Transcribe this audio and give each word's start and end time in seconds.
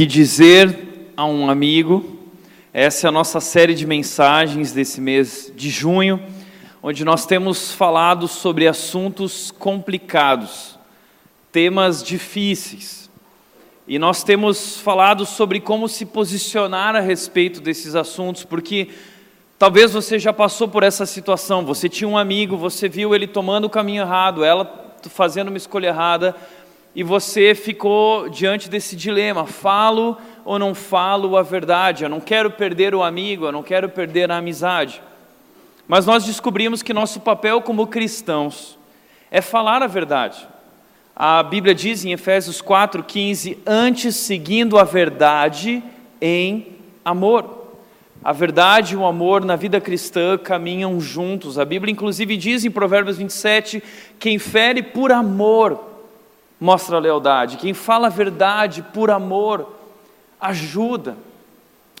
que 0.00 0.06
dizer 0.06 1.12
a 1.14 1.26
um 1.26 1.50
amigo. 1.50 2.18
Essa 2.72 3.06
é 3.06 3.08
a 3.08 3.12
nossa 3.12 3.38
série 3.38 3.74
de 3.74 3.86
mensagens 3.86 4.72
desse 4.72 4.98
mês 4.98 5.52
de 5.54 5.68
junho, 5.68 6.22
onde 6.82 7.04
nós 7.04 7.26
temos 7.26 7.74
falado 7.74 8.26
sobre 8.26 8.66
assuntos 8.66 9.50
complicados, 9.50 10.78
temas 11.52 12.02
difíceis. 12.02 13.10
E 13.86 13.98
nós 13.98 14.24
temos 14.24 14.78
falado 14.78 15.26
sobre 15.26 15.60
como 15.60 15.86
se 15.86 16.06
posicionar 16.06 16.96
a 16.96 17.00
respeito 17.00 17.60
desses 17.60 17.94
assuntos, 17.94 18.42
porque 18.42 18.88
talvez 19.58 19.92
você 19.92 20.18
já 20.18 20.32
passou 20.32 20.66
por 20.66 20.82
essa 20.82 21.04
situação. 21.04 21.62
Você 21.66 21.90
tinha 21.90 22.08
um 22.08 22.16
amigo, 22.16 22.56
você 22.56 22.88
viu 22.88 23.14
ele 23.14 23.26
tomando 23.26 23.66
o 23.66 23.70
caminho 23.70 24.00
errado, 24.00 24.42
ela 24.42 24.96
fazendo 25.10 25.48
uma 25.48 25.58
escolha 25.58 25.88
errada, 25.88 26.34
e 26.94 27.02
você 27.02 27.54
ficou 27.54 28.28
diante 28.28 28.68
desse 28.68 28.96
dilema: 28.96 29.46
falo 29.46 30.16
ou 30.44 30.58
não 30.58 30.74
falo 30.74 31.36
a 31.36 31.42
verdade? 31.42 32.04
Eu 32.04 32.10
não 32.10 32.20
quero 32.20 32.50
perder 32.50 32.94
o 32.94 33.02
amigo, 33.02 33.46
eu 33.46 33.52
não 33.52 33.62
quero 33.62 33.88
perder 33.88 34.30
a 34.30 34.38
amizade. 34.38 35.00
Mas 35.86 36.06
nós 36.06 36.24
descobrimos 36.24 36.82
que 36.82 36.92
nosso 36.92 37.20
papel 37.20 37.60
como 37.62 37.86
cristãos 37.86 38.78
é 39.30 39.40
falar 39.40 39.82
a 39.82 39.86
verdade. 39.86 40.46
A 41.14 41.42
Bíblia 41.42 41.74
diz 41.74 42.04
em 42.04 42.12
Efésios 42.12 42.60
4,15: 42.60 43.58
antes 43.66 44.16
seguindo 44.16 44.78
a 44.78 44.84
verdade 44.84 45.82
em 46.20 46.76
amor. 47.04 47.58
A 48.22 48.32
verdade 48.32 48.94
e 48.94 48.96
o 48.96 49.06
amor 49.06 49.44
na 49.44 49.56
vida 49.56 49.80
cristã 49.80 50.36
caminham 50.36 51.00
juntos. 51.00 51.58
A 51.58 51.64
Bíblia, 51.64 51.90
inclusive, 51.90 52.36
diz 52.36 52.64
em 52.64 52.70
Provérbios 52.70 53.16
27: 53.16 53.82
quem 54.18 54.38
fere 54.38 54.82
por 54.82 55.10
amor 55.10 55.89
mostra 56.60 56.98
lealdade. 56.98 57.56
Quem 57.56 57.72
fala 57.72 58.08
a 58.08 58.10
verdade 58.10 58.82
por 58.92 59.10
amor 59.10 59.66
ajuda. 60.38 61.16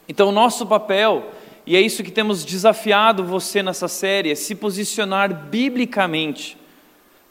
Então, 0.06 0.28
o 0.28 0.32
nosso 0.32 0.66
papel, 0.66 1.30
e 1.66 1.76
é 1.76 1.80
isso 1.80 2.02
que 2.02 2.10
temos 2.10 2.44
desafiado 2.44 3.24
você 3.24 3.62
nessa 3.62 3.88
série, 3.88 4.30
é 4.30 4.34
se 4.34 4.54
posicionar 4.54 5.32
biblicamente, 5.32 6.58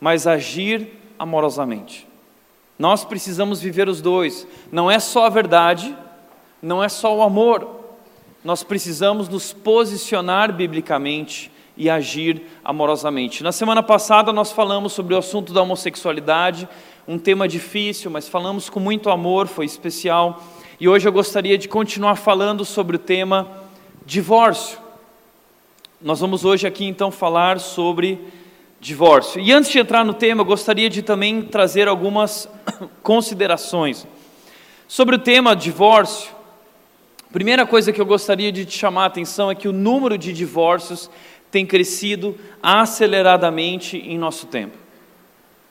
mas 0.02 0.26
agir 0.26 0.88
amorosamente. 1.18 2.08
Nós 2.78 3.04
precisamos 3.04 3.62
viver 3.62 3.90
os 3.90 4.02
dois. 4.02 4.48
Não 4.72 4.90
é 4.90 5.00
só 5.00 5.26
a 5.26 5.30
verdade, 5.30 5.96
não 6.62 6.82
é 6.82 6.88
só 6.88 7.16
o 7.16 7.22
amor. 7.22 7.68
Nós 8.44 8.64
precisamos 8.64 9.28
nos 9.28 9.52
posicionar 9.52 10.54
biblicamente 10.54 11.52
e 11.76 11.90
agir 11.90 12.42
amorosamente. 12.64 13.44
Na 13.44 13.52
semana 13.52 13.84
passada 13.84 14.32
nós 14.32 14.52
falamos 14.52 14.94
sobre 14.94 15.14
o 15.14 15.18
assunto 15.18 15.52
da 15.52 15.62
homossexualidade 15.62 16.68
um 17.10 17.18
tema 17.18 17.48
difícil, 17.48 18.12
mas 18.12 18.30
falamos 18.30 18.70
com 18.70 18.80
muito 18.80 19.10
amor, 19.10 19.48
foi 19.48 19.66
especial. 19.66 20.44
E 20.80 20.88
hoje 20.88 21.08
eu 21.08 21.12
gostaria 21.12 21.58
de 21.58 21.68
continuar 21.68 22.16
falando 22.16 22.64
sobre 22.64 22.98
o 22.98 23.00
tema 23.00 23.50
divórcio. 24.06 24.78
Nós 26.00 26.20
vamos 26.20 26.46
hoje 26.46 26.68
aqui 26.68 26.86
então 26.86 27.10
falar 27.10 27.60
sobre 27.60 28.20
divórcio. 28.80 29.42
E 29.42 29.52
antes 29.52 29.72
de 29.72 29.80
entrar 29.80 30.06
no 30.06 30.14
tema, 30.14 30.42
eu 30.42 30.46
gostaria 30.46 30.88
de 30.88 31.02
também 31.02 31.42
trazer 31.42 31.88
algumas 31.88 32.48
considerações. 33.02 34.06
Sobre 34.88 35.16
o 35.16 35.20
tema 35.20 35.56
divórcio, 35.56 36.30
a 37.28 37.34
primeira 37.34 37.66
coisa 37.66 37.92
que 37.92 38.00
eu 38.00 38.06
gostaria 38.06 38.52
de 38.52 38.66
te 38.66 38.78
chamar 38.78 39.06
a 39.06 39.08
atenção 39.08 39.50
é 39.50 39.56
que 39.56 39.68
o 39.68 39.74
número 39.74 40.16
de 40.16 40.32
divórcios 40.32 41.10
tem 41.50 41.66
crescido 41.66 42.38
aceleradamente 42.62 43.98
em 43.98 44.16
nosso 44.16 44.46
tempo 44.46 44.89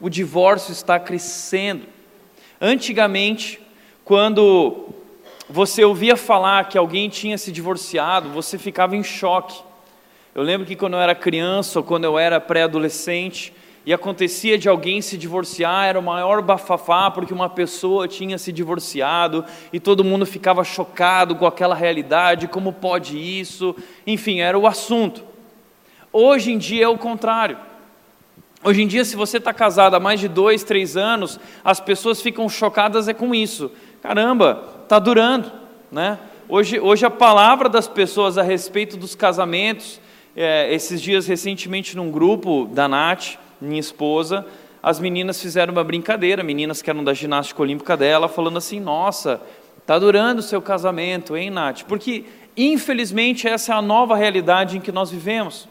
o 0.01 0.09
divórcio 0.09 0.73
está 0.73 0.99
crescendo. 0.99 1.87
Antigamente, 2.61 3.61
quando 4.05 4.89
você 5.49 5.85
ouvia 5.85 6.17
falar 6.17 6.69
que 6.69 6.79
alguém 6.79 7.09
tinha 7.09 7.39
se 7.39 7.51
divorciado, 7.51 8.31
você 8.31 8.59
ficava 8.59 8.97
em 8.97 9.03
choque. 9.03 9.63
Eu 10.35 10.43
lembro 10.43 10.67
que 10.67 10.77
quando 10.77 10.95
eu 10.95 11.01
era 11.01 11.15
criança 11.15 11.79
ou 11.79 11.85
quando 11.85 12.05
eu 12.05 12.19
era 12.19 12.41
pré-adolescente 12.41 13.53
e 13.85 13.93
acontecia 13.93 14.59
de 14.59 14.69
alguém 14.69 15.01
se 15.01 15.17
divorciar, 15.17 15.87
era 15.87 15.99
o 15.99 16.03
maior 16.03 16.43
bafafá 16.43 17.11
porque 17.11 17.33
uma 17.33 17.49
pessoa 17.49 18.07
tinha 18.07 18.39
se 18.39 18.53
divorciado 18.53 19.45
e 19.73 19.81
todo 19.81 20.05
mundo 20.05 20.27
ficava 20.27 20.63
chocado 20.63 21.35
com 21.35 21.47
aquela 21.47 21.75
realidade, 21.75 22.47
como 22.47 22.73
pode 22.73 23.19
isso? 23.19 23.75
Enfim, 24.07 24.41
era 24.41 24.59
o 24.59 24.67
assunto. 24.67 25.25
Hoje 26.13 26.53
em 26.53 26.59
dia 26.59 26.85
é 26.85 26.89
o 26.89 26.99
contrário. 26.99 27.68
Hoje 28.65 28.83
em 28.83 28.89
dia, 28.89 29.05
se 29.05 29.15
você 29.15 29.37
está 29.39 29.55
casado 29.55 29.95
há 29.95 30.01
mais 30.01 30.19
de 30.19 30.27
dois, 30.27 30.65
três 30.65 30.97
anos, 30.97 31.39
as 31.65 31.79
pessoas 31.79 32.21
ficam 32.21 32.49
chocadas 32.49 33.07
é 33.07 33.15
com 33.15 33.33
isso. 33.33 33.71
Caramba, 34.03 34.65
está 34.83 34.99
durando, 34.99 35.51
né? 35.93 36.19
Hoje, 36.49 36.81
hoje 36.81 37.07
a 37.07 37.11
palavra 37.11 37.69
das 37.69 37.87
pessoas 37.87 38.37
a 38.37 38.43
respeito 38.43 38.97
dos 38.97 39.15
casamentos, 39.15 40.01
é, 40.35 40.75
esses 40.75 41.01
dias 41.01 41.27
recentemente 41.27 41.97
num 41.97 42.11
grupo 42.11 42.67
da 42.73 42.89
Nath, 42.89 43.37
minha 43.61 43.79
esposa, 43.79 44.45
as 44.83 44.99
meninas 44.99 45.41
fizeram 45.41 45.73
uma 45.73 45.85
brincadeira, 45.85 46.43
meninas 46.43 46.83
que 46.83 46.91
eram 46.91 47.05
da 47.05 47.15
ginástica 47.15 47.63
olímpica 47.63 47.97
dela, 47.97 48.29
falando 48.29 48.59
assim: 48.59 48.81
Nossa, 48.81 49.41
está 49.79 49.99
durando 49.99 50.41
o 50.41 50.43
seu 50.43 50.61
casamento, 50.61 51.37
hein, 51.37 51.51
Nath? 51.51 51.83
Porque 51.85 52.25
infelizmente 52.57 53.47
essa 53.47 53.73
é 53.73 53.77
a 53.77 53.83
nova 53.83 54.17
realidade 54.17 54.77
em 54.77 54.81
que 54.81 54.91
nós 54.91 55.11
vivemos. 55.11 55.69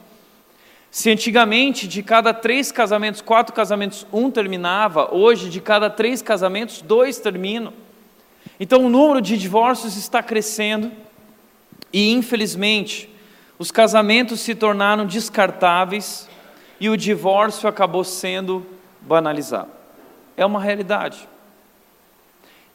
Se 0.90 1.12
antigamente 1.12 1.88
de 1.88 2.02
cada 2.02 2.34
três 2.34 2.72
casamentos, 2.72 3.22
quatro 3.22 3.54
casamentos, 3.54 4.08
um 4.12 4.32
terminava, 4.32 5.14
hoje 5.14 5.50
de 5.50 5.60
cada 5.60 5.90
três 5.90 6.22
casamentos, 6.22 6.82
dois 6.82 7.20
terminam. 7.20 7.74
Então 8.60 8.86
o 8.86 8.90
número 8.90 9.22
de 9.22 9.38
divórcios 9.38 9.96
está 9.98 10.24
crescendo 10.24 10.92
e, 11.92 12.12
infelizmente, 12.12 13.10
os 13.60 13.72
casamentos 13.72 14.40
se 14.40 14.56
tornaram 14.56 15.06
descartáveis 15.06 16.28
e 16.80 16.90
o 16.90 16.98
divórcio 16.98 17.68
acabou 17.68 18.04
sendo 18.04 18.66
banalizado. 19.02 19.72
É 20.36 20.46
uma 20.46 20.62
realidade. 20.62 21.28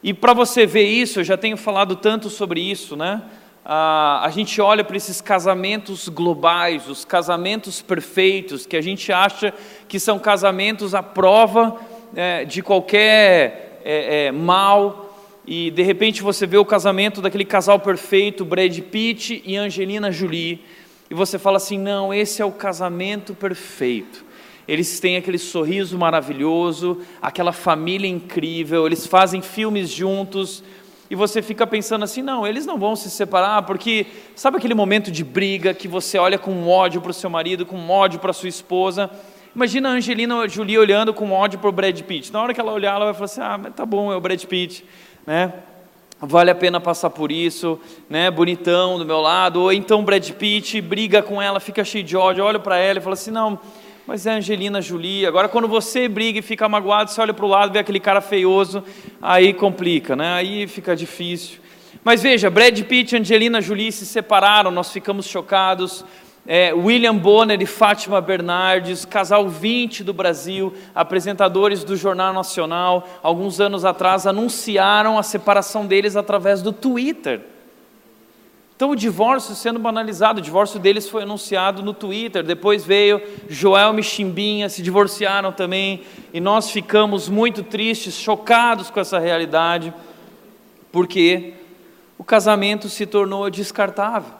E 0.03 0.13
para 0.13 0.33
você 0.33 0.67
ver 0.67 0.89
isso, 0.89 1.21
eu 1.21 1.25
já 1.25 1.37
tenho 1.37 1.57
falado 1.57 1.95
tanto 1.95 2.29
sobre 2.29 2.61
isso, 2.61 2.97
né? 2.97 3.23
Ah, 3.65 4.21
a 4.25 4.31
gente 4.31 4.61
olha 4.61 4.83
para 4.83 4.97
esses 4.97 5.21
casamentos 5.21 6.09
globais, 6.09 6.89
os 6.89 7.05
casamentos 7.05 7.81
perfeitos, 7.81 8.67
que 8.67 8.77
a 8.77 8.81
gente 8.81 9.13
acha 9.13 9.55
que 9.89 10.01
são 10.01 10.19
casamentos 10.19 10.95
à 10.95 11.03
prova 11.03 11.79
é, 12.15 12.45
de 12.45 12.61
qualquer 12.61 13.81
é, 13.85 14.27
é, 14.27 14.33
mal, 14.33 15.17
e 15.47 15.71
de 15.71 15.83
repente 15.83 16.23
você 16.23 16.45
vê 16.45 16.57
o 16.57 16.65
casamento 16.65 17.21
daquele 17.21 17.45
casal 17.45 17.79
perfeito, 17.79 18.45
Brad 18.45 18.77
Pitt 18.81 19.43
e 19.45 19.57
Angelina 19.57 20.11
Jolie, 20.11 20.65
e 21.09 21.15
você 21.15 21.39
fala 21.39 21.59
assim: 21.59 21.79
não, 21.79 22.13
esse 22.13 22.43
é 22.43 22.45
o 22.45 22.53
casamento 22.53 23.35
perfeito. 23.35 24.25
Eles 24.67 25.01
têm 25.01 25.17
aquele 25.17 25.39
sorriso 25.39 25.99
maravilhoso, 25.99 27.01
aquela 27.21 27.53
família 27.53 28.09
incrível, 28.09 28.87
eles 28.87 29.07
fazem 29.07 29.43
filmes 29.43 29.91
juntos, 29.91 30.63
e 31.13 31.15
você 31.15 31.43
fica 31.43 31.67
pensando 31.67 32.05
assim: 32.05 32.23
não, 32.23 32.47
eles 32.47 32.65
não 32.65 32.79
vão 32.79 32.97
se 32.97 33.11
separar, 33.11 33.65
porque 33.65 34.07
sabe 34.35 34.57
aquele 34.57 34.73
momento 34.73 35.11
de 35.11 35.23
briga 35.23 35.75
que 35.75 35.87
você 35.87 36.17
olha 36.17 36.39
com 36.39 36.67
ódio 36.67 37.03
para 37.03 37.11
o 37.11 37.13
seu 37.13 37.29
marido, 37.29 37.67
com 37.67 37.87
ódio 37.91 38.19
para 38.19 38.33
sua 38.33 38.49
esposa? 38.49 39.11
Imagina 39.55 39.91
a 39.91 39.93
Angelina 39.93 40.49
Jolie 40.49 40.79
olhando 40.79 41.13
com 41.13 41.31
ódio 41.31 41.59
para 41.59 41.69
o 41.69 41.73
Brad 41.73 42.01
Pitt. 42.01 42.33
Na 42.33 42.41
hora 42.41 42.55
que 42.55 42.61
ela 42.63 42.73
olhar, 42.73 42.95
ela 42.95 43.13
vai 43.13 43.13
falar 43.13 43.27
assim: 43.27 43.41
ah, 43.43 43.71
tá 43.77 43.85
bom, 43.85 44.11
é 44.11 44.17
o 44.17 44.21
Brad 44.23 44.43
Pitt, 44.43 44.87
né? 45.27 45.53
Vale 46.19 46.51
a 46.51 46.55
pena 46.55 46.81
passar 46.81 47.11
por 47.11 47.31
isso, 47.31 47.79
né? 48.09 48.31
Bonitão 48.31 48.97
do 48.97 49.05
meu 49.05 49.21
lado. 49.21 49.61
Ou 49.61 49.71
então 49.71 50.03
Brad 50.03 50.31
Pitt 50.31 50.81
briga 50.81 51.23
com 51.23 51.43
ela, 51.43 51.61
fica 51.61 51.85
cheio 51.85 52.05
de 52.05 52.17
ódio, 52.17 52.43
olha 52.43 52.59
para 52.59 52.79
ela 52.79 53.01
e 53.01 53.03
fala 53.03 53.13
assim: 53.13 53.31
não 53.31 53.61
mas 54.07 54.27
é 54.27 54.33
Angelina 54.33 54.81
Jolie. 54.81 55.27
Agora, 55.27 55.49
quando 55.49 55.69
você 55.69 56.09
briga 56.09 56.39
e 56.39 56.43
fica 56.43 56.69
magoado, 56.69 57.11
você 57.11 57.21
olha 57.21 57.35
para 57.35 57.45
o 57.45 57.49
lado, 57.49 57.73
vê 57.73 57.79
aquele 57.79 58.01
cara 58.01 58.21
feioso, 58.21 58.83
aí 59.21 59.53
complica, 59.53 60.17
né? 60.17 60.35
Aí 60.35 60.67
fica 60.67 60.97
difícil. 60.97 61.61
Mas 62.05 62.23
veja, 62.23 62.51
Brad 62.51 62.81
Pitt 62.83 63.15
e 63.15 63.19
Angelina 63.19 63.61
Jolie 63.61 63.93
se 63.93 64.05
separaram, 64.05 64.71
nós 64.71 64.91
ficamos 64.91 65.27
chocados. 65.27 66.05
É, 66.45 66.75
William 66.75 67.17
Bonner 67.17 67.63
e 67.63 67.67
Fátima 67.67 68.21
Bernardes, 68.21 69.05
casal 69.05 69.49
20 69.49 70.03
do 70.03 70.13
Brasil, 70.13 70.75
apresentadores 70.93 71.85
do 71.85 71.97
Jornal 71.97 72.33
Nacional, 72.33 73.09
alguns 73.23 73.61
anos 73.61 73.85
atrás 73.85 74.27
anunciaram 74.27 75.17
a 75.17 75.23
separação 75.23 75.87
deles 75.87 76.17
através 76.17 76.61
do 76.61 76.73
Twitter. 76.73 77.43
Então 78.75 78.91
o 78.91 78.97
divórcio 78.97 79.55
sendo 79.55 79.79
banalizado, 79.79 80.41
o 80.41 80.43
divórcio 80.43 80.81
deles 80.81 81.09
foi 81.09 81.23
anunciado 81.23 81.83
no 81.83 81.95
Twitter, 81.95 82.43
depois 82.43 82.85
veio 82.85 83.23
Joel 83.49 83.99
e 83.99 84.03
Chimbinha, 84.03 84.69
se 84.69 84.83
divorciaram 84.83 85.53
também, 85.53 86.03
e 86.33 86.41
nós 86.41 86.71
ficamos 86.71 87.29
muito 87.29 87.63
tristes, 87.63 88.15
chocados 88.15 88.91
com 88.91 88.99
essa 88.99 89.19
realidade, 89.19 89.93
porque 90.91 91.55
o 92.19 92.25
casamento 92.25 92.89
se 92.89 93.07
tornou 93.07 93.49
descartável 93.51 94.33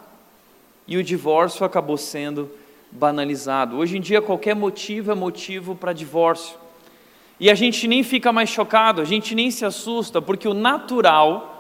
e 0.87 0.97
o 0.97 1.05
divórcio 1.05 1.65
acabou 1.65 1.97
sendo 1.97 2.51
banalizado. 2.91 3.77
Hoje 3.77 3.97
em 3.97 4.01
dia 4.01 4.21
qualquer 4.21 4.55
motivo 4.55 5.11
é 5.11 5.15
motivo 5.15 5.75
para 5.75 5.93
divórcio. 5.93 6.57
E 7.41 7.51
a 7.51 7.55
gente 7.55 7.89
nem 7.89 8.03
fica 8.03 8.33
mais 8.33 8.49
chocado, 8.49 9.01
a 9.01 9.05
gente 9.05 9.35
nem 9.35 9.51
se 9.51 9.65
assusta, 9.65 10.21
porque 10.21 10.47
o 10.47 10.55
natural 10.55 11.52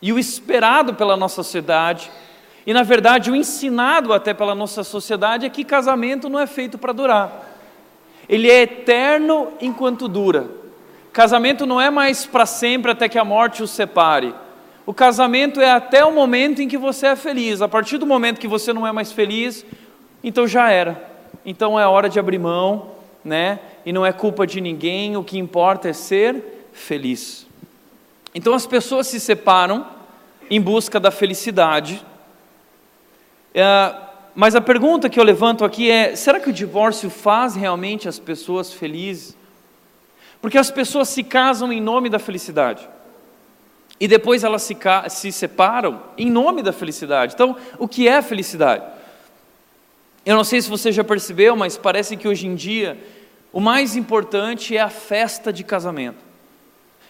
e 0.00 0.12
o 0.12 0.18
esperado 0.18 0.94
pela 0.94 1.16
nossa 1.16 1.36
sociedade, 1.36 2.10
e 2.66 2.72
na 2.72 2.82
verdade 2.82 3.30
o 3.30 3.36
ensinado 3.36 4.12
até 4.12 4.34
pela 4.34 4.54
nossa 4.54 4.84
sociedade 4.84 5.46
é 5.46 5.48
que 5.48 5.64
casamento 5.64 6.28
não 6.28 6.38
é 6.38 6.46
feito 6.46 6.76
para 6.76 6.92
durar. 6.92 7.56
Ele 8.28 8.50
é 8.50 8.62
eterno 8.62 9.52
enquanto 9.60 10.06
dura. 10.06 10.48
Casamento 11.12 11.66
não 11.66 11.80
é 11.80 11.90
mais 11.90 12.26
para 12.26 12.44
sempre 12.44 12.92
até 12.92 13.08
que 13.08 13.18
a 13.18 13.24
morte 13.24 13.62
os 13.62 13.70
separe. 13.70 14.34
O 14.84 14.94
casamento 14.94 15.60
é 15.60 15.70
até 15.70 16.04
o 16.04 16.12
momento 16.12 16.62
em 16.62 16.68
que 16.68 16.78
você 16.78 17.08
é 17.08 17.16
feliz. 17.16 17.60
A 17.60 17.68
partir 17.68 17.98
do 17.98 18.06
momento 18.06 18.38
que 18.38 18.46
você 18.46 18.72
não 18.72 18.86
é 18.86 18.92
mais 18.92 19.10
feliz, 19.10 19.64
então 20.22 20.46
já 20.46 20.70
era. 20.70 21.10
Então 21.44 21.80
é 21.80 21.86
hora 21.86 22.08
de 22.08 22.20
abrir 22.20 22.38
mão, 22.38 22.90
né? 23.24 23.58
E 23.84 23.92
não 23.92 24.04
é 24.04 24.12
culpa 24.12 24.46
de 24.46 24.60
ninguém, 24.60 25.16
o 25.16 25.24
que 25.24 25.38
importa 25.38 25.88
é 25.88 25.92
ser 25.92 26.68
feliz. 26.72 27.47
Então 28.34 28.54
as 28.54 28.66
pessoas 28.66 29.06
se 29.06 29.18
separam 29.18 29.86
em 30.50 30.60
busca 30.60 30.98
da 30.98 31.10
felicidade. 31.10 32.04
É, 33.54 33.94
mas 34.34 34.54
a 34.54 34.60
pergunta 34.60 35.08
que 35.08 35.18
eu 35.18 35.24
levanto 35.24 35.64
aqui 35.64 35.90
é: 35.90 36.14
será 36.14 36.38
que 36.38 36.50
o 36.50 36.52
divórcio 36.52 37.10
faz 37.10 37.54
realmente 37.54 38.08
as 38.08 38.18
pessoas 38.18 38.72
felizes? 38.72 39.36
Porque 40.40 40.58
as 40.58 40.70
pessoas 40.70 41.08
se 41.08 41.24
casam 41.24 41.72
em 41.72 41.80
nome 41.80 42.08
da 42.08 42.18
felicidade. 42.18 42.88
E 44.00 44.06
depois 44.06 44.44
elas 44.44 44.62
se, 44.62 44.76
se 45.08 45.32
separam 45.32 46.00
em 46.16 46.30
nome 46.30 46.62
da 46.62 46.72
felicidade. 46.72 47.34
Então, 47.34 47.56
o 47.78 47.88
que 47.88 48.06
é 48.06 48.22
felicidade? 48.22 48.84
Eu 50.24 50.36
não 50.36 50.44
sei 50.44 50.62
se 50.62 50.70
você 50.70 50.92
já 50.92 51.02
percebeu, 51.02 51.56
mas 51.56 51.76
parece 51.76 52.16
que 52.16 52.28
hoje 52.28 52.46
em 52.46 52.54
dia 52.54 52.96
o 53.52 53.60
mais 53.60 53.96
importante 53.96 54.76
é 54.76 54.80
a 54.80 54.90
festa 54.90 55.52
de 55.52 55.64
casamento. 55.64 56.27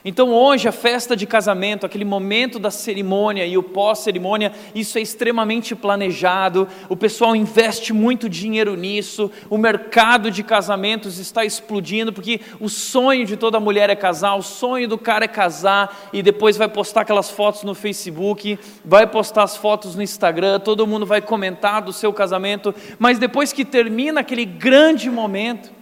Então, 0.04 0.30
hoje, 0.32 0.68
a 0.68 0.72
festa 0.72 1.16
de 1.16 1.26
casamento, 1.26 1.84
aquele 1.84 2.04
momento 2.04 2.60
da 2.60 2.70
cerimônia 2.70 3.44
e 3.44 3.58
o 3.58 3.62
pós-cerimônia, 3.64 4.52
isso 4.72 4.96
é 4.96 5.00
extremamente 5.00 5.74
planejado, 5.74 6.68
o 6.88 6.96
pessoal 6.96 7.34
investe 7.34 7.92
muito 7.92 8.28
dinheiro 8.28 8.76
nisso, 8.76 9.28
o 9.50 9.58
mercado 9.58 10.30
de 10.30 10.44
casamentos 10.44 11.18
está 11.18 11.44
explodindo, 11.44 12.12
porque 12.12 12.40
o 12.60 12.68
sonho 12.68 13.26
de 13.26 13.36
toda 13.36 13.58
mulher 13.58 13.90
é 13.90 13.96
casar, 13.96 14.36
o 14.36 14.42
sonho 14.42 14.86
do 14.86 14.96
cara 14.96 15.24
é 15.24 15.28
casar, 15.28 16.08
e 16.12 16.22
depois 16.22 16.56
vai 16.56 16.68
postar 16.68 17.00
aquelas 17.00 17.28
fotos 17.28 17.64
no 17.64 17.74
Facebook, 17.74 18.56
vai 18.84 19.04
postar 19.04 19.42
as 19.42 19.56
fotos 19.56 19.96
no 19.96 20.02
Instagram, 20.02 20.60
todo 20.60 20.86
mundo 20.86 21.06
vai 21.06 21.20
comentar 21.20 21.82
do 21.82 21.92
seu 21.92 22.12
casamento, 22.12 22.72
mas 23.00 23.18
depois 23.18 23.52
que 23.52 23.64
termina 23.64 24.20
aquele 24.20 24.44
grande 24.44 25.10
momento, 25.10 25.72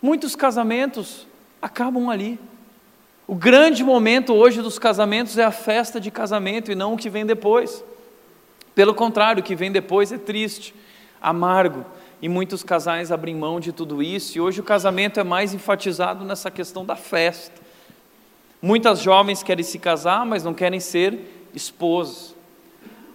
muitos 0.00 0.36
casamentos 0.36 1.26
acabam 1.60 2.08
ali. 2.08 2.38
O 3.26 3.34
grande 3.34 3.82
momento 3.82 4.34
hoje 4.34 4.60
dos 4.60 4.78
casamentos 4.78 5.38
é 5.38 5.44
a 5.44 5.50
festa 5.50 5.98
de 5.98 6.10
casamento 6.10 6.70
e 6.70 6.74
não 6.74 6.92
o 6.92 6.96
que 6.96 7.08
vem 7.08 7.24
depois. 7.24 7.82
Pelo 8.74 8.94
contrário, 8.94 9.40
o 9.40 9.44
que 9.44 9.56
vem 9.56 9.72
depois 9.72 10.12
é 10.12 10.18
triste, 10.18 10.74
amargo, 11.22 11.86
e 12.20 12.28
muitos 12.28 12.62
casais 12.62 13.10
abrem 13.10 13.34
mão 13.34 13.58
de 13.58 13.72
tudo 13.72 14.02
isso, 14.02 14.36
e 14.36 14.40
hoje 14.40 14.60
o 14.60 14.64
casamento 14.64 15.18
é 15.18 15.24
mais 15.24 15.54
enfatizado 15.54 16.24
nessa 16.24 16.50
questão 16.50 16.84
da 16.84 16.96
festa. 16.96 17.62
Muitas 18.60 19.00
jovens 19.00 19.42
querem 19.42 19.64
se 19.64 19.78
casar, 19.78 20.26
mas 20.26 20.44
não 20.44 20.52
querem 20.52 20.80
ser 20.80 21.18
esposas. 21.54 22.34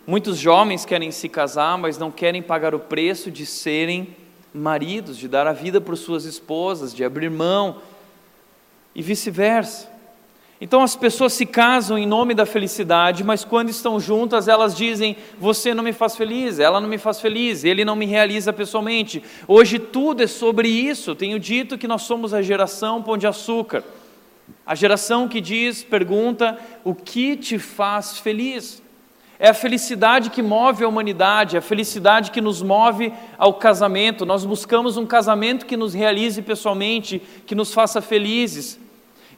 Muitos 0.07 0.37
jovens 0.37 0.85
querem 0.85 1.11
se 1.11 1.29
casar, 1.29 1.77
mas 1.77 1.99
não 1.99 2.09
querem 2.09 2.41
pagar 2.41 2.73
o 2.73 2.79
preço 2.79 3.29
de 3.29 3.45
serem 3.45 4.15
maridos, 4.51 5.17
de 5.17 5.27
dar 5.27 5.45
a 5.45 5.53
vida 5.53 5.79
por 5.79 5.95
suas 5.95 6.25
esposas, 6.25 6.95
de 6.95 7.03
abrir 7.03 7.29
mão, 7.29 7.77
e 8.95 9.03
vice-versa. 9.03 9.98
Então 10.61 10.81
as 10.81 10.93
pessoas 10.93 11.31
se 11.33 11.45
casam 11.45 11.97
em 11.97 12.05
nome 12.05 12.33
da 12.33 12.45
felicidade, 12.45 13.23
mas 13.23 13.45
quando 13.45 13.69
estão 13.69 13.97
juntas 13.97 14.47
elas 14.49 14.75
dizem: 14.75 15.15
Você 15.39 15.73
não 15.73 15.83
me 15.83 15.93
faz 15.93 16.17
feliz, 16.17 16.59
ela 16.59 16.81
não 16.81 16.89
me 16.89 16.97
faz 16.97 17.21
feliz, 17.21 17.63
ele 17.63 17.85
não 17.85 17.95
me 17.95 18.05
realiza 18.05 18.51
pessoalmente. 18.51 19.23
Hoje 19.47 19.79
tudo 19.79 20.23
é 20.23 20.27
sobre 20.27 20.67
isso. 20.67 21.15
Tenho 21.15 21.39
dito 21.39 21.77
que 21.77 21.87
nós 21.87 22.01
somos 22.01 22.33
a 22.33 22.41
geração 22.41 23.01
pão 23.01 23.17
de 23.17 23.25
açúcar, 23.25 23.85
a 24.65 24.75
geração 24.75 25.29
que 25.29 25.39
diz, 25.39 25.81
pergunta: 25.81 26.59
O 26.83 26.93
que 26.93 27.37
te 27.37 27.57
faz 27.57 28.17
feliz? 28.17 28.81
É 29.41 29.47
a 29.47 29.53
felicidade 29.53 30.29
que 30.29 30.41
move 30.41 30.83
a 30.83 30.87
humanidade, 30.89 31.55
é 31.55 31.59
a 31.59 31.61
felicidade 31.61 32.31
que 32.31 32.41
nos 32.41 32.61
move 32.61 33.13
ao 33.37 33.53
casamento. 33.53 34.25
Nós 34.25 34.43
buscamos 34.43 34.97
um 34.97 35.05
casamento 35.05 35.65
que 35.65 35.77
nos 35.77 35.93
realize 35.93 36.41
pessoalmente, 36.41 37.21
que 37.45 37.55
nos 37.55 37.73
faça 37.73 38.01
felizes. 38.01 38.77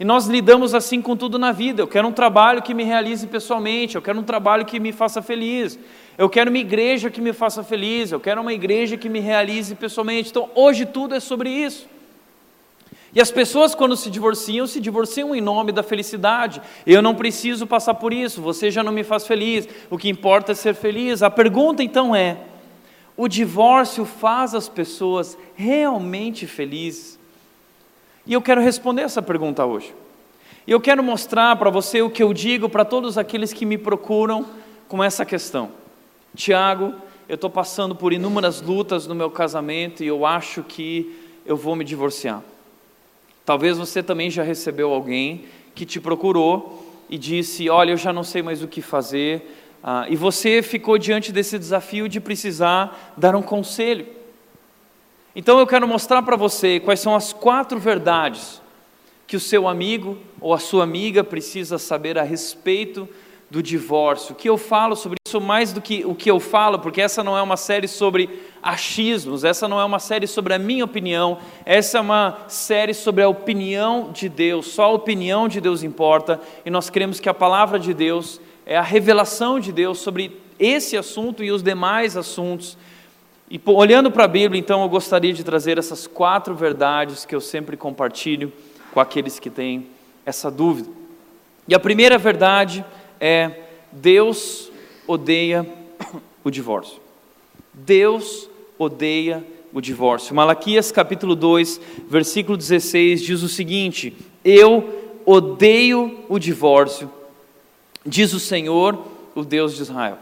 E 0.01 0.03
nós 0.03 0.25
lidamos 0.25 0.73
assim 0.73 0.99
com 0.99 1.15
tudo 1.15 1.37
na 1.37 1.51
vida. 1.51 1.83
Eu 1.83 1.87
quero 1.87 2.07
um 2.07 2.11
trabalho 2.11 2.63
que 2.63 2.73
me 2.73 2.83
realize 2.83 3.27
pessoalmente, 3.27 3.95
eu 3.95 4.01
quero 4.01 4.19
um 4.19 4.23
trabalho 4.23 4.65
que 4.65 4.79
me 4.79 4.91
faça 4.91 5.21
feliz. 5.21 5.77
Eu 6.17 6.27
quero 6.27 6.49
uma 6.49 6.57
igreja 6.57 7.11
que 7.11 7.21
me 7.21 7.31
faça 7.31 7.63
feliz, 7.63 8.11
eu 8.11 8.19
quero 8.19 8.41
uma 8.41 8.51
igreja 8.51 8.97
que 8.97 9.07
me 9.07 9.19
realize 9.19 9.75
pessoalmente. 9.75 10.31
Então, 10.31 10.49
hoje 10.55 10.87
tudo 10.87 11.13
é 11.13 11.19
sobre 11.19 11.51
isso. 11.51 11.87
E 13.13 13.21
as 13.21 13.29
pessoas, 13.29 13.75
quando 13.75 13.95
se 13.95 14.09
divorciam, 14.09 14.65
se 14.65 14.79
divorciam 14.79 15.35
em 15.35 15.39
nome 15.39 15.71
da 15.71 15.83
felicidade. 15.83 16.63
Eu 16.83 17.03
não 17.03 17.13
preciso 17.13 17.67
passar 17.67 17.93
por 17.93 18.11
isso, 18.11 18.41
você 18.41 18.71
já 18.71 18.81
não 18.81 18.91
me 18.91 19.03
faz 19.03 19.27
feliz, 19.27 19.69
o 19.87 19.99
que 19.99 20.09
importa 20.09 20.53
é 20.53 20.55
ser 20.55 20.73
feliz. 20.73 21.21
A 21.21 21.29
pergunta 21.29 21.83
então 21.83 22.15
é: 22.15 22.39
o 23.15 23.27
divórcio 23.27 24.03
faz 24.03 24.55
as 24.55 24.67
pessoas 24.67 25.37
realmente 25.53 26.47
felizes? 26.47 27.21
E 28.25 28.33
eu 28.33 28.41
quero 28.41 28.61
responder 28.61 29.03
essa 29.03 29.21
pergunta 29.21 29.65
hoje. 29.65 29.93
E 30.71 30.73
eu 30.73 30.79
quero 30.79 31.03
mostrar 31.03 31.53
para 31.57 31.69
você 31.69 32.01
o 32.01 32.09
que 32.09 32.23
eu 32.23 32.33
digo 32.33 32.69
para 32.69 32.85
todos 32.85 33.17
aqueles 33.17 33.51
que 33.51 33.65
me 33.65 33.77
procuram 33.77 34.45
com 34.87 35.03
essa 35.03 35.25
questão. 35.25 35.69
Tiago, 36.33 36.95
eu 37.27 37.35
estou 37.35 37.49
passando 37.49 37.93
por 37.93 38.13
inúmeras 38.13 38.61
lutas 38.61 39.05
no 39.05 39.13
meu 39.13 39.29
casamento 39.29 40.01
e 40.01 40.07
eu 40.07 40.25
acho 40.25 40.63
que 40.63 41.13
eu 41.45 41.57
vou 41.57 41.75
me 41.75 41.83
divorciar. 41.83 42.41
Talvez 43.45 43.77
você 43.77 44.01
também 44.01 44.29
já 44.29 44.43
recebeu 44.43 44.93
alguém 44.93 45.43
que 45.75 45.85
te 45.85 45.99
procurou 45.99 46.81
e 47.09 47.17
disse: 47.17 47.69
Olha, 47.69 47.91
eu 47.91 47.97
já 47.97 48.13
não 48.13 48.23
sei 48.23 48.41
mais 48.41 48.63
o 48.63 48.67
que 48.69 48.81
fazer. 48.81 49.53
Ah, 49.83 50.05
e 50.07 50.15
você 50.15 50.61
ficou 50.61 50.97
diante 50.97 51.33
desse 51.33 51.59
desafio 51.59 52.07
de 52.07 52.21
precisar 52.21 53.13
dar 53.17 53.35
um 53.35 53.41
conselho. 53.41 54.07
Então 55.35 55.59
eu 55.59 55.67
quero 55.67 55.85
mostrar 55.85 56.21
para 56.21 56.37
você 56.37 56.79
quais 56.79 57.01
são 57.01 57.13
as 57.13 57.33
quatro 57.33 57.77
verdades 57.77 58.60
que 59.31 59.37
o 59.37 59.39
seu 59.39 59.65
amigo 59.65 60.17
ou 60.41 60.53
a 60.53 60.59
sua 60.59 60.83
amiga 60.83 61.23
precisa 61.23 61.77
saber 61.77 62.19
a 62.19 62.21
respeito 62.21 63.07
do 63.49 63.63
divórcio. 63.63 64.33
O 64.33 64.35
que 64.35 64.49
eu 64.49 64.57
falo 64.57 64.93
sobre 64.93 65.15
isso 65.25 65.39
mais 65.39 65.71
do 65.71 65.79
que 65.79 66.03
o 66.05 66.13
que 66.13 66.29
eu 66.29 66.37
falo, 66.37 66.79
porque 66.79 66.99
essa 66.99 67.23
não 67.23 67.37
é 67.37 67.41
uma 67.41 67.55
série 67.55 67.87
sobre 67.87 68.29
achismos, 68.61 69.45
essa 69.45 69.69
não 69.69 69.79
é 69.79 69.85
uma 69.85 69.99
série 69.99 70.27
sobre 70.27 70.53
a 70.53 70.59
minha 70.59 70.83
opinião, 70.83 71.37
essa 71.65 71.99
é 71.99 72.01
uma 72.01 72.39
série 72.49 72.93
sobre 72.93 73.23
a 73.23 73.29
opinião 73.29 74.11
de 74.11 74.27
Deus. 74.27 74.67
Só 74.67 74.83
a 74.83 74.91
opinião 74.91 75.47
de 75.47 75.61
Deus 75.61 75.81
importa 75.81 76.37
e 76.65 76.69
nós 76.69 76.89
cremos 76.89 77.21
que 77.21 77.29
a 77.29 77.33
palavra 77.33 77.79
de 77.79 77.93
Deus 77.93 78.41
é 78.65 78.77
a 78.77 78.81
revelação 78.81 79.61
de 79.61 79.71
Deus 79.71 79.99
sobre 79.99 80.41
esse 80.59 80.97
assunto 80.97 81.41
e 81.41 81.53
os 81.53 81.63
demais 81.63 82.17
assuntos 82.17 82.77
e 83.49 83.59
olhando 83.65 84.11
para 84.11 84.25
a 84.25 84.29
Bíblia, 84.29 84.59
então, 84.59 84.81
eu 84.81 84.87
gostaria 84.87 85.33
de 85.33 85.43
trazer 85.43 85.77
essas 85.77 86.07
quatro 86.07 86.55
verdades 86.55 87.25
que 87.25 87.35
eu 87.35 87.41
sempre 87.41 87.77
compartilho 87.77 88.51
com 88.91 88.99
aqueles 88.99 89.39
que 89.39 89.49
têm 89.49 89.87
essa 90.25 90.51
dúvida. 90.51 90.89
E 91.67 91.75
a 91.75 91.79
primeira 91.79 92.17
verdade 92.17 92.85
é: 93.19 93.61
Deus 93.91 94.71
odeia 95.07 95.65
o 96.43 96.51
divórcio. 96.51 96.99
Deus 97.73 98.49
odeia 98.77 99.45
o 99.73 99.79
divórcio. 99.79 100.35
Malaquias 100.35 100.91
capítulo 100.91 101.35
2, 101.35 101.79
versículo 102.07 102.57
16 102.57 103.21
diz 103.21 103.41
o 103.41 103.49
seguinte: 103.49 104.15
Eu 104.43 105.21
odeio 105.25 106.25
o 106.27 106.37
divórcio, 106.39 107.09
diz 108.05 108.33
o 108.33 108.39
Senhor, 108.39 109.05
o 109.35 109.43
Deus 109.43 109.75
de 109.75 109.83
Israel. 109.83 110.17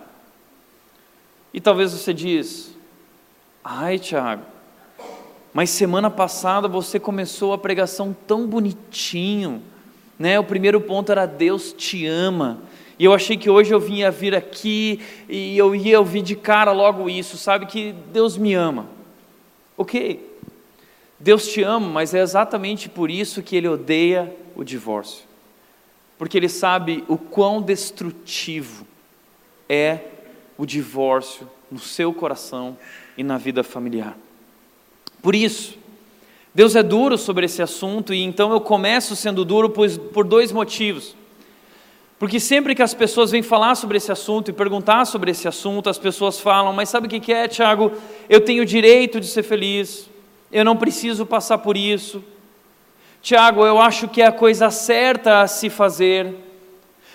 E 1.54 1.60
talvez 1.60 1.92
você 1.92 2.14
diz, 2.14 2.76
Ai, 3.64 3.98
Tiago, 3.98 4.44
mas 5.53 5.70
semana 5.70 6.10
passada 6.10 6.68
você 6.68 7.00
começou 7.00 7.53
a 7.53 7.58
pregação 7.58 8.15
tão 8.27 8.46
bonitinho, 8.46 9.62
né? 10.18 10.39
O 10.39 10.44
primeiro 10.44 10.79
ponto 10.79 11.12
era 11.12 11.25
Deus 11.25 11.74
te 11.74 12.06
ama. 12.06 12.62
E 13.00 13.06
eu 13.06 13.13
achei 13.13 13.38
que 13.38 13.50
hoje 13.50 13.74
eu 13.74 13.79
vinha 13.79 14.12
vir 14.12 14.36
aqui 14.36 15.00
e 15.27 15.58
eu 15.58 15.74
ia 15.74 16.00
ouvir 16.00 16.22
de 16.22 16.36
cara 16.36 16.72
logo 16.72 17.10
isso, 17.10 17.38
sabe 17.38 17.65
que 17.65 17.94
Deus 18.12 18.38
me 18.38 18.53
ama. 18.53 18.88
OK. 19.77 20.27
Deus 21.18 21.48
te 21.48 21.63
ama, 21.63 21.88
mas 21.88 22.13
é 22.13 22.20
exatamente 22.20 22.88
por 22.88 23.10
isso 23.10 23.41
que 23.41 23.56
ele 23.56 23.68
odeia 23.68 24.34
o 24.56 24.63
divórcio. 24.63 25.24
Porque 26.18 26.38
ele 26.38 26.50
sabe 26.50 27.03
o 27.08 27.18
quão 27.18 27.62
destrutivo 27.62 28.86
é 29.68 30.00
o 30.58 30.65
divórcio 30.65 31.50
no 31.72 31.79
seu 31.79 32.13
coração 32.13 32.77
e 33.18 33.24
na 33.24 33.38
vida 33.38 33.63
familiar. 33.63 34.18
Por 35.22 35.36
isso, 35.36 35.78
Deus 36.54 36.76
é 36.76 36.84
duro 36.84 37.18
sobre 37.18 37.46
esse 37.46 37.62
assunto 37.62 38.14
e 38.14 38.22
então 38.24 38.52
eu 38.52 38.62
começo 38.62 39.16
sendo 39.16 39.46
duro 39.46 39.70
por, 39.70 39.90
por 39.90 40.26
dois 40.26 40.52
motivos. 40.52 41.16
Porque 42.18 42.40
sempre 42.40 42.76
que 42.76 42.82
as 42.82 42.94
pessoas 42.94 43.32
vêm 43.32 43.42
falar 43.42 43.76
sobre 43.76 43.98
esse 43.98 44.12
assunto 44.12 44.50
e 44.50 44.54
perguntar 44.54 45.06
sobre 45.06 45.32
esse 45.32 45.48
assunto, 45.48 45.90
as 45.90 45.98
pessoas 45.98 46.40
falam: 46.40 46.74
Mas 46.74 46.90
sabe 46.90 47.08
o 47.08 47.10
que 47.10 47.32
é, 47.32 47.48
Tiago? 47.48 47.94
Eu 48.28 48.42
tenho 48.42 48.64
o 48.64 48.66
direito 48.66 49.20
de 49.20 49.28
ser 49.28 49.44
feliz, 49.44 50.10
eu 50.52 50.66
não 50.66 50.76
preciso 50.76 51.26
passar 51.26 51.60
por 51.60 51.78
isso. 51.78 52.24
Tiago, 53.22 53.66
eu 53.66 53.80
acho 53.80 54.08
que 54.08 54.22
é 54.22 54.28
a 54.28 54.32
coisa 54.32 54.70
certa 54.70 55.42
a 55.42 55.48
se 55.48 55.70
fazer. 55.70 56.36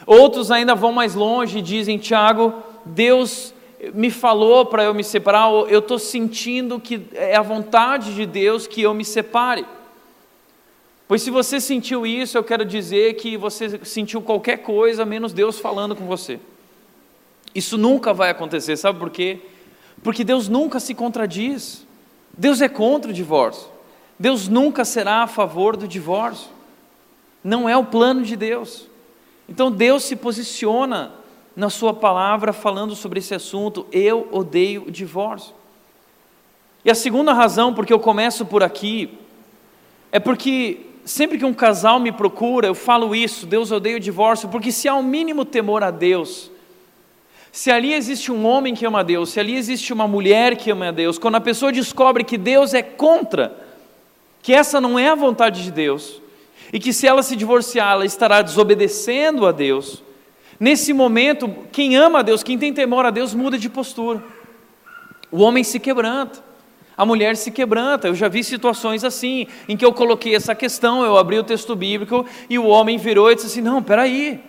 Outros 0.07 0.51
ainda 0.51 0.75
vão 0.75 0.93
mais 0.93 1.15
longe 1.15 1.59
e 1.59 1.63
dizem: 1.63 1.99
Tiago, 1.99 2.55
Deus 2.85 3.54
me 3.93 4.11
falou 4.11 4.65
para 4.67 4.85
eu 4.85 4.95
me 4.95 5.05
separar, 5.05 5.51
eu 5.69 5.81
estou 5.81 5.99
sentindo 5.99 6.79
que 6.81 7.07
é 7.13 7.37
a 7.37 7.43
vontade 7.43 8.15
de 8.15 8.25
Deus 8.25 8.67
que 8.67 8.83
eu 8.83 8.95
me 8.95 9.05
separe. 9.05 9.67
Pois 11.07 11.23
se 11.23 11.31
você 11.31 11.61
sentiu 11.61 12.07
isso, 12.07 12.39
eu 12.39 12.45
quero 12.45 12.65
dizer 12.65 13.15
que 13.15 13.37
você 13.37 13.81
sentiu 13.85 14.23
qualquer 14.23 14.59
coisa 14.59 15.05
menos 15.05 15.33
Deus 15.33 15.59
falando 15.59 15.95
com 15.95 16.07
você. 16.07 16.41
Isso 17.55 17.77
nunca 17.77 18.13
vai 18.13 18.31
acontecer, 18.31 18.77
sabe 18.77 18.99
por 18.99 19.11
quê? 19.11 19.41
Porque 20.03 20.25
Deus 20.25 20.49
nunca 20.49 20.81
se 20.81 20.95
contradiz. 20.95 21.87
Deus 22.37 22.61
é 22.61 22.69
contra 22.69 23.11
o 23.11 23.15
divórcio. 23.15 23.69
Deus 24.19 24.49
nunca 24.49 24.85
será 24.85 25.23
a 25.23 25.27
favor 25.27 25.77
do 25.77 25.87
divórcio. 25.87 26.49
Não 27.43 27.69
é 27.69 27.77
o 27.77 27.85
plano 27.85 28.23
de 28.23 28.37
Deus. 28.37 28.89
Então 29.49 29.71
Deus 29.71 30.05
se 30.05 30.17
posiciona 30.17 31.13
na 31.57 31.71
Sua 31.71 31.95
palavra 31.95 32.53
falando 32.53 32.95
sobre 32.95 33.19
esse 33.19 33.35
assunto. 33.35 33.87
Eu 33.93 34.29
odeio 34.31 34.85
o 34.87 34.91
divórcio. 34.91 35.55
E 36.85 36.91
a 36.91 36.95
segunda 36.95 37.33
razão 37.33 37.73
porque 37.73 37.93
eu 37.93 38.01
começo 38.01 38.45
por 38.45 38.63
aqui 38.63 39.19
é 40.13 40.21
porque 40.21 40.81
sempre 41.05 41.39
que 41.39 41.45
um 41.45 41.53
casal 41.53 41.99
me 41.99 42.13
procura, 42.13 42.67
eu 42.67 42.75
falo 42.75 43.15
isso: 43.15 43.47
Deus 43.47 43.73
odeia 43.73 43.97
o 43.97 44.01
divórcio, 44.01 44.49
porque 44.49 44.71
se 44.71 44.89
há 44.89 44.95
o 44.95 44.99
um 44.99 45.03
mínimo 45.03 45.45
temor 45.45 45.83
a 45.83 45.91
Deus, 45.91 46.51
se 47.51 47.71
ali 47.71 47.93
existe 47.93 48.31
um 48.31 48.47
homem 48.47 48.75
que 48.75 48.87
ama 48.87 49.01
a 49.01 49.03
Deus, 49.03 49.31
se 49.31 49.41
ali 49.41 49.57
existe 49.57 49.93
uma 49.93 50.07
mulher 50.07 50.57
que 50.57 50.71
ama 50.71 50.89
a 50.89 50.93
Deus, 50.93 51.19
quando 51.19 51.37
a 51.37 51.41
pessoa 51.41 51.73
descobre 51.73 52.23
que 52.23 52.39
Deus 52.39 52.75
é 52.75 52.83
contra, 52.83 53.57
que 54.43 54.53
essa 54.53 54.81
não 54.81 54.99
é 54.99 55.09
a 55.09 55.15
vontade 55.15 55.63
de 55.63 55.71
Deus, 55.71 56.21
e 56.73 56.79
que 56.79 56.93
se 56.93 57.07
ela 57.07 57.23
se 57.23 57.35
divorciar, 57.35 57.95
ela 57.95 58.05
estará 58.05 58.43
desobedecendo 58.43 59.47
a 59.47 59.53
Deus, 59.53 60.03
nesse 60.59 60.93
momento, 60.93 61.49
quem 61.73 61.97
ama 61.97 62.21
a 62.21 62.23
Deus, 62.23 62.43
quem 62.43 62.59
tem 62.59 62.73
temor 62.73 63.05
a 63.05 63.11
Deus, 63.11 63.35
muda 63.35 63.59
de 63.59 63.69
postura. 63.69 64.23
O 65.31 65.41
homem 65.43 65.65
se 65.65 65.81
quebranta, 65.81 66.43
a 66.97 67.05
mulher 67.05 67.37
se 67.37 67.51
quebranta. 67.51 68.09
Eu 68.09 68.15
já 68.15 68.29
vi 68.29 68.45
situações 68.45 69.05
assim, 69.05 69.47
em 69.69 69.77
que 69.77 69.85
eu 69.85 69.93
coloquei 69.93 70.35
essa 70.35 70.55
questão, 70.55 71.05
eu 71.05 71.17
abri 71.17 71.39
o 71.39 71.45
texto 71.45 71.75
bíblico 71.75 72.25
e 72.49 72.59
o 72.59 72.67
homem 72.67 72.97
virou 72.97 73.31
e 73.31 73.35
disse 73.35 73.49
assim: 73.49 73.61
Não, 73.61 73.83
peraí, 73.83 74.41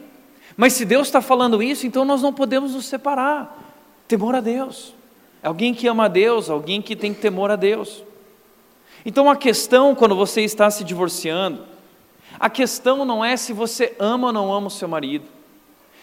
mas 0.58 0.74
se 0.74 0.86
Deus 0.86 1.08
está 1.08 1.22
falando 1.22 1.62
isso, 1.62 1.86
então 1.86 2.06
nós 2.06 2.22
não 2.22 2.32
podemos 2.32 2.74
nos 2.74 2.86
separar. 2.86 3.64
Temor 4.08 4.36
a 4.36 4.40
Deus. 4.40 4.94
Alguém 5.44 5.74
que 5.74 5.88
ama 5.88 6.06
a 6.06 6.08
Deus, 6.08 6.50
alguém 6.50 6.82
que 6.82 6.96
tem 6.96 7.14
temor 7.14 7.52
a 7.52 7.56
Deus. 7.56 8.04
Então 9.06 9.30
a 9.30 9.36
questão, 9.36 9.94
quando 9.94 10.16
você 10.16 10.42
está 10.42 10.70
se 10.72 10.84
divorciando, 10.84 11.64
a 12.40 12.50
questão 12.50 13.06
não 13.06 13.24
é 13.24 13.38
se 13.38 13.54
você 13.54 13.96
ama 14.00 14.28
ou 14.28 14.34
não 14.34 14.54
ama 14.54 14.68
o 14.68 14.72
seu 14.72 14.88
marido. 14.88 15.35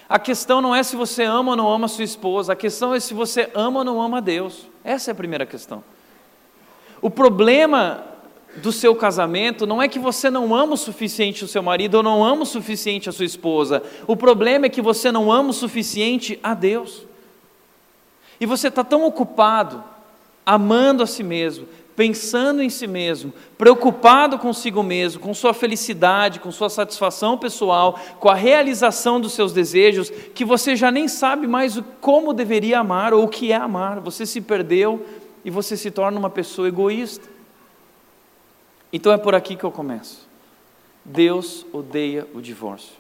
A 0.09 0.19
questão 0.19 0.61
não 0.61 0.75
é 0.75 0.83
se 0.83 0.97
você 0.97 1.25
ama 1.25 1.53
ou 1.53 1.57
não 1.57 1.73
ama 1.73 1.89
sua 1.89 2.05
esposa. 2.05 2.53
A 2.53 2.57
questão 2.57 2.95
é 2.95 3.01
se 3.01 3.15
você 3.15 3.51
ama 3.55 3.81
ou 3.81 3.85
não 3.85 4.01
ama 4.01 4.21
Deus. 4.21 4.67
Essa 4.85 5.11
é 5.11 5.13
a 5.13 5.15
primeira 5.15 5.47
questão. 5.47 5.83
O 7.01 7.11
problema 7.11 8.05
do 8.57 8.71
seu 8.71 8.95
casamento 8.95 9.67
não 9.67 9.81
é 9.81 9.89
que 9.89 9.99
você 9.99 10.29
não 10.29 10.55
ama 10.55 10.75
o 10.75 10.77
suficiente 10.77 11.45
o 11.45 11.49
seu 11.49 11.63
marido 11.63 11.95
ou 11.95 12.03
não 12.03 12.23
ama 12.23 12.43
o 12.43 12.47
suficiente 12.47 13.09
a 13.09 13.13
sua 13.13 13.25
esposa. 13.25 13.83
O 14.07 14.17
problema 14.17 14.67
é 14.67 14.69
que 14.69 14.83
você 14.83 15.11
não 15.11 15.33
ama 15.33 15.51
o 15.51 15.55
suficiente 15.55 16.39
a 16.43 16.53
Deus. 16.53 17.03
E 18.39 18.47
você 18.47 18.69
está 18.69 18.85
tão 18.85 19.05
ocupado, 19.05 19.83
amando 20.45 21.03
a 21.03 21.07
si 21.07 21.23
mesmo, 21.23 21.67
pensando 21.95 22.63
em 22.63 22.71
si 22.71 22.87
mesmo, 22.87 23.33
preocupado 23.59 24.39
consigo 24.39 24.83
mesmo, 24.83 25.21
com 25.21 25.35
sua 25.35 25.53
felicidade, 25.53 26.41
com 26.41 26.51
sua 26.51 26.71
satisfação 26.71 27.37
pessoal, 27.37 27.99
com 28.19 28.29
a 28.29 28.35
realização 28.35 29.21
dos 29.21 29.33
seus 29.33 29.53
desejos, 29.53 30.11
que 30.35 30.45
você 30.45 30.75
já 30.75 30.91
nem 30.91 31.07
sabe 31.09 31.47
mais 31.47 31.79
como 32.01 32.33
deveria 32.33 32.79
amar 32.79 33.13
ou 33.13 33.25
o 33.25 33.29
que 33.29 33.53
é 33.53 33.57
amar. 33.57 34.01
Você 34.01 34.25
se 34.25 34.41
perdeu 34.41 35.05
e 35.45 35.51
você 35.51 35.77
se 35.77 35.91
torna 35.91 36.19
uma 36.19 36.31
pessoa 36.31 36.69
egoísta. 36.69 37.29
Então 38.93 39.13
é 39.13 39.19
por 39.19 39.35
aqui 39.35 39.57
que 39.57 39.65
eu 39.65 39.71
começo. 39.71 40.29
Deus 41.05 41.67
odeia 41.73 42.27
o 42.35 42.41
divórcio. 42.41 42.95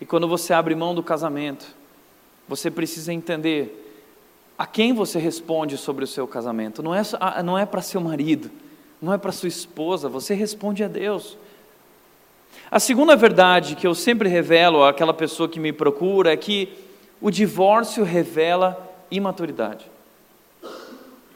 E 0.00 0.06
quando 0.06 0.28
você 0.28 0.52
abre 0.52 0.74
mão 0.74 0.94
do 0.94 1.02
casamento, 1.02 1.66
você 2.48 2.70
precisa 2.70 3.12
entender 3.12 3.87
a 4.58 4.66
quem 4.66 4.92
você 4.92 5.20
responde 5.20 5.78
sobre 5.78 6.02
o 6.02 6.06
seu 6.06 6.26
casamento. 6.26 6.82
Não 6.82 6.92
é, 6.92 7.02
não 7.44 7.56
é 7.56 7.64
para 7.64 7.80
seu 7.80 8.00
marido, 8.00 8.50
não 9.00 9.12
é 9.14 9.18
para 9.18 9.30
sua 9.30 9.48
esposa, 9.48 10.08
você 10.08 10.34
responde 10.34 10.82
a 10.82 10.88
Deus. 10.88 11.38
A 12.68 12.80
segunda 12.80 13.14
verdade 13.14 13.76
que 13.76 13.86
eu 13.86 13.94
sempre 13.94 14.28
revelo 14.28 14.82
àquela 14.82 15.14
pessoa 15.14 15.48
que 15.48 15.60
me 15.60 15.72
procura 15.72 16.32
é 16.32 16.36
que 16.36 16.68
o 17.20 17.30
divórcio 17.30 18.02
revela 18.02 18.76
imaturidade. 19.10 19.86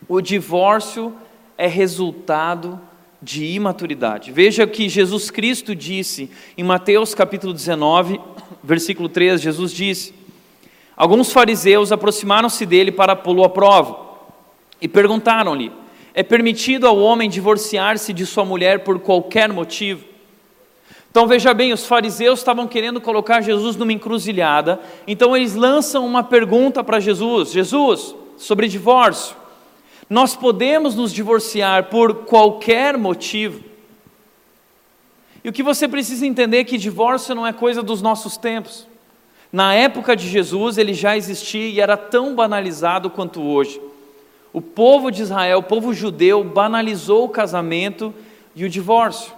O 0.08 0.20
divórcio 0.20 1.14
é 1.56 1.68
resultado 1.68 2.78
de 3.22 3.46
imaturidade. 3.46 4.32
Veja 4.32 4.66
que 4.66 4.88
Jesus 4.88 5.30
Cristo 5.30 5.76
disse 5.76 6.28
em 6.58 6.64
Mateus 6.64 7.14
capítulo 7.14 7.54
19, 7.54 8.20
versículo 8.64 9.08
3, 9.08 9.40
Jesus 9.40 9.72
disse: 9.72 10.12
Alguns 10.96 11.32
fariseus 11.32 11.90
aproximaram-se 11.90 12.66
dele 12.66 12.92
para 12.92 13.16
pô-lo 13.16 13.44
à 13.44 13.48
prova 13.48 13.98
e 14.80 14.86
perguntaram-lhe: 14.86 15.72
É 16.14 16.22
permitido 16.22 16.86
ao 16.86 16.98
homem 16.98 17.30
divorciar-se 17.30 18.12
de 18.12 18.26
sua 18.26 18.44
mulher 18.44 18.80
por 18.80 18.98
qualquer 18.98 19.52
motivo? 19.52 20.04
Então 21.10 21.26
veja 21.26 21.52
bem, 21.52 21.72
os 21.72 21.86
fariseus 21.86 22.38
estavam 22.38 22.66
querendo 22.66 23.00
colocar 23.00 23.42
Jesus 23.42 23.76
numa 23.76 23.92
encruzilhada, 23.92 24.80
então 25.06 25.36
eles 25.36 25.54
lançam 25.54 26.06
uma 26.06 26.22
pergunta 26.22 26.82
para 26.82 27.00
Jesus: 27.00 27.52
Jesus, 27.52 28.14
sobre 28.36 28.68
divórcio. 28.68 29.36
Nós 30.08 30.36
podemos 30.36 30.94
nos 30.94 31.12
divorciar 31.12 31.84
por 31.84 32.24
qualquer 32.26 32.98
motivo. 32.98 33.62
E 35.44 35.48
o 35.48 35.52
que 35.52 35.62
você 35.62 35.88
precisa 35.88 36.26
entender 36.26 36.58
é 36.58 36.64
que 36.64 36.76
divórcio 36.76 37.34
não 37.34 37.46
é 37.46 37.52
coisa 37.52 37.82
dos 37.82 38.02
nossos 38.02 38.36
tempos. 38.36 38.86
Na 39.52 39.74
época 39.74 40.16
de 40.16 40.26
Jesus 40.28 40.78
ele 40.78 40.94
já 40.94 41.16
existia 41.16 41.68
e 41.68 41.80
era 41.80 41.96
tão 41.96 42.34
banalizado 42.34 43.10
quanto 43.10 43.42
hoje. 43.42 43.80
O 44.52 44.62
povo 44.62 45.10
de 45.10 45.22
Israel, 45.22 45.58
o 45.58 45.62
povo 45.62 45.92
judeu, 45.92 46.42
banalizou 46.42 47.24
o 47.24 47.28
casamento 47.28 48.14
e 48.56 48.64
o 48.64 48.70
divórcio. 48.70 49.32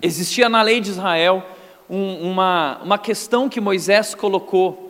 Existia 0.00 0.48
na 0.48 0.62
lei 0.62 0.80
de 0.80 0.90
Israel 0.90 1.44
um, 1.90 2.30
uma, 2.30 2.80
uma 2.84 2.98
questão 2.98 3.48
que 3.48 3.60
Moisés 3.60 4.14
colocou 4.14 4.86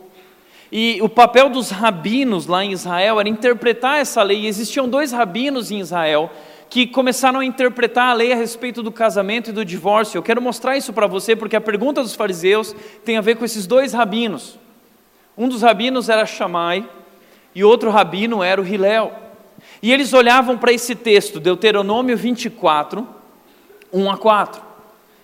e 0.71 0.99
o 1.01 1.07
papel 1.07 1.49
dos 1.49 1.69
rabinos 1.69 2.45
lá 2.45 2.63
em 2.63 2.71
Israel 2.71 3.19
era 3.19 3.29
interpretar 3.29 3.99
essa 3.99 4.21
lei. 4.21 4.41
E 4.41 4.47
existiam 4.47 4.87
dois 4.87 5.11
rabinos 5.11 5.71
em 5.71 5.79
Israel 5.79 6.29
que 6.69 6.85
começaram 6.85 7.39
a 7.39 7.45
interpretar 7.45 8.09
a 8.09 8.13
lei 8.13 8.33
a 8.33 8.35
respeito 8.35 8.83
do 8.83 8.91
casamento 8.91 9.49
e 9.49 9.53
do 9.53 9.63
divórcio. 9.63 10.17
Eu 10.17 10.23
quero 10.23 10.41
mostrar 10.41 10.77
isso 10.77 10.91
para 10.91 11.07
você 11.07 11.35
porque 11.35 11.55
a 11.55 11.61
pergunta 11.61 12.01
dos 12.01 12.15
fariseus 12.15 12.75
tem 13.05 13.17
a 13.17 13.21
ver 13.21 13.37
com 13.37 13.45
esses 13.45 13.65
dois 13.65 13.93
rabinos. 13.93 14.59
Um 15.37 15.47
dos 15.47 15.61
rabinos 15.61 16.09
era 16.09 16.25
Shammai 16.25 16.87
e 17.55 17.63
outro 17.63 17.89
rabino 17.89 18.43
era 18.43 18.61
o 18.61 18.67
Hilel. 18.67 19.11
E 19.81 19.93
eles 19.93 20.13
olhavam 20.13 20.57
para 20.57 20.73
esse 20.73 20.95
texto, 20.95 21.39
Deuteronômio 21.39 22.17
24, 22.17 23.07
1 23.93 24.11
a 24.11 24.17
4, 24.17 24.61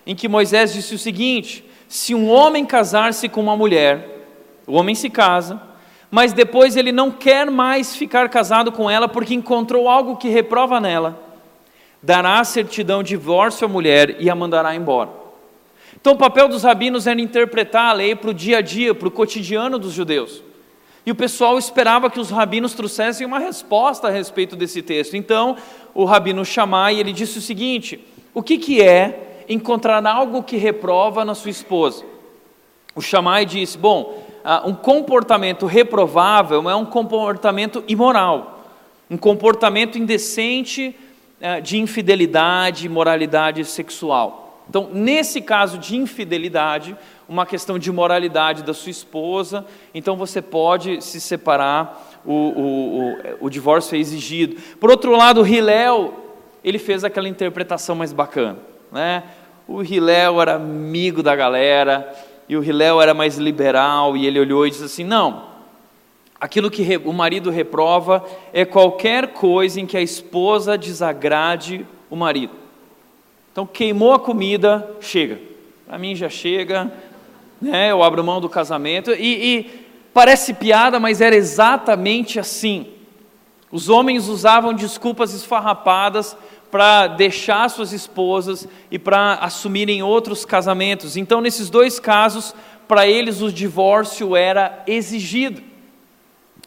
em 0.06 0.14
que 0.14 0.28
Moisés 0.28 0.72
disse 0.72 0.94
o 0.94 0.98
seguinte: 0.98 1.64
Se 1.88 2.14
um 2.14 2.30
homem 2.30 2.64
casar-se 2.64 3.28
com 3.28 3.40
uma 3.40 3.56
mulher, 3.56 4.26
o 4.66 4.74
homem 4.74 4.94
se 4.94 5.10
casa, 5.10 5.60
mas 6.10 6.32
depois 6.32 6.76
ele 6.76 6.92
não 6.92 7.10
quer 7.10 7.50
mais 7.50 7.96
ficar 7.96 8.28
casado 8.28 8.72
com 8.72 8.88
ela 8.88 9.08
porque 9.08 9.34
encontrou 9.34 9.88
algo 9.88 10.16
que 10.16 10.28
reprova 10.28 10.80
nela. 10.80 11.23
Dará 12.04 12.38
a 12.40 12.44
certidão 12.44 13.02
de 13.02 13.10
divórcio 13.10 13.64
à 13.64 13.68
mulher 13.68 14.20
e 14.20 14.28
a 14.28 14.34
mandará 14.34 14.74
embora. 14.74 15.08
Então, 15.98 16.12
o 16.12 16.18
papel 16.18 16.48
dos 16.48 16.62
rabinos 16.62 17.06
era 17.06 17.18
interpretar 17.18 17.86
a 17.86 17.92
lei 17.94 18.14
para 18.14 18.28
o 18.28 18.34
dia 18.34 18.58
a 18.58 18.60
dia, 18.60 18.94
para 18.94 19.08
o 19.08 19.10
cotidiano 19.10 19.78
dos 19.78 19.94
judeus. 19.94 20.42
E 21.06 21.10
o 21.10 21.14
pessoal 21.14 21.56
esperava 21.56 22.10
que 22.10 22.20
os 22.20 22.28
rabinos 22.28 22.74
trouxessem 22.74 23.26
uma 23.26 23.38
resposta 23.38 24.08
a 24.08 24.10
respeito 24.10 24.54
desse 24.54 24.82
texto. 24.82 25.16
Então, 25.16 25.56
o 25.94 26.04
rabino 26.04 26.44
Shammai, 26.44 27.00
ele 27.00 27.10
disse 27.10 27.38
o 27.38 27.40
seguinte: 27.40 27.98
o 28.34 28.42
que, 28.42 28.58
que 28.58 28.82
é 28.82 29.44
encontrar 29.48 30.06
algo 30.06 30.42
que 30.42 30.58
reprova 30.58 31.24
na 31.24 31.34
sua 31.34 31.50
esposa? 31.50 32.04
O 32.94 33.00
Shammai 33.00 33.46
disse: 33.46 33.78
bom, 33.78 34.22
uh, 34.44 34.68
um 34.68 34.74
comportamento 34.74 35.64
reprovável 35.64 36.68
é 36.68 36.76
um 36.76 36.84
comportamento 36.84 37.82
imoral, 37.88 38.62
um 39.10 39.16
comportamento 39.16 39.96
indecente 39.96 40.94
de 41.62 41.78
infidelidade, 41.78 42.88
moralidade 42.88 43.64
sexual. 43.64 44.62
Então, 44.68 44.88
nesse 44.92 45.42
caso 45.42 45.76
de 45.78 45.96
infidelidade, 45.96 46.96
uma 47.28 47.44
questão 47.44 47.78
de 47.78 47.92
moralidade 47.92 48.62
da 48.62 48.72
sua 48.72 48.90
esposa, 48.90 49.64
então 49.94 50.16
você 50.16 50.40
pode 50.40 51.02
se 51.04 51.20
separar, 51.20 52.20
o, 52.24 52.32
o, 52.32 53.10
o, 53.10 53.46
o 53.46 53.50
divórcio 53.50 53.94
é 53.94 53.98
exigido. 53.98 54.56
Por 54.80 54.90
outro 54.90 55.14
lado, 55.16 55.46
Hilel, 55.46 56.14
ele 56.64 56.78
fez 56.78 57.04
aquela 57.04 57.28
interpretação 57.28 57.94
mais 57.94 58.12
bacana. 58.12 58.56
Né? 58.90 59.22
O 59.68 59.82
Hilel 59.82 60.40
era 60.40 60.54
amigo 60.54 61.22
da 61.22 61.36
galera, 61.36 62.10
e 62.48 62.56
o 62.56 62.64
Hilel 62.64 63.00
era 63.00 63.12
mais 63.12 63.36
liberal, 63.36 64.16
e 64.16 64.26
ele 64.26 64.40
olhou 64.40 64.66
e 64.66 64.70
disse 64.70 64.84
assim: 64.84 65.04
não, 65.04 65.53
aquilo 66.44 66.70
que 66.70 67.00
o 67.02 67.12
marido 67.12 67.48
reprova 67.48 68.22
é 68.52 68.66
qualquer 68.66 69.28
coisa 69.28 69.80
em 69.80 69.86
que 69.86 69.96
a 69.96 70.02
esposa 70.02 70.76
desagrade 70.76 71.86
o 72.10 72.16
marido. 72.16 72.52
Então, 73.50 73.66
queimou 73.66 74.12
a 74.12 74.18
comida, 74.18 74.86
chega. 75.00 75.40
Para 75.86 75.96
mim 75.96 76.14
já 76.14 76.28
chega, 76.28 76.92
né? 77.62 77.90
eu 77.92 78.02
abro 78.02 78.22
mão 78.22 78.42
do 78.42 78.48
casamento. 78.50 79.10
E, 79.12 79.56
e 79.56 79.86
parece 80.12 80.52
piada, 80.52 81.00
mas 81.00 81.22
era 81.22 81.34
exatamente 81.34 82.38
assim. 82.38 82.88
Os 83.72 83.88
homens 83.88 84.28
usavam 84.28 84.74
desculpas 84.74 85.32
esfarrapadas 85.32 86.36
para 86.70 87.06
deixar 87.06 87.70
suas 87.70 87.90
esposas 87.90 88.68
e 88.90 88.98
para 88.98 89.36
assumirem 89.36 90.02
outros 90.02 90.44
casamentos. 90.44 91.16
Então, 91.16 91.40
nesses 91.40 91.70
dois 91.70 91.98
casos, 91.98 92.54
para 92.86 93.06
eles 93.06 93.40
o 93.40 93.50
divórcio 93.50 94.36
era 94.36 94.82
exigido. 94.86 95.72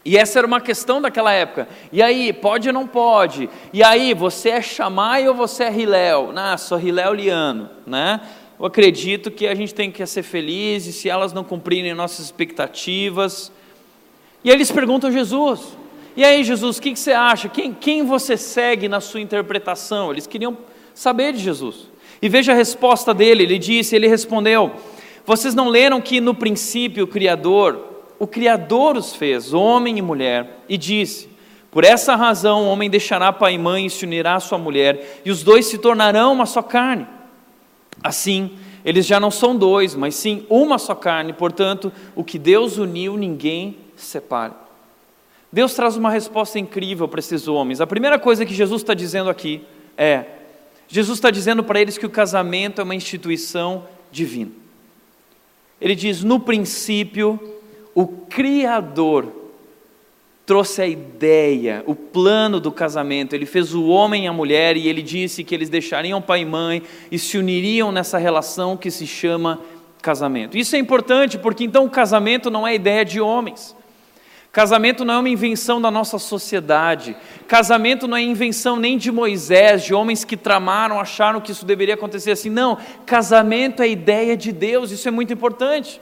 E 0.07 0.15
essa 0.15 0.39
era 0.39 0.47
uma 0.47 0.61
questão 0.61 1.01
daquela 1.01 1.33
época. 1.33 1.67
E 1.91 2.01
aí, 2.01 2.31
pode 2.31 2.69
ou 2.69 2.73
não 2.73 2.87
pode? 2.87 3.49
E 3.73 3.83
aí, 3.83 4.13
você 4.13 4.51
é 4.51 4.61
Chamai 4.61 5.27
ou 5.27 5.35
você 5.35 5.65
é 5.65 5.73
Hilel? 5.73 6.31
Não, 6.31 6.57
sou 6.57 6.79
Hilel 6.79 7.13
Liano, 7.13 7.69
né? 7.85 8.21
Eu 8.57 8.65
acredito 8.65 9.29
que 9.29 9.45
a 9.45 9.53
gente 9.53 9.75
tem 9.75 9.91
que 9.91 10.05
ser 10.05 10.23
feliz 10.23 10.85
e 10.85 10.93
se 10.93 11.09
elas 11.09 11.33
não 11.33 11.43
cumprirem 11.43 11.93
nossas 11.93 12.23
expectativas. 12.23 13.51
E 14.45 14.49
aí 14.49 14.55
eles 14.55 14.71
perguntam 14.71 15.09
a 15.09 15.13
Jesus, 15.13 15.75
e 16.15 16.23
aí, 16.23 16.41
Jesus, 16.41 16.77
o 16.77 16.81
que, 16.81 16.93
que 16.93 16.99
você 16.99 17.11
acha? 17.11 17.49
Quem, 17.49 17.73
quem 17.73 18.05
você 18.05 18.37
segue 18.37 18.87
na 18.87 19.01
sua 19.01 19.19
interpretação? 19.19 20.13
Eles 20.13 20.25
queriam 20.25 20.57
saber 20.93 21.33
de 21.33 21.39
Jesus. 21.39 21.89
E 22.21 22.29
veja 22.29 22.53
a 22.53 22.55
resposta 22.55 23.13
dele: 23.13 23.43
ele 23.43 23.59
disse, 23.59 23.93
ele 23.93 24.07
respondeu: 24.07 24.71
Vocês 25.25 25.53
não 25.53 25.67
leram 25.67 25.99
que 25.99 26.21
no 26.21 26.33
princípio 26.33 27.03
o 27.03 27.07
Criador, 27.07 27.96
o 28.19 28.27
Criador 28.27 28.97
os 28.97 29.15
fez, 29.15 29.53
homem 29.53 29.97
e 29.97 30.01
mulher, 30.01 30.63
e 30.67 30.77
disse: 30.77 31.29
Por 31.69 31.83
essa 31.83 32.15
razão 32.15 32.63
o 32.63 32.67
homem 32.67 32.89
deixará 32.89 33.31
pai 33.31 33.53
e 33.53 33.57
mãe 33.57 33.85
e 33.85 33.89
se 33.89 34.05
unirá 34.05 34.35
à 34.35 34.39
sua 34.39 34.57
mulher, 34.57 35.21
e 35.23 35.31
os 35.31 35.43
dois 35.43 35.65
se 35.65 35.77
tornarão 35.77 36.33
uma 36.33 36.45
só 36.45 36.61
carne. 36.61 37.07
Assim, 38.03 38.51
eles 38.83 39.05
já 39.05 39.19
não 39.19 39.31
são 39.31 39.55
dois, 39.55 39.95
mas 39.95 40.15
sim 40.15 40.45
uma 40.49 40.77
só 40.77 40.95
carne, 40.95 41.33
portanto, 41.33 41.91
o 42.15 42.23
que 42.23 42.39
Deus 42.39 42.77
uniu, 42.77 43.17
ninguém 43.17 43.77
separe. 43.95 44.53
Deus 45.51 45.73
traz 45.73 45.95
uma 45.95 46.09
resposta 46.09 46.59
incrível 46.59 47.07
para 47.07 47.19
esses 47.19 47.47
homens. 47.47 47.81
A 47.81 47.87
primeira 47.87 48.19
coisa 48.19 48.45
que 48.45 48.53
Jesus 48.53 48.81
está 48.81 48.93
dizendo 48.93 49.29
aqui 49.29 49.63
é: 49.97 50.25
Jesus 50.87 51.17
está 51.17 51.29
dizendo 51.29 51.63
para 51.63 51.81
eles 51.81 51.97
que 51.97 52.05
o 52.05 52.09
casamento 52.09 52.81
é 52.81 52.83
uma 52.83 52.95
instituição 52.95 53.85
divina. 54.11 54.51
Ele 55.79 55.95
diz: 55.95 56.23
no 56.23 56.39
princípio, 56.39 57.56
o 57.99 58.05
Criador 58.05 59.25
trouxe 60.45 60.83
a 60.83 60.87
ideia, 60.87 61.83
o 61.87 61.95
plano 61.95 62.59
do 62.59 62.71
casamento. 62.71 63.33
Ele 63.33 63.47
fez 63.47 63.73
o 63.73 63.87
homem 63.87 64.25
e 64.25 64.27
a 64.27 64.31
mulher 64.31 64.77
e 64.77 64.87
ele 64.87 65.01
disse 65.01 65.43
que 65.43 65.55
eles 65.55 65.67
deixariam 65.67 66.21
pai 66.21 66.41
e 66.41 66.45
mãe 66.45 66.83
e 67.11 67.17
se 67.17 67.39
uniriam 67.39 67.91
nessa 67.91 68.19
relação 68.19 68.77
que 68.77 68.91
se 68.91 69.07
chama 69.07 69.59
casamento. 69.99 70.55
Isso 70.55 70.75
é 70.75 70.79
importante 70.79 71.39
porque 71.39 71.63
então 71.63 71.85
o 71.85 71.89
casamento 71.89 72.51
não 72.51 72.67
é 72.67 72.75
ideia 72.75 73.03
de 73.03 73.19
homens. 73.19 73.75
Casamento 74.51 75.03
não 75.03 75.15
é 75.15 75.17
uma 75.17 75.29
invenção 75.29 75.81
da 75.81 75.89
nossa 75.89 76.19
sociedade. 76.19 77.17
Casamento 77.47 78.07
não 78.07 78.15
é 78.15 78.21
invenção 78.21 78.75
nem 78.75 78.95
de 78.95 79.11
Moisés, 79.11 79.83
de 79.83 79.95
homens 79.95 80.23
que 80.23 80.37
tramaram, 80.37 80.99
acharam 80.99 81.41
que 81.41 81.51
isso 81.51 81.65
deveria 81.65 81.95
acontecer 81.95 82.29
assim. 82.29 82.51
Não, 82.51 82.77
casamento 83.07 83.81
é 83.81 83.89
ideia 83.89 84.37
de 84.37 84.51
Deus, 84.51 84.91
isso 84.91 85.07
é 85.07 85.11
muito 85.11 85.33
importante. 85.33 85.99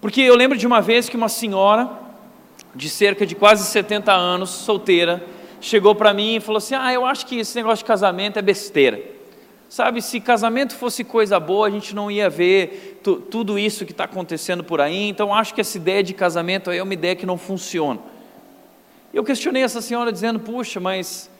Porque 0.00 0.20
eu 0.20 0.34
lembro 0.34 0.56
de 0.56 0.66
uma 0.66 0.80
vez 0.80 1.08
que 1.08 1.16
uma 1.16 1.28
senhora, 1.28 1.90
de 2.74 2.88
cerca 2.88 3.26
de 3.26 3.34
quase 3.34 3.64
70 3.64 4.12
anos, 4.12 4.50
solteira, 4.50 5.22
chegou 5.60 5.94
para 5.94 6.14
mim 6.14 6.36
e 6.36 6.40
falou 6.40 6.58
assim: 6.58 6.74
Ah, 6.74 6.92
eu 6.92 7.04
acho 7.04 7.26
que 7.26 7.38
esse 7.38 7.54
negócio 7.56 7.78
de 7.78 7.84
casamento 7.84 8.38
é 8.38 8.42
besteira. 8.42 9.00
Sabe, 9.68 10.02
se 10.02 10.18
casamento 10.18 10.74
fosse 10.74 11.04
coisa 11.04 11.38
boa, 11.38 11.68
a 11.68 11.70
gente 11.70 11.94
não 11.94 12.10
ia 12.10 12.28
ver 12.28 12.98
tudo 13.04 13.56
isso 13.56 13.86
que 13.86 13.92
está 13.92 14.02
acontecendo 14.02 14.64
por 14.64 14.80
aí. 14.80 15.08
Então, 15.08 15.32
acho 15.32 15.54
que 15.54 15.60
essa 15.60 15.76
ideia 15.76 16.02
de 16.02 16.12
casamento 16.12 16.72
é 16.72 16.82
uma 16.82 16.92
ideia 16.92 17.14
que 17.14 17.24
não 17.24 17.38
funciona. 17.38 18.00
Eu 19.14 19.22
questionei 19.22 19.62
essa 19.62 19.80
senhora 19.80 20.10
dizendo: 20.10 20.40
puxa, 20.40 20.80
mas 20.80 21.30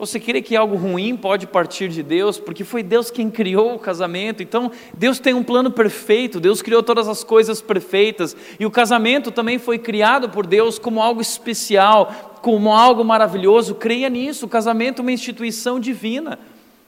você 0.00 0.18
crê 0.18 0.40
que 0.40 0.56
algo 0.56 0.76
ruim 0.76 1.14
pode 1.14 1.46
partir 1.46 1.90
de 1.90 2.02
Deus? 2.02 2.38
Porque 2.38 2.64
foi 2.64 2.82
Deus 2.82 3.10
quem 3.10 3.30
criou 3.30 3.74
o 3.74 3.78
casamento. 3.78 4.42
Então, 4.42 4.72
Deus 4.94 5.18
tem 5.18 5.34
um 5.34 5.42
plano 5.42 5.70
perfeito, 5.70 6.40
Deus 6.40 6.62
criou 6.62 6.82
todas 6.82 7.06
as 7.06 7.22
coisas 7.22 7.60
perfeitas. 7.60 8.34
E 8.58 8.64
o 8.64 8.70
casamento 8.70 9.30
também 9.30 9.58
foi 9.58 9.78
criado 9.78 10.30
por 10.30 10.46
Deus 10.46 10.78
como 10.78 11.02
algo 11.02 11.20
especial, 11.20 12.38
como 12.40 12.72
algo 12.72 13.04
maravilhoso. 13.04 13.74
Creia 13.74 14.08
nisso. 14.08 14.46
O 14.46 14.48
casamento 14.48 15.00
é 15.00 15.02
uma 15.02 15.12
instituição 15.12 15.78
divina. 15.78 16.38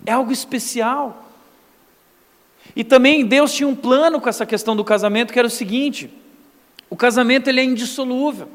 É 0.07 0.13
algo 0.13 0.33
especial. 0.33 1.29
E 2.75 2.83
também 2.83 3.27
Deus 3.27 3.53
tinha 3.53 3.69
um 3.69 3.77
plano 3.77 4.23
com 4.23 4.29
essa 4.31 4.47
questão 4.47 4.75
do 4.75 4.83
casamento, 4.83 5.35
que 5.35 5.39
era 5.39 5.49
o 5.49 5.51
seguinte: 5.51 6.09
o 6.89 6.97
casamento 6.97 7.49
ele 7.49 7.61
é 7.61 7.65
indissolúvel. 7.65 8.49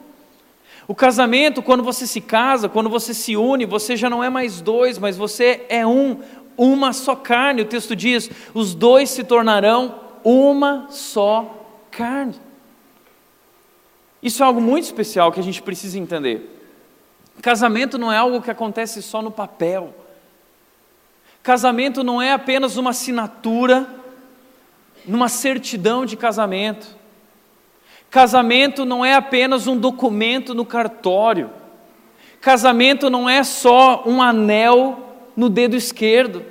O 0.88 0.95
casamento, 0.95 1.62
quando 1.62 1.84
você 1.84 2.08
se 2.08 2.21
casa, 2.21 2.69
quando 2.69 2.89
você 2.89 3.13
se 3.13 3.36
une, 3.36 3.65
você 3.65 3.97
já 3.97 4.10
não 4.10 4.23
é 4.23 4.30
mais 4.30 4.62
dois, 4.62 4.97
mas 4.97 5.17
você 5.17 5.65
é 5.67 5.86
um, 5.86 6.19
uma 6.58 6.93
só 6.93 7.13
carne. 7.13 7.62
O 7.62 7.65
texto 7.65 7.95
diz: 7.95 8.30
os 8.54 8.73
dois 8.73 9.10
se 9.10 9.23
tornarão 9.23 10.00
uma 10.23 10.88
só 10.89 11.67
carne. 11.91 12.36
Isso 14.23 14.41
é 14.41 14.45
algo 14.45 14.62
muito 14.62 14.86
especial 14.86 15.32
que 15.32 15.39
a 15.39 15.43
gente 15.43 15.62
precisa 15.62 16.00
entender. 16.00 16.54
Casamento 17.41 17.97
não 17.97 18.12
é 18.12 18.17
algo 18.17 18.41
que 18.41 18.50
acontece 18.50 19.02
só 19.02 19.21
no 19.21 19.30
papel. 19.30 19.93
Casamento 21.43 22.04
não 22.04 22.21
é 22.21 22.32
apenas 22.32 22.78
uma 22.78 22.89
assinatura, 22.89 23.88
numa 25.06 25.30
certidão 25.30 26.06
de 26.06 26.17
casamento. 26.17 26.96
Casamento 28.10 28.86
não 28.86 29.04
é 29.04 29.13
apenas 29.13 29.67
um 29.67 29.78
documento 29.78 30.56
no 30.56 30.65
cartório. 30.65 31.50
Casamento 32.39 33.10
não 33.10 33.30
é 33.30 33.43
só 33.43 34.04
um 34.06 34.22
anel 34.22 35.00
no 35.36 35.50
dedo 35.50 35.76
esquerdo. 35.76 36.43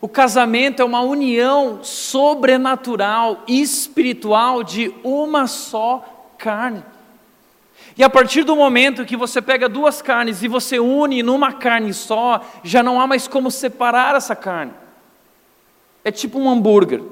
O 0.00 0.08
casamento 0.08 0.80
é 0.80 0.84
uma 0.84 1.00
união 1.00 1.80
sobrenatural, 1.82 3.42
espiritual 3.48 4.62
de 4.62 4.94
uma 5.02 5.48
só 5.48 6.04
carne. 6.38 6.84
E 7.96 8.04
a 8.04 8.08
partir 8.08 8.44
do 8.44 8.54
momento 8.54 9.04
que 9.04 9.16
você 9.16 9.42
pega 9.42 9.68
duas 9.68 10.00
carnes 10.00 10.44
e 10.44 10.46
você 10.46 10.78
une 10.78 11.20
numa 11.20 11.52
carne 11.52 11.92
só, 11.92 12.40
já 12.62 12.80
não 12.80 13.00
há 13.00 13.08
mais 13.08 13.26
como 13.26 13.50
separar 13.50 14.14
essa 14.14 14.36
carne. 14.36 14.72
É 16.04 16.12
tipo 16.12 16.38
um 16.38 16.48
hambúrguer. 16.48 17.02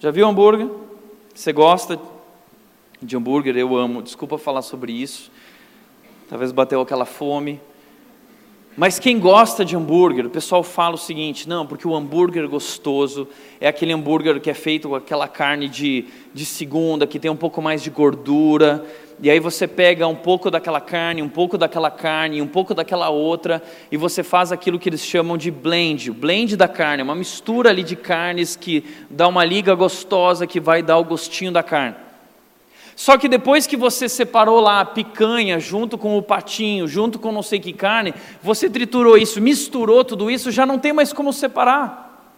Já 0.00 0.10
viu 0.10 0.26
hambúrguer? 0.26 0.68
Você 1.32 1.52
gosta 1.52 2.00
de 3.02 3.16
hambúrguer? 3.16 3.56
Eu 3.56 3.76
amo. 3.76 4.02
Desculpa 4.02 4.38
falar 4.38 4.62
sobre 4.62 4.92
isso. 4.92 5.30
Talvez 6.28 6.52
bateu 6.52 6.80
aquela 6.80 7.04
fome. 7.04 7.60
Mas 8.78 8.96
quem 9.00 9.18
gosta 9.18 9.64
de 9.64 9.74
hambúrguer, 9.74 10.24
o 10.24 10.30
pessoal 10.30 10.62
fala 10.62 10.94
o 10.94 10.98
seguinte: 10.98 11.48
não, 11.48 11.66
porque 11.66 11.88
o 11.88 11.96
hambúrguer 11.96 12.48
gostoso 12.48 13.26
é 13.60 13.66
aquele 13.66 13.92
hambúrguer 13.92 14.40
que 14.40 14.48
é 14.48 14.54
feito 14.54 14.90
com 14.90 14.94
aquela 14.94 15.26
carne 15.26 15.68
de, 15.68 16.04
de 16.32 16.44
segunda, 16.44 17.04
que 17.04 17.18
tem 17.18 17.28
um 17.28 17.36
pouco 17.36 17.60
mais 17.60 17.82
de 17.82 17.90
gordura, 17.90 18.86
e 19.20 19.28
aí 19.28 19.40
você 19.40 19.66
pega 19.66 20.06
um 20.06 20.14
pouco 20.14 20.48
daquela 20.48 20.80
carne, 20.80 21.22
um 21.22 21.28
pouco 21.28 21.58
daquela 21.58 21.90
carne, 21.90 22.40
um 22.40 22.46
pouco 22.46 22.72
daquela 22.72 23.08
outra, 23.08 23.60
e 23.90 23.96
você 23.96 24.22
faz 24.22 24.52
aquilo 24.52 24.78
que 24.78 24.88
eles 24.88 25.04
chamam 25.04 25.36
de 25.36 25.50
blend, 25.50 26.08
o 26.12 26.14
blend 26.14 26.56
da 26.56 26.68
carne, 26.68 27.02
uma 27.02 27.16
mistura 27.16 27.70
ali 27.70 27.82
de 27.82 27.96
carnes 27.96 28.54
que 28.54 28.84
dá 29.10 29.26
uma 29.26 29.44
liga 29.44 29.74
gostosa 29.74 30.46
que 30.46 30.60
vai 30.60 30.84
dar 30.84 30.98
o 30.98 31.04
gostinho 31.04 31.50
da 31.50 31.64
carne. 31.64 32.07
Só 32.98 33.16
que 33.16 33.28
depois 33.28 33.64
que 33.64 33.76
você 33.76 34.08
separou 34.08 34.58
lá 34.58 34.80
a 34.80 34.84
picanha 34.84 35.60
junto 35.60 35.96
com 35.96 36.18
o 36.18 36.22
patinho, 36.22 36.88
junto 36.88 37.16
com 37.16 37.30
não 37.30 37.44
sei 37.44 37.60
que 37.60 37.72
carne, 37.72 38.12
você 38.42 38.68
triturou 38.68 39.16
isso, 39.16 39.40
misturou 39.40 40.04
tudo 40.04 40.28
isso, 40.28 40.50
já 40.50 40.66
não 40.66 40.80
tem 40.80 40.92
mais 40.92 41.12
como 41.12 41.32
separar. 41.32 42.28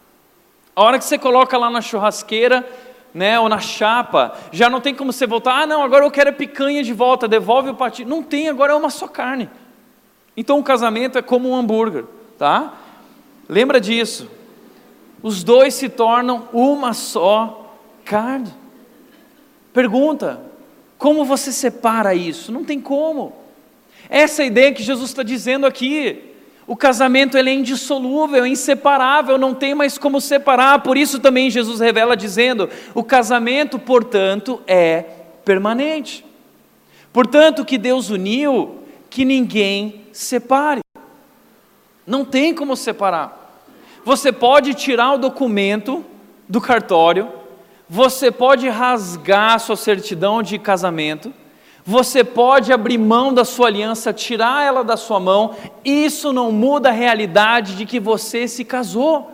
A 0.76 0.82
hora 0.84 0.98
que 0.98 1.06
você 1.06 1.16
coloca 1.16 1.56
lá 1.56 1.70
na 1.70 1.80
churrasqueira, 1.80 2.68
né, 3.14 3.40
ou 3.40 3.48
na 3.48 3.58
chapa, 3.58 4.36
já 4.52 4.68
não 4.68 4.82
tem 4.82 4.94
como 4.94 5.14
você 5.14 5.26
voltar, 5.26 5.62
ah 5.62 5.66
não, 5.66 5.82
agora 5.82 6.04
eu 6.04 6.10
quero 6.10 6.28
a 6.28 6.34
picanha 6.34 6.82
de 6.82 6.92
volta, 6.92 7.26
devolve 7.26 7.70
o 7.70 7.74
patinho. 7.74 8.10
Não 8.10 8.22
tem, 8.22 8.50
agora 8.50 8.74
é 8.74 8.76
uma 8.76 8.90
só 8.90 9.08
carne. 9.08 9.48
Então 10.36 10.58
o 10.58 10.62
casamento 10.62 11.16
é 11.16 11.22
como 11.22 11.48
um 11.48 11.56
hambúrguer, 11.56 12.04
tá? 12.38 12.74
Lembra 13.48 13.80
disso. 13.80 14.30
Os 15.22 15.42
dois 15.42 15.72
se 15.72 15.88
tornam 15.88 16.50
uma 16.52 16.92
só 16.92 17.74
carne. 18.04 18.52
Pergunta: 19.72 20.49
como 21.00 21.24
você 21.24 21.50
separa 21.50 22.14
isso? 22.14 22.52
Não 22.52 22.62
tem 22.62 22.78
como. 22.78 23.32
Essa 24.06 24.42
é 24.42 24.44
a 24.44 24.46
ideia 24.46 24.74
que 24.74 24.82
Jesus 24.82 25.08
está 25.08 25.22
dizendo 25.22 25.64
aqui. 25.64 26.24
O 26.66 26.76
casamento 26.76 27.38
ele 27.38 27.48
é 27.48 27.54
indissolúvel, 27.54 28.44
é 28.44 28.48
inseparável, 28.48 29.38
não 29.38 29.54
tem 29.54 29.74
mais 29.74 29.96
como 29.96 30.20
separar. 30.20 30.82
Por 30.82 30.98
isso 30.98 31.18
também 31.18 31.48
Jesus 31.48 31.80
revela 31.80 32.14
dizendo: 32.14 32.68
o 32.94 33.02
casamento, 33.02 33.78
portanto, 33.78 34.60
é 34.66 35.06
permanente. 35.42 36.22
Portanto, 37.14 37.64
que 37.64 37.78
Deus 37.78 38.10
uniu, 38.10 38.80
que 39.08 39.24
ninguém 39.24 40.02
separe. 40.12 40.80
Não 42.06 42.26
tem 42.26 42.54
como 42.54 42.76
separar. 42.76 43.58
Você 44.04 44.30
pode 44.30 44.74
tirar 44.74 45.14
o 45.14 45.18
documento 45.18 46.04
do 46.46 46.60
cartório, 46.60 47.39
você 47.92 48.30
pode 48.30 48.68
rasgar 48.68 49.58
sua 49.58 49.74
certidão 49.74 50.44
de 50.44 50.56
casamento, 50.60 51.34
você 51.84 52.22
pode 52.22 52.72
abrir 52.72 52.96
mão 52.96 53.34
da 53.34 53.44
sua 53.44 53.66
aliança, 53.66 54.12
tirar 54.12 54.64
ela 54.64 54.84
da 54.84 54.96
sua 54.96 55.18
mão, 55.18 55.56
isso 55.84 56.32
não 56.32 56.52
muda 56.52 56.90
a 56.90 56.92
realidade 56.92 57.74
de 57.74 57.84
que 57.84 57.98
você 57.98 58.46
se 58.46 58.64
casou. 58.64 59.32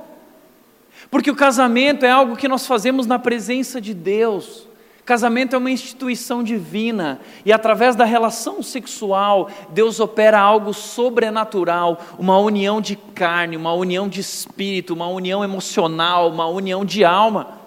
Porque 1.10 1.30
o 1.30 1.36
casamento 1.36 2.06
é 2.06 2.10
algo 2.10 2.34
que 2.34 2.48
nós 2.48 2.66
fazemos 2.66 3.06
na 3.06 3.18
presença 3.18 3.78
de 3.78 3.92
Deus. 3.92 4.66
Casamento 5.04 5.54
é 5.54 5.58
uma 5.58 5.70
instituição 5.70 6.42
divina 6.42 7.20
e 7.44 7.52
através 7.52 7.94
da 7.94 8.06
relação 8.06 8.62
sexual, 8.62 9.50
Deus 9.68 10.00
opera 10.00 10.40
algo 10.40 10.72
sobrenatural, 10.72 12.00
uma 12.18 12.38
união 12.38 12.80
de 12.80 12.96
carne, 12.96 13.54
uma 13.54 13.74
união 13.74 14.08
de 14.08 14.20
espírito, 14.20 14.94
uma 14.94 15.08
união 15.08 15.44
emocional, 15.44 16.30
uma 16.30 16.46
união 16.46 16.86
de 16.86 17.04
alma. 17.04 17.65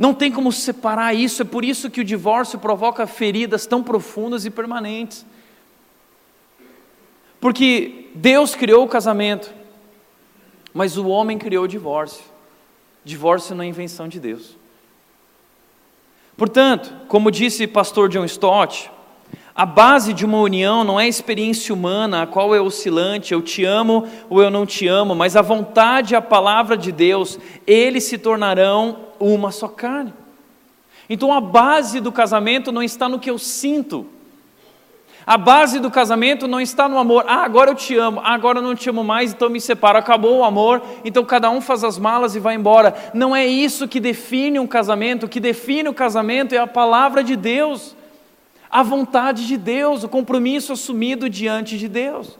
Não 0.00 0.14
tem 0.14 0.32
como 0.32 0.50
separar 0.50 1.12
isso, 1.12 1.42
é 1.42 1.44
por 1.44 1.62
isso 1.62 1.90
que 1.90 2.00
o 2.00 2.04
divórcio 2.04 2.58
provoca 2.58 3.06
feridas 3.06 3.66
tão 3.66 3.82
profundas 3.82 4.46
e 4.46 4.50
permanentes. 4.50 5.26
Porque 7.38 8.08
Deus 8.14 8.54
criou 8.54 8.82
o 8.82 8.88
casamento, 8.88 9.52
mas 10.72 10.96
o 10.96 11.06
homem 11.06 11.36
criou 11.36 11.64
o 11.64 11.68
divórcio. 11.68 12.24
Divórcio 13.04 13.54
não 13.54 13.62
é 13.62 13.66
invenção 13.66 14.08
de 14.08 14.18
Deus. 14.18 14.56
Portanto, 16.34 16.90
como 17.06 17.30
disse 17.30 17.66
pastor 17.66 18.08
John 18.08 18.24
Stott, 18.24 18.90
a 19.54 19.66
base 19.66 20.12
de 20.12 20.24
uma 20.24 20.40
união 20.40 20.84
não 20.84 20.98
é 20.98 21.04
a 21.04 21.08
experiência 21.08 21.74
humana, 21.74 22.22
a 22.22 22.26
qual 22.26 22.54
é 22.54 22.60
oscilante, 22.60 23.32
eu 23.32 23.42
te 23.42 23.64
amo 23.64 24.06
ou 24.28 24.42
eu 24.42 24.50
não 24.50 24.64
te 24.64 24.86
amo, 24.86 25.14
mas 25.14 25.36
a 25.36 25.42
vontade 25.42 26.14
e 26.14 26.16
a 26.16 26.22
palavra 26.22 26.76
de 26.76 26.92
Deus, 26.92 27.38
eles 27.66 28.04
se 28.04 28.16
tornarão 28.16 28.98
uma 29.18 29.50
só 29.50 29.68
carne. 29.68 30.14
Então 31.08 31.32
a 31.32 31.40
base 31.40 32.00
do 32.00 32.12
casamento 32.12 32.70
não 32.70 32.82
está 32.82 33.08
no 33.08 33.18
que 33.18 33.30
eu 33.30 33.38
sinto, 33.38 34.06
a 35.26 35.36
base 35.36 35.78
do 35.78 35.90
casamento 35.90 36.48
não 36.48 36.60
está 36.60 36.88
no 36.88 36.98
amor. 36.98 37.24
Ah, 37.28 37.44
agora 37.44 37.70
eu 37.70 37.74
te 37.74 37.96
amo, 37.96 38.20
ah, 38.24 38.32
agora 38.32 38.58
eu 38.58 38.62
não 38.62 38.74
te 38.74 38.88
amo 38.88 39.04
mais, 39.04 39.32
então 39.32 39.48
me 39.48 39.60
separo. 39.60 39.98
Acabou 39.98 40.38
o 40.38 40.44
amor, 40.44 40.82
então 41.04 41.24
cada 41.24 41.50
um 41.50 41.60
faz 41.60 41.84
as 41.84 41.98
malas 41.98 42.34
e 42.34 42.40
vai 42.40 42.54
embora. 42.54 42.94
Não 43.14 43.36
é 43.36 43.46
isso 43.46 43.86
que 43.86 44.00
define 44.00 44.58
um 44.58 44.66
casamento. 44.66 45.26
O 45.26 45.28
que 45.28 45.38
define 45.38 45.88
o 45.88 45.94
casamento 45.94 46.54
é 46.54 46.58
a 46.58 46.66
palavra 46.66 47.22
de 47.22 47.36
Deus, 47.36 47.94
a 48.70 48.82
vontade 48.82 49.46
de 49.46 49.56
Deus, 49.56 50.04
o 50.04 50.08
compromisso 50.08 50.72
assumido 50.72 51.28
diante 51.28 51.76
de 51.76 51.88
Deus. 51.88 52.38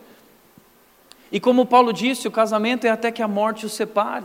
E 1.32 1.40
como 1.40 1.66
Paulo 1.66 1.92
disse, 1.92 2.28
o 2.28 2.30
casamento 2.30 2.86
é 2.86 2.90
até 2.90 3.10
que 3.10 3.22
a 3.22 3.28
morte 3.28 3.66
o 3.66 3.68
separe. 3.68 4.24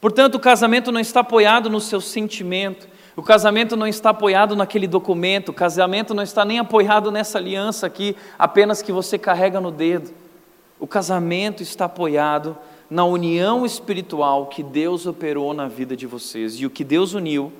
Portanto, 0.00 0.36
o 0.36 0.40
casamento 0.40 0.90
não 0.90 1.00
está 1.00 1.20
apoiado 1.20 1.68
no 1.68 1.80
seu 1.80 2.00
sentimento, 2.00 2.88
o 3.14 3.22
casamento 3.22 3.76
não 3.76 3.86
está 3.86 4.10
apoiado 4.10 4.56
naquele 4.56 4.86
documento, 4.86 5.50
o 5.50 5.54
casamento 5.54 6.14
não 6.14 6.22
está 6.22 6.42
nem 6.44 6.58
apoiado 6.58 7.10
nessa 7.10 7.36
aliança 7.36 7.86
aqui, 7.86 8.16
apenas 8.38 8.80
que 8.80 8.92
você 8.92 9.18
carrega 9.18 9.60
no 9.60 9.70
dedo. 9.70 10.10
O 10.78 10.86
casamento 10.86 11.62
está 11.62 11.84
apoiado 11.84 12.56
na 12.88 13.04
união 13.04 13.66
espiritual 13.66 14.46
que 14.46 14.62
Deus 14.62 15.06
operou 15.06 15.52
na 15.52 15.68
vida 15.68 15.94
de 15.94 16.06
vocês. 16.06 16.54
E 16.54 16.64
o 16.64 16.70
que 16.70 16.82
Deus 16.82 17.12
uniu, 17.12 17.52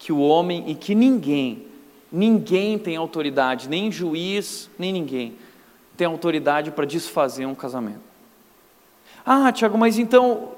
que 0.00 0.10
o 0.10 0.18
homem 0.18 0.64
e 0.66 0.74
que 0.74 0.94
ninguém, 0.94 1.66
ninguém 2.10 2.78
tem 2.78 2.96
autoridade, 2.96 3.68
nem 3.68 3.92
juiz, 3.92 4.70
nem 4.78 4.92
ninguém, 4.92 5.34
tem 5.94 6.06
autoridade 6.06 6.70
para 6.70 6.86
desfazer 6.86 7.44
um 7.44 7.54
casamento. 7.54 8.00
Ah, 9.24 9.52
Tiago, 9.52 9.76
mas 9.76 9.98
então 9.98 10.48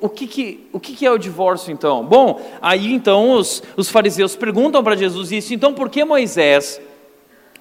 o, 0.00 0.08
que, 0.08 0.26
que, 0.26 0.66
o 0.72 0.80
que, 0.80 0.94
que 0.94 1.04
é 1.04 1.12
o 1.12 1.18
divórcio 1.18 1.70
então? 1.70 2.02
Bom, 2.02 2.40
aí 2.62 2.90
então 2.94 3.32
os, 3.32 3.62
os 3.76 3.90
fariseus 3.90 4.34
perguntam 4.34 4.82
para 4.82 4.96
Jesus 4.96 5.30
isso, 5.30 5.52
então 5.52 5.74
por 5.74 5.90
que 5.90 6.02
Moisés 6.02 6.80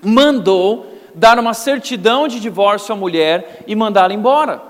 mandou 0.01 0.85
dar 1.13 1.37
uma 1.37 1.53
certidão 1.53 2.29
de 2.29 2.39
divórcio 2.39 2.93
à 2.93 2.95
mulher 2.95 3.61
e 3.67 3.75
mandá-la 3.75 4.13
embora? 4.13 4.61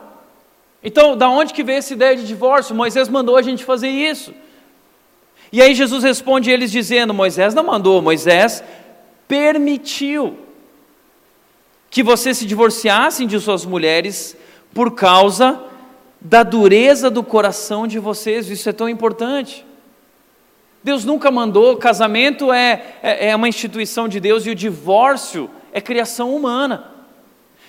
Então, 0.84 1.15
da 1.15 1.30
onde 1.30 1.54
que 1.54 1.63
veio 1.63 1.78
essa 1.78 1.93
ideia 1.93 2.15
de 2.15 2.25
divórcio? 2.25 2.75
Moisés 2.75 3.08
mandou 3.08 3.38
a 3.38 3.41
gente 3.43 3.63
fazer 3.63 3.89
isso. 3.89 4.34
E 5.51 5.62
aí 5.62 5.73
Jesus 5.73 6.03
responde 6.03 6.49
eles 6.51 6.71
dizendo: 6.71 7.13
Moisés 7.13 7.53
não 7.53 7.63
mandou, 7.63 8.01
Moisés 8.01 8.63
permitiu 9.27 10.38
que 11.89 12.03
vocês 12.03 12.38
se 12.38 12.45
divorciassem 12.45 13.25
de 13.25 13.39
suas 13.39 13.65
mulheres 13.65 14.36
por 14.73 14.91
causa 14.91 15.62
da 16.19 16.43
dureza 16.43 17.10
do 17.10 17.23
coração 17.23 17.88
de 17.88 17.99
vocês, 17.99 18.49
isso 18.49 18.67
é 18.67 18.73
tão 18.73 18.89
importante. 18.89 19.65
Deus 20.84 21.05
nunca 21.05 21.31
mandou, 21.31 21.77
casamento 21.77 22.51
é, 22.51 22.84
é, 23.01 23.29
é, 23.29 23.36
uma 23.36 23.47
instituição 23.47 24.08
de 24.08 24.19
Deus 24.19 24.45
e 24.45 24.49
o 24.49 24.55
divórcio 24.55 25.49
é 25.71 25.79
criação 25.79 26.36
humana. 26.36 26.91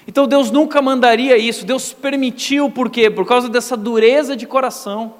Então 0.08 0.26
Deus 0.26 0.50
nunca 0.50 0.82
mandaria 0.82 1.36
isso, 1.36 1.64
Deus 1.64 1.92
permitiu, 1.92 2.70
por 2.70 2.90
quê? 2.90 3.10
Por 3.10 3.26
causa 3.26 3.48
dessa 3.48 3.76
dureza 3.76 4.36
de 4.36 4.46
coração. 4.46 5.14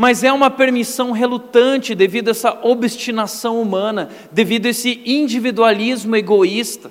Mas 0.00 0.24
é 0.24 0.32
uma 0.32 0.50
permissão 0.50 1.10
relutante 1.10 1.94
devido 1.94 2.28
a 2.28 2.30
essa 2.30 2.58
obstinação 2.62 3.60
humana, 3.60 4.08
devido 4.32 4.64
a 4.64 4.70
esse 4.70 5.02
individualismo 5.04 6.16
egoísta. 6.16 6.90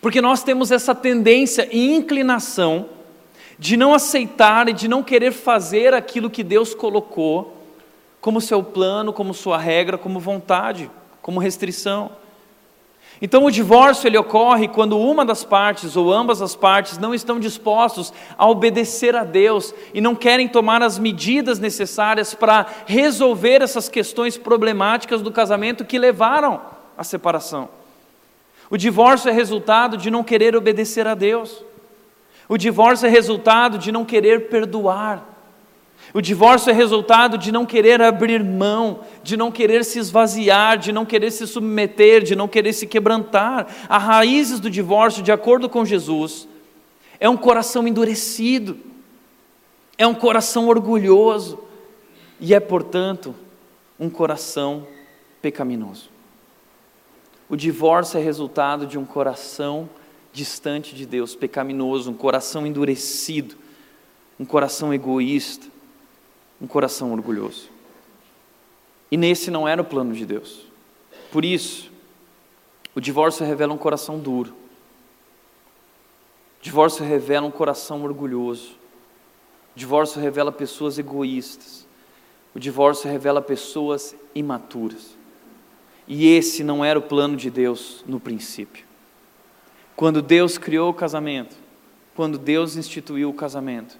Porque 0.00 0.18
nós 0.18 0.42
temos 0.42 0.70
essa 0.70 0.94
tendência 0.94 1.68
e 1.70 1.94
inclinação 1.94 2.86
de 3.58 3.76
não 3.76 3.92
aceitar 3.92 4.70
e 4.70 4.72
de 4.72 4.88
não 4.88 5.02
querer 5.02 5.32
fazer 5.32 5.92
aquilo 5.92 6.30
que 6.30 6.42
Deus 6.42 6.74
colocou 6.74 7.58
como 8.22 8.40
seu 8.40 8.62
plano, 8.62 9.12
como 9.12 9.34
sua 9.34 9.58
regra, 9.58 9.98
como 9.98 10.18
vontade, 10.18 10.90
como 11.20 11.38
restrição. 11.40 12.10
Então 13.24 13.44
o 13.44 13.52
divórcio 13.52 14.08
ele 14.08 14.18
ocorre 14.18 14.66
quando 14.66 14.98
uma 14.98 15.24
das 15.24 15.44
partes 15.44 15.94
ou 15.94 16.12
ambas 16.12 16.42
as 16.42 16.56
partes 16.56 16.98
não 16.98 17.14
estão 17.14 17.38
dispostos 17.38 18.12
a 18.36 18.48
obedecer 18.48 19.14
a 19.14 19.22
Deus 19.22 19.72
e 19.94 20.00
não 20.00 20.16
querem 20.16 20.48
tomar 20.48 20.82
as 20.82 20.98
medidas 20.98 21.60
necessárias 21.60 22.34
para 22.34 22.66
resolver 22.84 23.62
essas 23.62 23.88
questões 23.88 24.36
problemáticas 24.36 25.22
do 25.22 25.30
casamento 25.30 25.84
que 25.84 26.00
levaram 26.00 26.60
à 26.98 27.04
separação. 27.04 27.68
O 28.68 28.76
divórcio 28.76 29.30
é 29.30 29.32
resultado 29.32 29.96
de 29.96 30.10
não 30.10 30.24
querer 30.24 30.56
obedecer 30.56 31.06
a 31.06 31.14
Deus. 31.14 31.64
O 32.48 32.58
divórcio 32.58 33.06
é 33.06 33.08
resultado 33.08 33.78
de 33.78 33.92
não 33.92 34.04
querer 34.04 34.48
perdoar. 34.48 35.31
O 36.14 36.20
divórcio 36.20 36.70
é 36.70 36.72
resultado 36.74 37.38
de 37.38 37.50
não 37.50 37.64
querer 37.64 38.02
abrir 38.02 38.44
mão, 38.44 39.00
de 39.22 39.34
não 39.36 39.50
querer 39.50 39.82
se 39.82 39.98
esvaziar, 39.98 40.76
de 40.76 40.92
não 40.92 41.06
querer 41.06 41.30
se 41.30 41.46
submeter, 41.46 42.22
de 42.22 42.36
não 42.36 42.46
querer 42.46 42.74
se 42.74 42.86
quebrantar. 42.86 43.66
As 43.88 44.02
raízes 44.02 44.60
do 44.60 44.68
divórcio, 44.68 45.22
de 45.22 45.32
acordo 45.32 45.70
com 45.70 45.84
Jesus, 45.86 46.46
é 47.18 47.28
um 47.28 47.36
coração 47.36 47.88
endurecido, 47.88 48.76
é 49.96 50.06
um 50.06 50.14
coração 50.14 50.68
orgulhoso 50.68 51.58
e 52.38 52.52
é, 52.52 52.60
portanto, 52.60 53.34
um 53.98 54.10
coração 54.10 54.86
pecaminoso. 55.40 56.10
O 57.48 57.56
divórcio 57.56 58.18
é 58.18 58.22
resultado 58.22 58.86
de 58.86 58.98
um 58.98 59.04
coração 59.04 59.88
distante 60.30 60.94
de 60.94 61.06
Deus, 61.06 61.34
pecaminoso, 61.34 62.10
um 62.10 62.14
coração 62.14 62.66
endurecido, 62.66 63.54
um 64.38 64.44
coração 64.44 64.92
egoísta, 64.92 65.71
um 66.62 66.66
coração 66.68 67.12
orgulhoso. 67.12 67.68
E 69.10 69.16
nesse 69.16 69.50
não 69.50 69.66
era 69.66 69.82
o 69.82 69.84
plano 69.84 70.14
de 70.14 70.24
Deus. 70.24 70.64
Por 71.32 71.44
isso, 71.44 71.90
o 72.94 73.00
divórcio 73.00 73.44
revela 73.44 73.74
um 73.74 73.78
coração 73.78 74.18
duro. 74.20 74.54
O 76.60 76.62
divórcio 76.62 77.04
revela 77.04 77.46
um 77.46 77.50
coração 77.50 78.04
orgulhoso. 78.04 78.70
O 79.74 79.78
divórcio 79.78 80.20
revela 80.20 80.52
pessoas 80.52 80.98
egoístas. 80.98 81.84
O 82.54 82.60
divórcio 82.60 83.10
revela 83.10 83.42
pessoas 83.42 84.14
imaturas. 84.32 85.16
E 86.06 86.28
esse 86.28 86.62
não 86.62 86.84
era 86.84 86.98
o 86.98 87.02
plano 87.02 87.36
de 87.36 87.50
Deus 87.50 88.04
no 88.06 88.20
princípio. 88.20 88.84
Quando 89.96 90.22
Deus 90.22 90.58
criou 90.58 90.90
o 90.90 90.94
casamento, 90.94 91.56
quando 92.14 92.38
Deus 92.38 92.76
instituiu 92.76 93.30
o 93.30 93.34
casamento, 93.34 93.96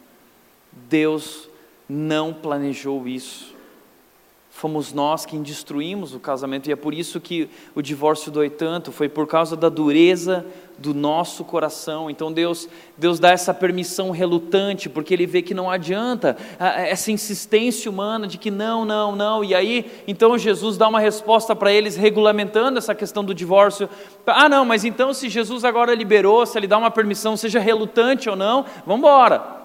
Deus 0.73 1.49
não 1.93 2.33
planejou 2.33 3.07
isso. 3.07 3.53
Fomos 4.51 4.93
nós 4.93 5.27
quem 5.27 5.43
destruímos 5.43 6.15
o 6.15 6.21
casamento, 6.21 6.69
e 6.69 6.73
é 6.73 6.77
por 6.77 6.95
isso 6.95 7.21
que 7.21 7.49
o 7.75 7.83
divórcio 7.83 8.31
dói 8.31 8.49
tanto, 8.49 8.93
foi 8.93 9.09
por 9.09 9.27
causa 9.27 9.57
da 9.57 9.69
dureza 9.69 10.47
do 10.79 10.95
nosso 10.95 11.43
coração. 11.43 12.09
Então 12.09 12.33
Deus, 12.33 12.69
Deus 12.97 13.19
dá 13.19 13.31
essa 13.31 13.53
permissão 13.53 14.11
relutante, 14.11 14.89
porque 14.89 15.13
Ele 15.13 15.27
vê 15.27 15.43
que 15.43 15.55
não 15.55 15.71
adianta 15.71 16.37
essa 16.59 17.11
insistência 17.11 17.91
humana 17.91 18.27
de 18.27 18.39
que 18.39 18.51
não, 18.51 18.85
não, 18.85 19.17
não. 19.17 19.43
E 19.43 19.55
aí, 19.55 19.91
então 20.07 20.39
Jesus 20.39 20.77
dá 20.77 20.87
uma 20.89 21.01
resposta 21.01 21.57
para 21.57 21.73
eles, 21.73 21.97
regulamentando 21.97 22.79
essa 22.79 22.95
questão 22.95 23.25
do 23.25 23.35
divórcio. 23.35 23.89
Ah, 24.27 24.49
não, 24.49 24.65
mas 24.65 24.85
então 24.85 25.13
se 25.13 25.29
Jesus 25.29 25.65
agora 25.65 25.95
liberou, 25.95 26.45
se 26.47 26.59
Ele 26.59 26.67
dá 26.67 26.79
uma 26.79 26.91
permissão, 26.91 27.37
seja 27.37 27.59
relutante 27.59 28.31
ou 28.31 28.37
não, 28.37 28.65
vamos 28.87 29.01
embora. 29.01 29.62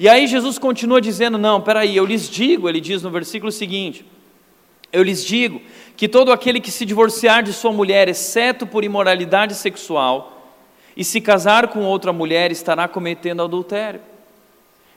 E 0.00 0.08
aí 0.08 0.26
Jesus 0.26 0.58
continua 0.58 0.98
dizendo: 0.98 1.36
não, 1.36 1.60
peraí, 1.60 1.94
eu 1.94 2.06
lhes 2.06 2.26
digo, 2.26 2.66
ele 2.66 2.80
diz 2.80 3.02
no 3.02 3.10
versículo 3.10 3.52
seguinte. 3.52 4.02
Eu 4.90 5.02
lhes 5.02 5.22
digo 5.22 5.60
que 5.94 6.08
todo 6.08 6.32
aquele 6.32 6.58
que 6.58 6.70
se 6.70 6.86
divorciar 6.86 7.42
de 7.42 7.52
sua 7.52 7.70
mulher, 7.70 8.08
exceto 8.08 8.66
por 8.66 8.82
imoralidade 8.82 9.54
sexual, 9.54 10.56
e 10.96 11.04
se 11.04 11.20
casar 11.20 11.68
com 11.68 11.84
outra 11.84 12.14
mulher 12.14 12.50
estará 12.50 12.88
cometendo 12.88 13.42
adultério. 13.42 14.00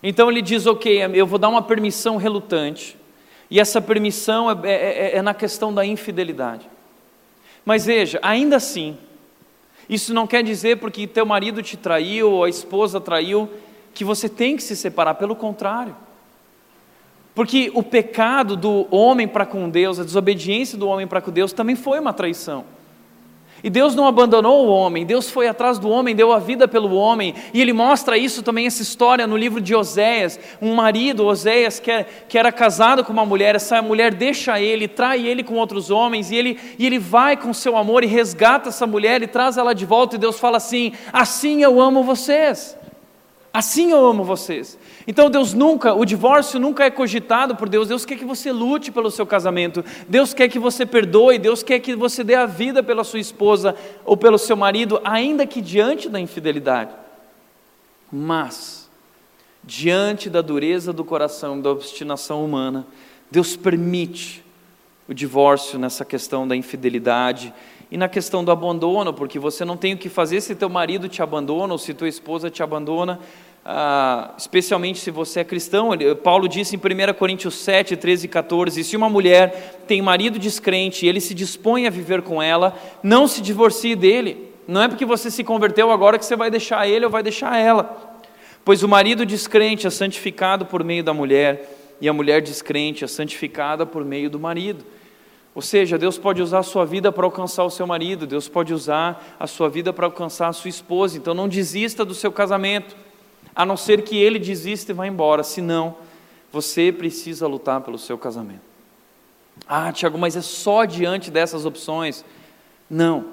Então 0.01 0.31
ele 0.31 0.41
diz: 0.41 0.65
Ok, 0.65 1.01
eu 1.13 1.27
vou 1.27 1.37
dar 1.37 1.49
uma 1.49 1.61
permissão 1.61 2.15
relutante, 2.15 2.95
e 3.51 3.59
essa 3.59 3.81
permissão 3.81 4.49
é, 4.49 4.55
é, 4.63 4.71
é, 4.71 5.17
é 5.17 5.21
na 5.21 5.33
questão 5.33 5.73
da 5.73 5.85
infidelidade. 5.85 6.65
Mas 7.65 7.85
veja, 7.85 8.19
ainda 8.21 8.55
assim, 8.55 8.97
isso 9.89 10.13
não 10.13 10.25
quer 10.25 10.43
dizer 10.43 10.77
porque 10.77 11.05
teu 11.07 11.25
marido 11.25 11.61
te 11.61 11.75
traiu 11.75 12.31
ou 12.31 12.45
a 12.45 12.49
esposa 12.49 13.01
traiu, 13.01 13.49
que 13.93 14.03
você 14.03 14.27
tem 14.27 14.55
que 14.55 14.63
se 14.63 14.75
separar, 14.75 15.15
pelo 15.15 15.35
contrário. 15.35 15.95
Porque 17.35 17.71
o 17.73 17.81
pecado 17.81 18.55
do 18.55 18.87
homem 18.91 19.27
para 19.27 19.45
com 19.45 19.69
Deus, 19.69 19.99
a 19.99 20.03
desobediência 20.03 20.77
do 20.77 20.87
homem 20.87 21.07
para 21.07 21.21
com 21.21 21.31
Deus 21.31 21.51
também 21.51 21.75
foi 21.75 21.99
uma 21.99 22.13
traição. 22.13 22.65
E 23.63 23.69
Deus 23.69 23.95
não 23.95 24.05
abandonou 24.05 24.65
o 24.65 24.69
homem, 24.69 25.05
Deus 25.05 25.29
foi 25.29 25.47
atrás 25.47 25.79
do 25.79 25.89
homem, 25.89 26.13
deu 26.13 26.33
a 26.33 26.39
vida 26.39 26.67
pelo 26.67 26.93
homem, 26.95 27.33
e 27.53 27.61
ele 27.61 27.71
mostra 27.71 28.17
isso 28.17 28.43
também, 28.43 28.67
essa 28.67 28.81
história 28.81 29.25
no 29.25 29.37
livro 29.37 29.61
de 29.61 29.73
Oséias. 29.73 30.37
Um 30.61 30.75
marido, 30.75 31.25
Oséias, 31.25 31.79
que, 31.79 31.89
era, 31.89 32.03
que 32.27 32.37
era 32.37 32.51
casado 32.51 33.05
com 33.05 33.13
uma 33.13 33.25
mulher, 33.25 33.55
essa 33.55 33.81
mulher 33.81 34.13
deixa 34.13 34.59
ele, 34.59 34.85
trai 34.85 35.25
ele 35.25 35.43
com 35.43 35.53
outros 35.55 35.89
homens, 35.89 36.29
e 36.29 36.35
ele, 36.35 36.59
e 36.77 36.85
ele 36.85 36.99
vai 36.99 37.37
com 37.37 37.53
seu 37.53 37.77
amor 37.77 38.03
e 38.03 38.07
resgata 38.07 38.67
essa 38.67 38.85
mulher 38.85 39.23
e 39.23 39.27
traz 39.27 39.55
ela 39.55 39.73
de 39.73 39.85
volta, 39.85 40.17
e 40.17 40.19
Deus 40.19 40.37
fala 40.37 40.57
assim: 40.57 40.91
Assim 41.13 41.63
eu 41.63 41.79
amo 41.79 42.03
vocês. 42.03 42.75
Assim 43.53 43.91
eu 43.91 44.03
amo 44.03 44.23
vocês. 44.23 44.79
Então 45.05 45.29
Deus 45.29 45.53
nunca, 45.53 45.93
o 45.93 46.03
divórcio 46.05 46.59
nunca 46.59 46.85
é 46.85 46.89
cogitado 46.89 47.55
por 47.55 47.69
Deus. 47.69 47.87
Deus 47.87 48.03
quer 48.03 48.17
que 48.17 48.25
você 48.25 48.51
lute 48.51 48.91
pelo 48.91 49.11
seu 49.11 49.27
casamento. 49.27 49.85
Deus 50.09 50.33
quer 50.33 50.49
que 50.49 50.57
você 50.57 50.87
perdoe. 50.87 51.37
Deus 51.37 51.61
quer 51.61 51.77
que 51.79 51.95
você 51.95 52.23
dê 52.23 52.33
a 52.33 52.47
vida 52.47 52.81
pela 52.81 53.03
sua 53.03 53.19
esposa 53.19 53.75
ou 54.03 54.17
pelo 54.17 54.39
seu 54.39 54.57
marido, 54.57 54.99
ainda 55.03 55.45
que 55.45 55.61
diante 55.61 56.09
da 56.09 56.19
infidelidade. 56.19 56.95
Mas, 58.11 58.89
diante 59.63 60.31
da 60.31 60.41
dureza 60.41 60.91
do 60.91 61.05
coração, 61.05 61.61
da 61.61 61.69
obstinação 61.69 62.43
humana, 62.43 62.87
Deus 63.29 63.55
permite 63.55 64.43
o 65.07 65.13
divórcio 65.13 65.77
nessa 65.77 66.03
questão 66.03 66.47
da 66.47 66.55
infidelidade 66.55 67.53
e 67.93 67.97
na 67.97 68.09
questão 68.09 68.43
do 68.43 68.49
abandono, 68.49 69.13
porque 69.13 69.37
você 69.37 69.63
não 69.63 69.77
tem 69.77 69.93
o 69.93 69.97
que 69.99 70.09
fazer 70.09 70.41
se 70.41 70.55
teu 70.55 70.67
marido 70.67 71.07
te 71.07 71.21
abandona 71.21 71.73
ou 71.73 71.77
se 71.77 71.93
tua 71.93 72.07
esposa 72.09 72.49
te 72.49 72.63
abandona, 72.63 73.19
ah, 73.63 74.33
especialmente 74.35 74.97
se 74.97 75.11
você 75.11 75.41
é 75.41 75.43
cristão. 75.43 75.91
Paulo 76.23 76.47
disse 76.47 76.75
em 76.75 76.79
1 76.79 77.13
Coríntios 77.13 77.53
7, 77.53 77.95
13 77.95 78.25
e 78.25 78.27
14: 78.27 78.83
se 78.83 78.97
uma 78.97 79.07
mulher 79.07 79.83
tem 79.85 80.01
marido 80.01 80.39
descrente 80.39 81.05
e 81.05 81.07
ele 81.07 81.21
se 81.21 81.35
dispõe 81.35 81.85
a 81.85 81.91
viver 81.91 82.23
com 82.23 82.41
ela, 82.41 82.75
não 83.03 83.27
se 83.27 83.43
divorcie 83.43 83.95
dele. 83.95 84.51
Não 84.67 84.81
é 84.81 84.87
porque 84.87 85.05
você 85.05 85.29
se 85.29 85.43
converteu 85.43 85.91
agora 85.91 86.17
que 86.17 86.25
você 86.25 86.35
vai 86.35 86.49
deixar 86.49 86.87
ele 86.87 87.05
ou 87.05 87.11
vai 87.11 87.21
deixar 87.21 87.59
ela. 87.59 88.17
Pois 88.65 88.81
o 88.81 88.87
marido 88.87 89.23
descrente 89.23 89.85
é 89.85 89.91
santificado 89.91 90.65
por 90.65 90.83
meio 90.83 91.03
da 91.03 91.13
mulher, 91.13 91.69
e 92.01 92.09
a 92.09 92.13
mulher 92.13 92.41
descrente 92.41 93.03
é 93.03 93.07
santificada 93.07 93.85
por 93.85 94.03
meio 94.03 94.31
do 94.31 94.39
marido. 94.39 94.83
Ou 95.55 95.61
seja, 95.61 95.97
Deus 95.97 96.17
pode 96.17 96.41
usar 96.41 96.59
a 96.59 96.63
sua 96.63 96.85
vida 96.85 97.11
para 97.11 97.25
alcançar 97.25 97.63
o 97.63 97.69
seu 97.69 97.85
marido, 97.85 98.25
Deus 98.25 98.49
pode 98.49 98.73
usar 98.73 99.35
a 99.39 99.45
sua 99.45 99.69
vida 99.69 99.93
para 99.93 100.07
alcançar 100.07 100.47
a 100.47 100.53
sua 100.53 100.69
esposa. 100.69 101.17
Então 101.17 101.33
não 101.33 101.47
desista 101.47 102.03
do 102.03 102.15
seu 102.15 102.31
casamento, 102.31 102.95
a 103.55 103.65
não 103.65 103.77
ser 103.77 104.01
que 104.01 104.17
ele 104.17 104.39
desista 104.39 104.91
e 104.91 104.95
vá 104.95 105.05
embora, 105.05 105.43
senão 105.43 105.95
você 106.51 106.91
precisa 106.91 107.47
lutar 107.47 107.81
pelo 107.81 107.99
seu 107.99 108.17
casamento. 108.17 108.61
Ah, 109.67 109.91
Tiago, 109.91 110.17
mas 110.17 110.35
é 110.35 110.41
só 110.41 110.85
diante 110.85 111.29
dessas 111.29 111.65
opções? 111.65 112.25
Não. 112.89 113.25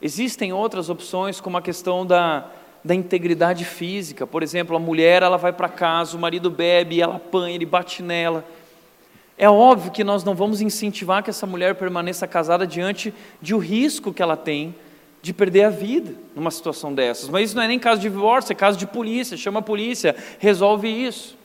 Existem 0.00 0.52
outras 0.52 0.88
opções, 0.88 1.40
como 1.40 1.56
a 1.58 1.62
questão 1.62 2.06
da, 2.06 2.46
da 2.84 2.94
integridade 2.94 3.64
física. 3.64 4.26
Por 4.26 4.42
exemplo, 4.42 4.76
a 4.76 4.80
mulher 4.80 5.22
ela 5.22 5.36
vai 5.36 5.52
para 5.52 5.68
casa, 5.68 6.16
o 6.16 6.20
marido 6.20 6.50
bebe, 6.50 7.00
ela 7.00 7.16
apanha, 7.16 7.54
ele 7.54 7.66
bate 7.66 8.02
nela. 8.02 8.44
É 9.38 9.48
óbvio 9.48 9.92
que 9.92 10.02
nós 10.02 10.24
não 10.24 10.34
vamos 10.34 10.60
incentivar 10.60 11.22
que 11.22 11.30
essa 11.30 11.46
mulher 11.46 11.76
permaneça 11.76 12.26
casada 12.26 12.66
diante 12.66 13.14
de 13.40 13.54
o 13.54 13.58
risco 13.58 14.12
que 14.12 14.20
ela 14.20 14.36
tem 14.36 14.74
de 15.22 15.32
perder 15.32 15.64
a 15.64 15.70
vida 15.70 16.14
numa 16.34 16.50
situação 16.50 16.92
dessas. 16.92 17.28
Mas 17.28 17.50
isso 17.50 17.56
não 17.56 17.62
é 17.62 17.68
nem 17.68 17.78
caso 17.78 18.00
de 18.00 18.08
divórcio, 18.08 18.52
é 18.52 18.56
caso 18.56 18.76
de 18.76 18.86
polícia, 18.86 19.36
chama 19.36 19.60
a 19.60 19.62
polícia, 19.62 20.16
resolve 20.40 20.88
isso. 20.88 21.38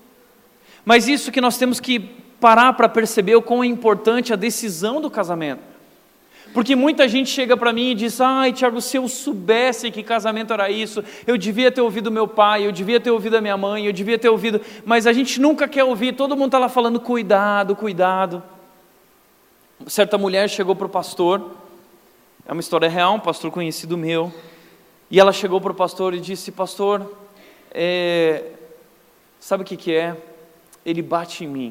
Mas 0.83 1.07
isso 1.07 1.31
que 1.31 1.39
nós 1.39 1.57
temos 1.57 1.79
que 1.79 1.99
parar 1.99 2.73
para 2.73 2.89
perceber 2.89 3.35
o 3.35 3.41
quão 3.41 3.63
é 3.63 3.67
importante 3.67 4.33
a 4.33 4.35
decisão 4.35 4.99
do 4.99 5.09
casamento. 5.09 5.72
Porque 6.53 6.75
muita 6.75 7.07
gente 7.07 7.29
chega 7.29 7.57
para 7.57 7.73
mim 7.73 7.91
e 7.91 7.95
diz: 7.95 8.21
Ai, 8.21 8.53
Tiago, 8.53 8.79
se 8.79 8.97
eu 8.97 9.07
soubesse 9.07 9.89
que 9.89 10.03
casamento 10.03 10.53
era 10.53 10.69
isso, 10.69 11.03
eu 11.25 11.37
devia 11.37 11.71
ter 11.71 11.81
ouvido 11.81 12.11
meu 12.11 12.27
pai, 12.27 12.65
eu 12.65 12.71
devia 12.71 12.99
ter 12.99 13.09
ouvido 13.09 13.37
a 13.37 13.41
minha 13.41 13.57
mãe, 13.57 13.85
eu 13.85 13.93
devia 13.93 14.19
ter 14.19 14.29
ouvido. 14.29 14.61
Mas 14.85 15.07
a 15.07 15.13
gente 15.13 15.41
nunca 15.41 15.67
quer 15.67 15.83
ouvir, 15.83 16.13
todo 16.13 16.35
mundo 16.35 16.49
está 16.49 16.59
lá 16.59 16.69
falando: 16.69 16.99
cuidado, 16.99 17.75
cuidado. 17.75 18.43
Certa 19.87 20.17
mulher 20.17 20.47
chegou 20.49 20.75
para 20.75 20.85
o 20.85 20.89
pastor, 20.89 21.51
é 22.45 22.51
uma 22.51 22.61
história 22.61 22.87
real, 22.87 23.15
um 23.15 23.19
pastor 23.19 23.49
conhecido 23.51 23.97
meu, 23.97 24.31
e 25.09 25.19
ela 25.19 25.33
chegou 25.33 25.59
para 25.59 25.71
o 25.71 25.75
pastor 25.75 26.13
e 26.13 26.19
disse: 26.19 26.51
Pastor, 26.51 27.17
é, 27.71 28.51
sabe 29.39 29.63
o 29.63 29.65
que, 29.65 29.75
que 29.75 29.93
é? 29.93 30.15
Ele 30.85 31.01
bate 31.01 31.43
em 31.43 31.47
mim. 31.47 31.69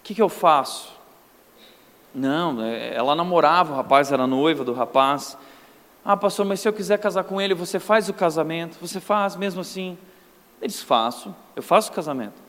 O 0.00 0.02
que, 0.04 0.14
que 0.14 0.22
eu 0.22 0.28
faço? 0.28 0.97
Não, 2.14 2.62
é, 2.62 2.94
ela 2.94 3.14
namorava, 3.14 3.72
o 3.72 3.76
rapaz 3.76 4.10
era 4.10 4.26
noiva 4.26 4.64
do 4.64 4.72
rapaz. 4.72 5.36
Ah, 6.04 6.16
pastor, 6.16 6.46
mas 6.46 6.60
se 6.60 6.68
eu 6.68 6.72
quiser 6.72 6.98
casar 6.98 7.24
com 7.24 7.40
ele, 7.40 7.54
você 7.54 7.78
faz 7.78 8.08
o 8.08 8.14
casamento? 8.14 8.78
Você 8.80 9.00
faz 9.00 9.36
mesmo 9.36 9.60
assim? 9.60 9.98
Eles 10.60 10.82
faço, 10.82 11.34
eu 11.54 11.62
faço 11.62 11.90
o 11.90 11.94
casamento. 11.94 12.40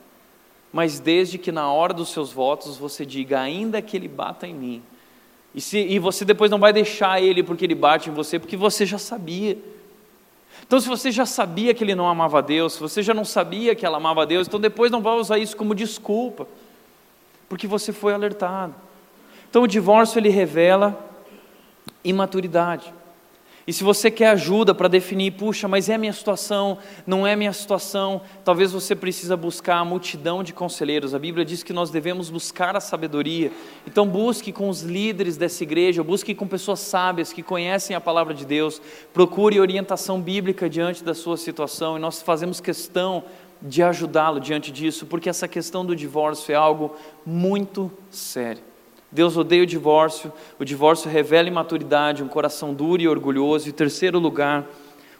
Mas 0.72 0.98
desde 0.98 1.36
que 1.36 1.52
na 1.52 1.70
hora 1.70 1.92
dos 1.92 2.10
seus 2.10 2.32
votos 2.32 2.76
você 2.76 3.04
diga, 3.04 3.40
ainda 3.40 3.82
que 3.82 3.96
ele 3.96 4.08
bata 4.08 4.46
em 4.46 4.54
mim. 4.54 4.82
E, 5.54 5.60
se, 5.60 5.78
e 5.78 5.98
você 5.98 6.24
depois 6.24 6.50
não 6.50 6.58
vai 6.58 6.72
deixar 6.72 7.20
ele 7.20 7.42
porque 7.42 7.64
ele 7.64 7.74
bate 7.74 8.08
em 8.08 8.12
você, 8.12 8.38
porque 8.38 8.56
você 8.56 8.86
já 8.86 8.98
sabia. 8.98 9.58
Então, 10.66 10.80
se 10.80 10.88
você 10.88 11.10
já 11.10 11.26
sabia 11.26 11.74
que 11.74 11.82
ele 11.82 11.94
não 11.94 12.08
amava 12.08 12.40
Deus, 12.40 12.74
se 12.74 12.80
você 12.80 13.02
já 13.02 13.12
não 13.12 13.24
sabia 13.24 13.74
que 13.74 13.84
ela 13.84 13.96
amava 13.96 14.24
Deus, 14.24 14.46
então 14.46 14.60
depois 14.60 14.90
não 14.90 15.02
vai 15.02 15.14
usar 15.16 15.38
isso 15.38 15.56
como 15.56 15.74
desculpa, 15.74 16.46
porque 17.48 17.66
você 17.66 17.92
foi 17.92 18.14
alertado. 18.14 18.74
Então 19.50 19.64
o 19.64 19.66
divórcio 19.66 20.18
ele 20.18 20.28
revela 20.28 20.98
imaturidade. 22.04 22.94
E 23.66 23.72
se 23.72 23.84
você 23.84 24.10
quer 24.10 24.30
ajuda 24.30 24.74
para 24.74 24.88
definir, 24.88 25.32
puxa, 25.32 25.68
mas 25.68 25.88
é 25.88 25.98
minha 25.98 26.12
situação, 26.12 26.78
não 27.06 27.26
é 27.26 27.36
minha 27.36 27.52
situação, 27.52 28.22
talvez 28.44 28.72
você 28.72 28.96
precisa 28.96 29.36
buscar 29.36 29.76
a 29.78 29.84
multidão 29.84 30.42
de 30.42 30.52
conselheiros. 30.52 31.14
A 31.14 31.18
Bíblia 31.18 31.44
diz 31.44 31.62
que 31.62 31.72
nós 31.72 31.90
devemos 31.90 32.30
buscar 32.30 32.74
a 32.74 32.80
sabedoria. 32.80 33.52
Então 33.86 34.08
busque 34.08 34.52
com 34.52 34.68
os 34.68 34.82
líderes 34.82 35.36
dessa 35.36 35.62
igreja, 35.62 36.02
busque 36.02 36.34
com 36.34 36.46
pessoas 36.46 36.80
sábias 36.80 37.32
que 37.32 37.42
conhecem 37.42 37.94
a 37.94 38.00
palavra 38.00 38.34
de 38.34 38.46
Deus, 38.46 38.80
procure 39.12 39.60
orientação 39.60 40.20
bíblica 40.20 40.68
diante 40.68 41.04
da 41.04 41.14
sua 41.14 41.36
situação 41.36 41.96
e 41.96 42.00
nós 42.00 42.22
fazemos 42.22 42.60
questão 42.60 43.24
de 43.60 43.82
ajudá-lo 43.82 44.40
diante 44.40 44.72
disso, 44.72 45.06
porque 45.06 45.28
essa 45.28 45.46
questão 45.46 45.84
do 45.84 45.94
divórcio 45.94 46.50
é 46.50 46.56
algo 46.56 46.96
muito 47.26 47.90
sério. 48.10 48.69
Deus 49.12 49.36
odeia 49.36 49.62
o 49.62 49.66
divórcio, 49.66 50.32
o 50.58 50.64
divórcio 50.64 51.10
revela 51.10 51.48
imaturidade, 51.48 52.22
um 52.22 52.28
coração 52.28 52.72
duro 52.72 53.02
e 53.02 53.08
orgulhoso. 53.08 53.68
E 53.68 53.72
terceiro 53.72 54.18
lugar, 54.18 54.64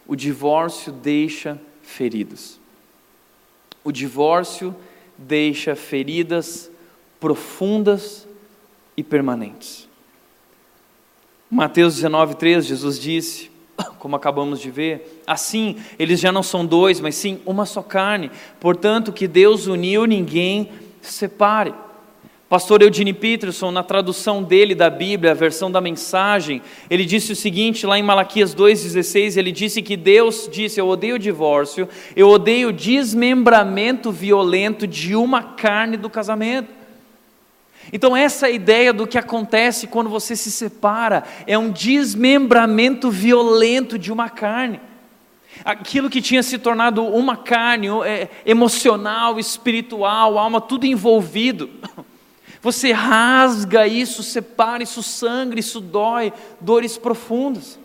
o 0.07 0.15
divórcio 0.15 0.93
deixa 0.93 1.61
feridas. 1.83 2.61
O 3.83 3.91
divórcio 3.91 4.75
deixa 5.19 5.75
feridas 5.75 6.71
profundas 7.19 8.27
e 8.97 9.03
permanentes. 9.03 9.89
Mateus 11.51 11.97
19, 11.97 12.37
3, 12.37 12.65
Jesus 12.65 12.99
disse: 12.99 13.51
como 13.99 14.17
acabamos 14.17 14.61
de 14.61 14.71
ver. 14.71 15.23
Assim, 15.27 15.77
eles 15.99 16.21
já 16.21 16.33
não 16.33 16.43
são 16.43 16.65
dois, 16.65 17.01
mas 17.01 17.15
sim 17.15 17.41
uma 17.45 17.67
só 17.67 17.83
carne. 17.83 18.31
Portanto, 18.59 19.13
que 19.13 19.29
Deus 19.29 19.67
uniu, 19.67 20.05
ninguém 20.07 20.71
separe. 21.01 21.75
Pastor 22.51 22.83
Eugene 22.83 23.13
Peterson, 23.13 23.71
na 23.71 23.85
tradução 23.85 24.43
dele 24.43 24.75
da 24.75 24.91
Bíblia, 24.91 25.31
a 25.31 25.35
versão 25.37 25.71
da 25.71 25.81
mensagem, 25.81 26.61
ele 26.91 27.05
disse 27.05 27.31
o 27.31 27.37
seguinte, 27.37 27.87
lá 27.87 27.97
em 27.97 28.03
Malaquias 28.03 28.53
2,16, 28.57 29.37
ele 29.37 29.53
disse 29.53 29.81
que 29.81 29.97
Deus 29.97 30.49
disse: 30.51 30.81
Eu 30.81 30.89
odeio 30.89 31.15
o 31.15 31.19
divórcio, 31.19 31.89
eu 32.17 32.29
odeio 32.29 32.71
o 32.71 32.73
desmembramento 32.73 34.11
violento 34.11 34.85
de 34.85 35.15
uma 35.15 35.45
carne 35.45 35.97
do 35.97 36.11
casamento. 36.11 36.71
Então, 37.93 38.17
essa 38.17 38.51
ideia 38.51 38.93
do 38.93 39.07
que 39.07 39.17
acontece 39.17 39.87
quando 39.87 40.11
você 40.11 40.35
se 40.35 40.51
separa 40.51 41.23
é 41.47 41.57
um 41.57 41.71
desmembramento 41.71 43.13
violento 43.13 43.97
de 43.97 44.11
uma 44.11 44.29
carne. 44.29 44.81
Aquilo 45.65 46.11
que 46.11 46.21
tinha 46.21 46.43
se 46.43 46.59
tornado 46.59 47.05
uma 47.05 47.37
carne, 47.37 47.87
é, 48.05 48.29
emocional, 48.45 49.39
espiritual, 49.39 50.37
alma, 50.37 50.61
tudo 50.61 50.85
envolvido. 50.85 51.71
Você 52.63 52.93
rasga 52.93 53.87
isso, 53.87 54.23
separa, 54.23 54.83
isso 54.83 55.03
sangra, 55.03 55.59
isso 55.59 55.81
dói, 55.81 56.33
dores 56.61 56.99
profundas. 56.99 57.79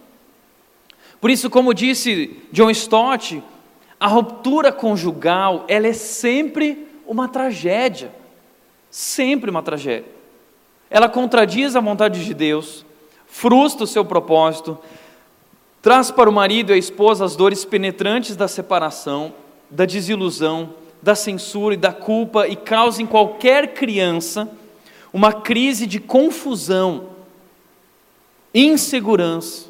Por 1.22 1.32
isso, 1.32 1.50
como 1.50 1.74
disse 1.74 2.38
John 2.52 2.70
Stott, 2.70 3.42
a 4.00 4.08
ruptura 4.08 4.72
conjugal, 4.72 5.64
ela 5.68 5.88
é 5.88 5.94
sempre 5.94 6.88
uma 7.08 7.30
tragédia. 7.30 8.12
Sempre 8.92 9.50
uma 9.50 9.64
tragédia. 9.64 10.12
Ela 10.90 11.10
contradiz 11.10 11.76
a 11.76 11.80
vontade 11.80 12.24
de 12.24 12.34
Deus, 12.34 12.86
frustra 13.28 13.86
o 13.86 13.88
seu 13.88 14.06
propósito, 14.06 14.78
traz 15.82 16.12
para 16.12 16.30
o 16.30 16.34
marido 16.34 16.72
e 16.72 16.76
a 16.76 16.78
esposa 16.78 17.26
as 17.26 17.36
dores 17.36 17.66
penetrantes 17.66 18.36
da 18.36 18.48
separação, 18.48 19.34
da 19.70 19.86
desilusão, 19.86 20.74
da 21.02 21.16
censura 21.16 21.74
e 21.76 21.78
da 21.78 21.94
culpa 21.94 22.48
e 22.48 22.56
causa 22.56 23.02
em 23.02 23.06
qualquer 23.06 23.74
criança 23.74 24.50
uma 25.16 25.32
crise 25.32 25.88
de 25.88 25.98
confusão, 25.98 27.12
insegurança 28.54 29.70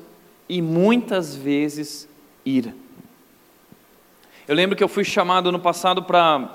e 0.50 0.60
muitas 0.60 1.36
vezes 1.36 2.10
ira. 2.44 2.74
Eu 4.48 4.56
lembro 4.56 4.76
que 4.76 4.84
eu 4.84 4.88
fui 4.88 5.04
chamado 5.04 5.52
no 5.52 5.60
passado 5.60 6.02
para 6.02 6.50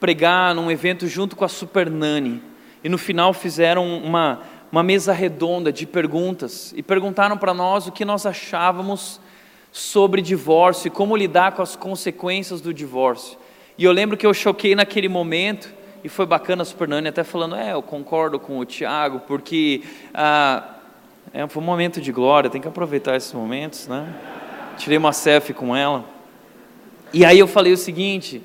pregar 0.00 0.52
num 0.52 0.68
evento 0.68 1.06
junto 1.06 1.36
com 1.36 1.44
a 1.44 1.48
Super 1.48 1.88
Nani, 1.88 2.42
e 2.82 2.88
no 2.88 2.98
final 2.98 3.32
fizeram 3.32 3.98
uma, 3.98 4.40
uma 4.72 4.82
mesa 4.82 5.12
redonda 5.12 5.72
de 5.72 5.86
perguntas 5.86 6.74
e 6.76 6.82
perguntaram 6.82 7.38
para 7.38 7.54
nós 7.54 7.86
o 7.86 7.92
que 7.92 8.04
nós 8.04 8.26
achávamos 8.26 9.20
sobre 9.70 10.20
divórcio 10.20 10.88
e 10.88 10.90
como 10.90 11.16
lidar 11.16 11.52
com 11.52 11.62
as 11.62 11.76
consequências 11.76 12.60
do 12.60 12.74
divórcio. 12.74 13.38
E 13.78 13.84
eu 13.84 13.92
lembro 13.92 14.16
que 14.16 14.26
eu 14.26 14.34
choquei 14.34 14.74
naquele 14.74 15.08
momento 15.08 15.72
e 16.04 16.08
foi 16.10 16.26
bacana 16.26 16.60
a 16.60 16.64
Super 16.66 16.86
Nani 16.86 17.08
até 17.08 17.24
falando, 17.24 17.56
é, 17.56 17.72
eu 17.72 17.82
concordo 17.82 18.38
com 18.38 18.58
o 18.58 18.64
Tiago, 18.66 19.20
porque 19.20 19.82
ah, 20.12 20.74
é, 21.32 21.42
um 21.42 21.60
momento 21.62 21.98
de 21.98 22.12
glória, 22.12 22.50
tem 22.50 22.60
que 22.60 22.68
aproveitar 22.68 23.16
esses 23.16 23.32
momentos, 23.32 23.88
né? 23.88 24.14
Tirei 24.76 24.98
uma 24.98 25.14
selfie 25.14 25.54
com 25.54 25.74
ela. 25.74 26.04
E 27.10 27.24
aí 27.24 27.38
eu 27.38 27.46
falei 27.46 27.72
o 27.72 27.76
seguinte, 27.78 28.42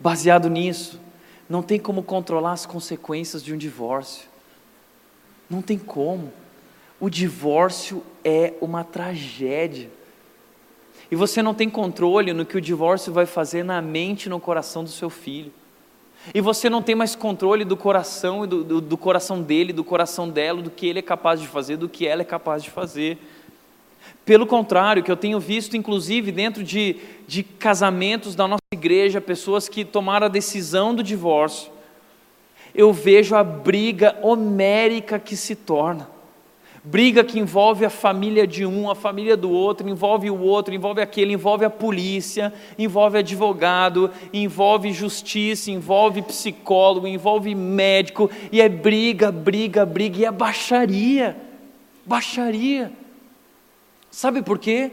baseado 0.00 0.50
nisso, 0.50 1.00
não 1.48 1.62
tem 1.62 1.78
como 1.78 2.02
controlar 2.02 2.52
as 2.52 2.66
consequências 2.66 3.40
de 3.40 3.54
um 3.54 3.56
divórcio. 3.56 4.28
Não 5.48 5.62
tem 5.62 5.78
como. 5.78 6.32
O 6.98 7.08
divórcio 7.08 8.02
é 8.24 8.54
uma 8.60 8.82
tragédia. 8.82 9.88
E 11.08 11.14
você 11.14 11.40
não 11.40 11.54
tem 11.54 11.70
controle 11.70 12.32
no 12.32 12.44
que 12.44 12.56
o 12.56 12.60
divórcio 12.60 13.12
vai 13.12 13.26
fazer 13.26 13.62
na 13.62 13.80
mente 13.80 14.24
e 14.24 14.28
no 14.28 14.40
coração 14.40 14.82
do 14.82 14.90
seu 14.90 15.08
filho. 15.08 15.52
E 16.34 16.40
você 16.40 16.68
não 16.68 16.82
tem 16.82 16.94
mais 16.94 17.14
controle 17.14 17.64
do 17.64 17.76
coração 17.76 18.44
e 18.44 18.46
do, 18.46 18.64
do, 18.64 18.80
do, 18.80 18.96
coração 18.96 19.40
dele, 19.40 19.72
do 19.72 19.84
coração 19.84 20.28
dela, 20.28 20.60
do 20.60 20.70
que 20.70 20.86
ele 20.86 20.98
é 20.98 21.02
capaz 21.02 21.40
de 21.40 21.46
fazer, 21.46 21.76
do 21.76 21.88
que 21.88 22.06
ela 22.06 22.22
é 22.22 22.24
capaz 22.24 22.62
de 22.62 22.70
fazer. 22.70 23.18
Pelo 24.24 24.46
contrário, 24.46 25.02
que 25.02 25.10
eu 25.10 25.16
tenho 25.16 25.38
visto, 25.38 25.76
inclusive, 25.76 26.32
dentro 26.32 26.64
de, 26.64 26.96
de 27.28 27.42
casamentos 27.42 28.34
da 28.34 28.48
nossa 28.48 28.60
igreja, 28.72 29.20
pessoas 29.20 29.68
que 29.68 29.84
tomaram 29.84 30.26
a 30.26 30.30
decisão 30.30 30.94
do 30.94 31.02
divórcio, 31.02 31.70
eu 32.74 32.92
vejo 32.92 33.34
a 33.36 33.44
briga 33.44 34.18
homérica 34.22 35.18
que 35.18 35.36
se 35.36 35.54
torna 35.54 36.15
briga 36.86 37.24
que 37.24 37.38
envolve 37.38 37.84
a 37.84 37.90
família 37.90 38.46
de 38.46 38.64
um, 38.64 38.88
a 38.88 38.94
família 38.94 39.36
do 39.36 39.50
outro, 39.50 39.88
envolve 39.88 40.30
o 40.30 40.40
outro, 40.40 40.72
envolve 40.72 41.02
aquele, 41.02 41.32
envolve 41.32 41.64
a 41.64 41.70
polícia, 41.70 42.52
envolve 42.78 43.18
advogado, 43.18 44.10
envolve 44.32 44.92
justiça, 44.92 45.70
envolve 45.70 46.22
psicólogo, 46.22 47.08
envolve 47.08 47.54
médico, 47.56 48.30
e 48.52 48.60
é 48.60 48.68
briga, 48.68 49.32
briga, 49.32 49.84
briga, 49.84 50.18
e 50.20 50.24
é 50.24 50.30
baixaria, 50.30 51.36
baixaria. 52.04 52.92
Sabe 54.08 54.40
por 54.40 54.56
quê? 54.56 54.92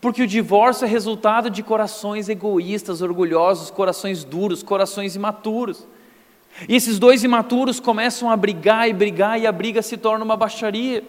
Porque 0.00 0.22
o 0.22 0.26
divórcio 0.26 0.84
é 0.84 0.88
resultado 0.88 1.50
de 1.50 1.64
corações 1.64 2.28
egoístas, 2.28 3.02
orgulhosos, 3.02 3.70
corações 3.70 4.22
duros, 4.22 4.62
corações 4.62 5.16
imaturos. 5.16 5.84
E 6.66 6.74
esses 6.74 6.98
dois 6.98 7.22
imaturos 7.22 7.78
começam 7.78 8.30
a 8.30 8.36
brigar 8.36 8.88
e 8.88 8.92
brigar 8.92 9.40
e 9.40 9.46
a 9.46 9.52
briga 9.52 9.82
se 9.82 9.96
torna 9.96 10.24
uma 10.24 10.36
baixaria. 10.36 11.04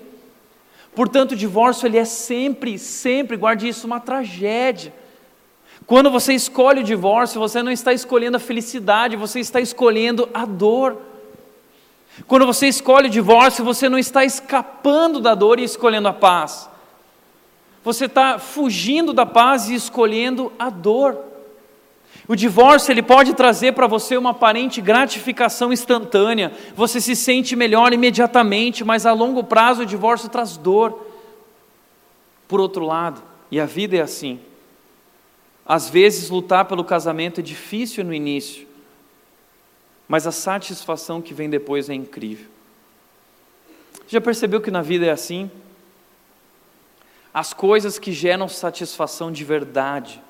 Portanto, 0.93 1.31
o 1.31 1.35
divórcio 1.35 1.87
ele 1.87 1.97
é 1.97 2.05
sempre, 2.05 2.77
sempre, 2.77 3.37
guarde 3.37 3.67
isso, 3.67 3.87
uma 3.87 3.99
tragédia. 3.99 4.93
Quando 5.87 6.11
você 6.11 6.33
escolhe 6.33 6.81
o 6.81 6.83
divórcio, 6.83 7.39
você 7.39 7.63
não 7.63 7.71
está 7.71 7.93
escolhendo 7.93 8.37
a 8.37 8.39
felicidade, 8.39 9.15
você 9.15 9.39
está 9.39 9.59
escolhendo 9.59 10.29
a 10.33 10.45
dor. 10.45 10.97
Quando 12.27 12.45
você 12.45 12.67
escolhe 12.67 13.07
o 13.07 13.11
divórcio, 13.11 13.63
você 13.63 13.87
não 13.87 13.97
está 13.97 14.25
escapando 14.25 15.19
da 15.19 15.33
dor 15.33 15.57
e 15.57 15.63
escolhendo 15.63 16.07
a 16.07 16.13
paz. 16.13 16.69
Você 17.83 18.05
está 18.05 18.37
fugindo 18.37 19.13
da 19.13 19.25
paz 19.25 19.69
e 19.69 19.73
escolhendo 19.73 20.51
a 20.59 20.69
dor. 20.69 21.28
O 22.29 22.35
divórcio 22.35 22.91
ele 22.91 23.01
pode 23.01 23.33
trazer 23.33 23.73
para 23.73 23.87
você 23.87 24.15
uma 24.15 24.29
aparente 24.29 24.79
gratificação 24.81 25.73
instantânea. 25.73 26.53
Você 26.75 27.01
se 27.01 27.15
sente 27.15 27.55
melhor 27.55 27.91
imediatamente, 27.91 28.83
mas 28.83 29.07
a 29.07 29.13
longo 29.13 29.43
prazo 29.43 29.81
o 29.81 29.85
divórcio 29.85 30.29
traz 30.29 30.55
dor. 30.55 31.07
Por 32.47 32.59
outro 32.59 32.85
lado, 32.85 33.19
e 33.49 33.59
a 33.59 33.65
vida 33.65 33.97
é 33.97 34.01
assim. 34.01 34.39
Às 35.65 35.89
vezes 35.89 36.29
lutar 36.29 36.65
pelo 36.65 36.83
casamento 36.83 37.39
é 37.39 37.43
difícil 37.43 38.03
no 38.03 38.13
início, 38.13 38.67
mas 40.07 40.27
a 40.27 40.31
satisfação 40.31 41.23
que 41.23 41.33
vem 41.33 41.49
depois 41.49 41.89
é 41.89 41.95
incrível. 41.95 42.45
Já 44.07 44.21
percebeu 44.21 44.61
que 44.61 44.69
na 44.69 44.83
vida 44.83 45.07
é 45.07 45.09
assim? 45.09 45.49
As 47.33 47.53
coisas 47.53 47.97
que 47.97 48.13
geram 48.13 48.47
satisfação 48.47 49.31
de 49.31 49.43
verdade 49.43 50.21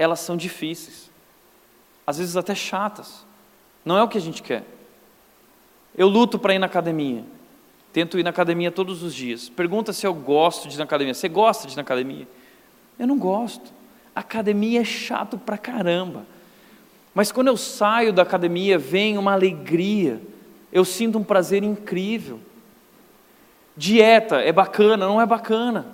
elas 0.00 0.20
são 0.20 0.34
difíceis, 0.34 1.10
às 2.06 2.16
vezes 2.16 2.34
até 2.34 2.54
chatas. 2.54 3.22
Não 3.84 3.98
é 3.98 4.02
o 4.02 4.08
que 4.08 4.16
a 4.16 4.20
gente 4.20 4.42
quer. 4.42 4.64
Eu 5.94 6.08
luto 6.08 6.38
para 6.38 6.54
ir 6.54 6.58
na 6.58 6.64
academia. 6.64 7.22
Tento 7.92 8.18
ir 8.18 8.22
na 8.22 8.30
academia 8.30 8.72
todos 8.72 9.02
os 9.02 9.14
dias. 9.14 9.50
Pergunta 9.50 9.92
se 9.92 10.06
eu 10.06 10.14
gosto 10.14 10.68
de 10.68 10.76
ir 10.76 10.78
na 10.78 10.84
academia. 10.84 11.12
Você 11.12 11.28
gosta 11.28 11.66
de 11.66 11.74
ir 11.74 11.76
na 11.76 11.82
academia? 11.82 12.26
Eu 12.98 13.06
não 13.06 13.18
gosto. 13.18 13.70
Academia 14.14 14.80
é 14.80 14.84
chato 14.84 15.36
pra 15.36 15.58
caramba. 15.58 16.24
Mas 17.14 17.30
quando 17.30 17.48
eu 17.48 17.56
saio 17.58 18.10
da 18.10 18.22
academia, 18.22 18.78
vem 18.78 19.18
uma 19.18 19.32
alegria. 19.32 20.18
Eu 20.72 20.84
sinto 20.84 21.18
um 21.18 21.24
prazer 21.24 21.62
incrível. 21.62 22.40
Dieta 23.76 24.36
é 24.36 24.50
bacana, 24.50 25.06
não 25.06 25.20
é 25.20 25.26
bacana. 25.26 25.86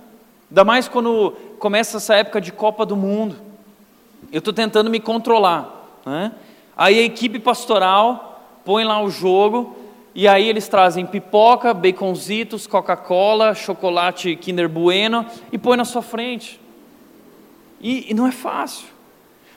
Ainda 0.49 0.65
mais 0.65 0.87
quando 0.87 1.33
começa 1.59 1.97
essa 1.97 2.15
época 2.15 2.41
de 2.41 2.53
Copa 2.53 2.87
do 2.87 2.95
Mundo 2.95 3.46
eu 4.33 4.39
estou 4.39 4.53
tentando 4.53 4.91
me 4.91 5.01
controlar. 5.01 6.01
Né? 6.05 6.33
Aí 6.77 6.99
a 6.99 7.03
equipe 7.03 7.39
pastoral 7.39 8.61
põe 8.65 8.85
lá 8.85 9.01
o 9.03 9.11
jogo, 9.11 9.77
e 10.15 10.27
aí 10.27 10.49
eles 10.49 10.67
trazem 10.67 11.05
pipoca, 11.05 11.75
baconzitos, 11.75 12.67
Coca-Cola, 12.67 13.55
chocolate 13.55 14.35
Kinder 14.35 14.67
Bueno 14.67 15.27
e 15.53 15.59
põe 15.59 15.77
na 15.77 15.85
sua 15.85 16.01
frente. 16.01 16.59
E, 17.81 18.11
e, 18.11 18.15
não 18.15 18.27
é 18.27 18.33
fácil. 18.33 18.87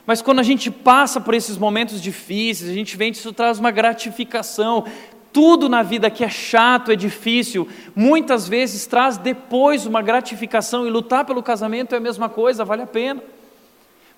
Mas 0.05 0.21
quando 0.21 0.39
a 0.39 0.43
gente 0.43 0.69
passa 0.69 1.21
por 1.21 1.33
esses 1.33 1.57
momentos 1.57 2.01
difíceis, 2.01 2.69
a 2.69 2.73
gente 2.73 2.97
vê 2.97 3.09
que 3.09 3.15
isso 3.15 3.31
traz 3.31 3.57
uma 3.57 3.71
gratificação. 3.71 4.83
Tudo 5.31 5.69
na 5.69 5.81
vida 5.81 6.09
que 6.09 6.25
é 6.25 6.29
chato, 6.29 6.91
é 6.91 6.95
difícil, 6.95 7.65
muitas 7.95 8.47
vezes 8.47 8.85
traz 8.85 9.17
depois 9.17 9.85
uma 9.85 10.01
gratificação, 10.01 10.85
e 10.85 10.89
lutar 10.89 11.23
pelo 11.23 11.41
casamento 11.41 11.95
é 11.95 11.99
a 11.99 12.01
mesma 12.01 12.27
coisa, 12.27 12.65
vale 12.65 12.81
a 12.81 12.87
pena. 12.87 13.23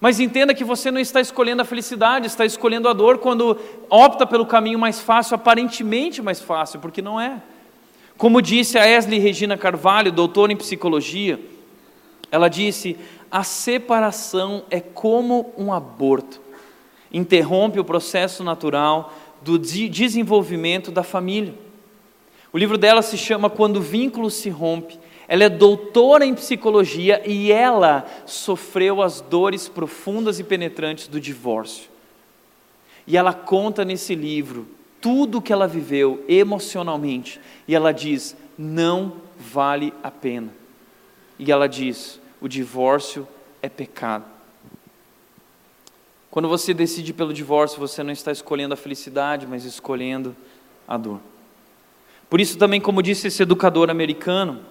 Mas 0.01 0.19
entenda 0.19 0.55
que 0.55 0.63
você 0.63 0.89
não 0.89 0.99
está 0.99 1.21
escolhendo 1.21 1.61
a 1.61 1.65
felicidade, 1.65 2.25
está 2.25 2.43
escolhendo 2.43 2.89
a 2.89 2.93
dor 2.93 3.19
quando 3.19 3.55
opta 3.87 4.25
pelo 4.25 4.47
caminho 4.47 4.79
mais 4.79 4.99
fácil, 4.99 5.35
aparentemente 5.35 6.23
mais 6.23 6.41
fácil, 6.41 6.79
porque 6.79 7.03
não 7.03 7.21
é. 7.21 7.39
Como 8.17 8.41
disse 8.41 8.79
a 8.79 8.87
Esli 8.87 9.19
Regina 9.19 9.55
Carvalho, 9.55 10.11
doutora 10.11 10.51
em 10.51 10.57
psicologia, 10.57 11.39
Ela 12.31 12.47
disse: 12.47 12.97
a 13.29 13.43
separação 13.43 14.63
é 14.71 14.79
como 14.79 15.53
um 15.57 15.71
aborto, 15.71 16.41
interrompe 17.13 17.79
o 17.79 17.85
processo 17.85 18.43
natural 18.43 19.13
do 19.41 19.59
desenvolvimento 19.59 20.91
da 20.91 21.03
família. 21.03 21.53
O 22.53 22.57
livro 22.57 22.77
dela 22.77 23.01
se 23.01 23.17
chama 23.17 23.49
Quando 23.49 23.77
o 23.77 23.81
Vínculo 23.81 24.29
se 24.29 24.49
Rompe. 24.49 24.99
Ela 25.31 25.45
é 25.45 25.49
doutora 25.49 26.25
em 26.25 26.35
psicologia 26.35 27.21
e 27.25 27.53
ela 27.53 28.05
sofreu 28.25 29.01
as 29.01 29.21
dores 29.21 29.69
profundas 29.69 30.41
e 30.41 30.43
penetrantes 30.43 31.07
do 31.07 31.21
divórcio. 31.21 31.89
E 33.07 33.15
ela 33.15 33.33
conta 33.33 33.85
nesse 33.85 34.13
livro 34.13 34.67
tudo 34.99 35.37
o 35.37 35.41
que 35.41 35.53
ela 35.53 35.69
viveu 35.69 36.21
emocionalmente. 36.27 37.39
E 37.65 37.73
ela 37.73 37.93
diz: 37.93 38.35
não 38.57 39.13
vale 39.39 39.93
a 40.03 40.11
pena. 40.11 40.49
E 41.39 41.49
ela 41.49 41.65
diz: 41.65 42.19
o 42.41 42.47
divórcio 42.49 43.25
é 43.61 43.69
pecado. 43.69 44.25
Quando 46.29 46.49
você 46.49 46.73
decide 46.73 47.13
pelo 47.13 47.33
divórcio, 47.33 47.79
você 47.79 48.03
não 48.03 48.11
está 48.11 48.33
escolhendo 48.33 48.73
a 48.73 48.77
felicidade, 48.77 49.47
mas 49.47 49.63
escolhendo 49.63 50.35
a 50.85 50.97
dor. 50.97 51.21
Por 52.29 52.41
isso, 52.41 52.57
também, 52.57 52.81
como 52.81 53.01
disse 53.01 53.27
esse 53.27 53.41
educador 53.41 53.89
americano, 53.89 54.69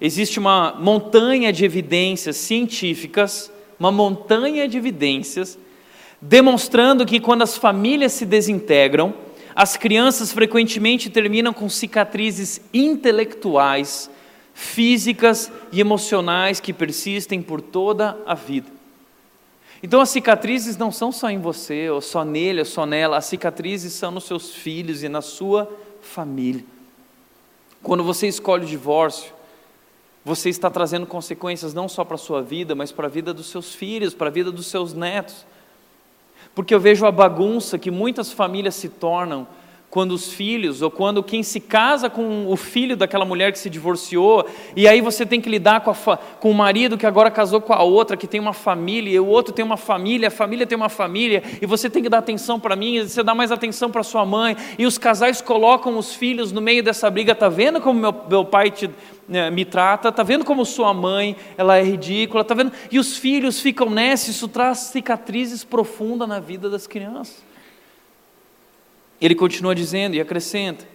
existe 0.00 0.38
uma 0.38 0.74
montanha 0.78 1.52
de 1.52 1.64
evidências 1.64 2.36
científicas, 2.36 3.50
uma 3.78 3.92
montanha 3.92 4.68
de 4.68 4.76
evidências, 4.76 5.58
demonstrando 6.20 7.04
que 7.04 7.20
quando 7.20 7.42
as 7.42 7.56
famílias 7.56 8.12
se 8.12 8.24
desintegram, 8.24 9.14
as 9.54 9.76
crianças 9.76 10.32
frequentemente 10.32 11.08
terminam 11.08 11.52
com 11.52 11.68
cicatrizes 11.68 12.60
intelectuais, 12.74 14.10
físicas 14.54 15.50
e 15.72 15.80
emocionais 15.80 16.60
que 16.60 16.72
persistem 16.72 17.40
por 17.42 17.60
toda 17.60 18.18
a 18.26 18.34
vida. 18.34 18.76
Então 19.82 20.00
as 20.00 20.08
cicatrizes 20.08 20.76
não 20.76 20.90
são 20.90 21.12
só 21.12 21.30
em 21.30 21.38
você, 21.38 21.88
ou 21.90 22.00
só 22.00 22.24
nele, 22.24 22.60
ou 22.60 22.64
só 22.64 22.86
nela, 22.86 23.18
as 23.18 23.26
cicatrizes 23.26 23.92
são 23.92 24.10
nos 24.10 24.24
seus 24.24 24.54
filhos 24.54 25.02
e 25.02 25.08
na 25.08 25.20
sua 25.20 25.70
família. 26.00 26.64
Quando 27.82 28.02
você 28.02 28.26
escolhe 28.26 28.64
o 28.64 28.68
divórcio, 28.68 29.32
você 30.26 30.50
está 30.50 30.68
trazendo 30.68 31.06
consequências 31.06 31.72
não 31.72 31.88
só 31.88 32.04
para 32.04 32.16
a 32.16 32.18
sua 32.18 32.42
vida, 32.42 32.74
mas 32.74 32.90
para 32.90 33.06
a 33.06 33.08
vida 33.08 33.32
dos 33.32 33.46
seus 33.46 33.76
filhos, 33.76 34.12
para 34.12 34.26
a 34.26 34.30
vida 34.30 34.50
dos 34.50 34.66
seus 34.66 34.92
netos. 34.92 35.46
Porque 36.52 36.74
eu 36.74 36.80
vejo 36.80 37.06
a 37.06 37.12
bagunça 37.12 37.78
que 37.78 37.92
muitas 37.92 38.32
famílias 38.32 38.74
se 38.74 38.88
tornam 38.88 39.46
quando 39.88 40.12
os 40.12 40.32
filhos, 40.32 40.82
ou 40.82 40.90
quando 40.90 41.22
quem 41.22 41.42
se 41.42 41.60
casa 41.60 42.10
com 42.10 42.46
o 42.50 42.56
filho 42.56 42.96
daquela 42.96 43.24
mulher 43.24 43.52
que 43.52 43.58
se 43.58 43.70
divorciou, 43.70 44.46
e 44.74 44.86
aí 44.86 45.00
você 45.00 45.24
tem 45.24 45.40
que 45.40 45.48
lidar 45.48 45.80
com, 45.80 45.90
a, 45.90 46.16
com 46.16 46.50
o 46.50 46.54
marido 46.54 46.98
que 46.98 47.06
agora 47.06 47.30
casou 47.30 47.60
com 47.60 47.72
a 47.72 47.82
outra, 47.82 48.16
que 48.16 48.26
tem 48.26 48.40
uma 48.40 48.52
família, 48.52 49.14
e 49.14 49.20
o 49.20 49.26
outro 49.26 49.54
tem 49.54 49.64
uma 49.64 49.76
família, 49.76 50.28
a 50.28 50.30
família 50.30 50.66
tem 50.66 50.76
uma 50.76 50.88
família, 50.88 51.42
e 51.60 51.66
você 51.66 51.88
tem 51.88 52.02
que 52.02 52.08
dar 52.08 52.18
atenção 52.18 52.58
para 52.60 52.76
mim, 52.76 52.96
e 52.96 53.08
você 53.08 53.22
dá 53.22 53.34
mais 53.34 53.50
atenção 53.52 53.90
para 53.90 54.02
sua 54.02 54.26
mãe, 54.26 54.56
e 54.78 54.84
os 54.84 54.98
casais 54.98 55.40
colocam 55.40 55.96
os 55.96 56.14
filhos 56.14 56.52
no 56.52 56.60
meio 56.60 56.82
dessa 56.82 57.08
briga, 57.08 57.34
tá 57.34 57.48
vendo 57.48 57.80
como 57.80 57.98
meu, 57.98 58.14
meu 58.28 58.44
pai 58.44 58.70
te, 58.70 58.90
né, 59.28 59.50
me 59.50 59.64
trata, 59.64 60.10
tá 60.12 60.22
vendo 60.22 60.44
como 60.44 60.64
sua 60.66 60.92
mãe, 60.92 61.36
ela 61.56 61.78
é 61.78 61.82
ridícula, 61.82 62.44
tá 62.44 62.54
vendo? 62.54 62.72
E 62.90 62.98
os 62.98 63.16
filhos 63.16 63.60
ficam 63.60 63.88
nessa, 63.88 64.30
isso 64.30 64.48
traz 64.48 64.78
cicatrizes 64.78 65.64
profundas 65.64 66.28
na 66.28 66.40
vida 66.40 66.68
das 66.68 66.86
crianças. 66.86 67.45
Ele 69.20 69.34
continua 69.34 69.74
dizendo 69.74 70.14
e 70.14 70.20
acrescenta: 70.20 70.86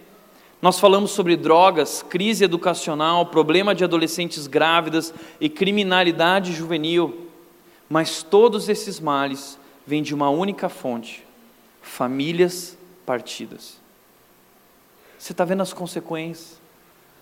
Nós 0.60 0.78
falamos 0.78 1.10
sobre 1.10 1.36
drogas, 1.36 2.02
crise 2.02 2.44
educacional, 2.44 3.26
problema 3.26 3.74
de 3.74 3.84
adolescentes 3.84 4.46
grávidas 4.46 5.12
e 5.40 5.48
criminalidade 5.48 6.52
juvenil, 6.52 7.28
mas 7.88 8.22
todos 8.22 8.68
esses 8.68 9.00
males 9.00 9.58
vêm 9.86 10.02
de 10.02 10.14
uma 10.14 10.30
única 10.30 10.68
fonte: 10.68 11.26
famílias 11.80 12.76
partidas. 13.04 13.80
Você 15.18 15.32
está 15.32 15.44
vendo 15.44 15.62
as 15.62 15.72
consequências, 15.72 16.60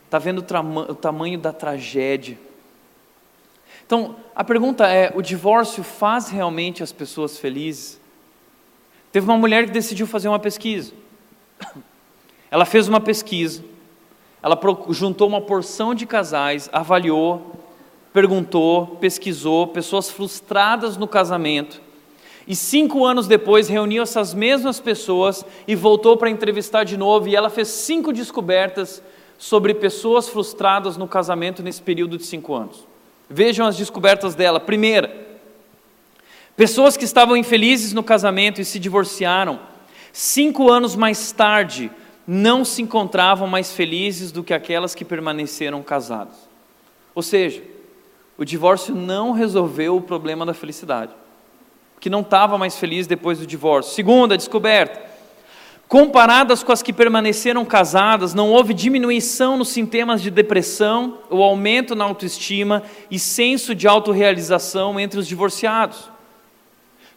está 0.07 0.19
vendo 0.19 0.39
o, 0.39 0.93
o 0.93 0.95
tamanho 0.95 1.39
da 1.39 1.53
tragédia. 1.53 2.39
Então, 3.85 4.17
a 4.35 4.43
pergunta 4.45 4.87
é: 4.87 5.13
o 5.15 5.23
divórcio 5.23 5.83
faz 5.83 6.29
realmente 6.29 6.83
as 6.83 6.93
pessoas 6.93 7.39
felizes? 7.39 8.00
Teve 9.13 9.27
uma 9.27 9.37
mulher 9.37 9.67
que 9.67 9.73
decidiu 9.73 10.07
fazer 10.07 10.29
uma 10.29 10.39
pesquisa. 10.39 10.93
Ela 12.51 12.65
fez 12.65 12.89
uma 12.89 13.01
pesquisa, 13.01 13.63
ela 14.43 14.59
juntou 14.91 15.29
uma 15.29 15.41
porção 15.41 15.95
de 15.95 16.05
casais, 16.05 16.69
avaliou, 16.73 17.55
perguntou, 18.13 18.97
pesquisou, 19.01 19.69
pessoas 19.69 20.11
frustradas 20.11 20.97
no 20.97 21.07
casamento, 21.07 21.81
e 22.49 22.57
cinco 22.57 23.05
anos 23.05 23.29
depois 23.29 23.69
reuniu 23.69 24.03
essas 24.03 24.35
mesmas 24.35 24.81
pessoas 24.81 25.45
e 25.69 25.77
voltou 25.77 26.17
para 26.17 26.31
entrevistar 26.31 26.83
de 26.83 26.97
novo, 26.97 27.29
e 27.29 27.37
ela 27.37 27.49
fez 27.51 27.69
cinco 27.69 28.13
descobertas 28.13 29.01
sobre 29.39 29.73
pessoas 29.73 30.29
frustradas 30.29 30.97
no 30.97 31.07
casamento 31.07 31.63
nesse 31.63 31.81
período 31.81 32.19
de 32.19 32.25
cinco 32.25 32.53
anos. 32.53 32.85
Vejam 33.29 33.65
as 33.65 33.77
descobertas 33.77 34.35
dela. 34.35 34.59
Primeira, 34.59 35.30
Pessoas 36.61 36.95
que 36.95 37.07
estavam 37.07 37.39
infelizes 37.39 37.95
no 37.95 38.03
casamento 38.03 38.61
e 38.61 38.67
se 38.67 38.79
divorciaram, 38.79 39.61
cinco 40.13 40.71
anos 40.71 40.95
mais 40.95 41.33
tarde, 41.33 41.91
não 42.27 42.67
se 42.67 42.83
encontravam 42.83 43.49
mais 43.49 43.73
felizes 43.73 44.31
do 44.31 44.45
que 44.45 44.53
aquelas 44.53 44.95
que 44.95 45.03
permaneceram 45.03 45.83
casadas. 45.83 46.35
Ou 47.15 47.23
seja, 47.23 47.63
o 48.37 48.45
divórcio 48.45 48.95
não 48.95 49.33
resolveu 49.33 49.97
o 49.97 50.03
problema 50.03 50.45
da 50.45 50.53
felicidade, 50.53 51.13
que 51.99 52.11
não 52.11 52.21
estava 52.21 52.59
mais 52.59 52.77
feliz 52.77 53.07
depois 53.07 53.39
do 53.39 53.47
divórcio. 53.47 53.95
Segunda 53.95 54.37
descoberta: 54.37 55.01
comparadas 55.89 56.63
com 56.63 56.73
as 56.73 56.83
que 56.83 56.93
permaneceram 56.93 57.65
casadas, 57.65 58.35
não 58.35 58.51
houve 58.51 58.75
diminuição 58.75 59.57
nos 59.57 59.71
sintomas 59.71 60.21
de 60.21 60.31
depressão, 60.31 61.21
ou 61.31 61.43
aumento 61.43 61.95
na 61.95 62.05
autoestima 62.05 62.83
e 63.11 63.19
senso 63.19 63.75
de 63.75 63.89
autorrealização 63.89 65.01
entre 65.01 65.19
os 65.19 65.27
divorciados. 65.27 66.20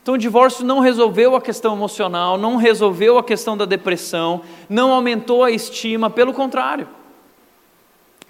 Então, 0.03 0.15
o 0.15 0.17
divórcio 0.17 0.65
não 0.65 0.81
resolveu 0.81 1.33
a 1.33 1.41
questão 1.41 1.73
emocional, 1.73 2.37
não 2.37 2.57
resolveu 2.57 3.17
a 3.17 3.23
questão 3.23 3.55
da 3.55 3.63
depressão, 3.63 4.41
não 4.67 4.91
aumentou 4.91 5.45
a 5.45 5.49
estima, 5.49 6.09
pelo 6.09 6.33
contrário. 6.33 6.89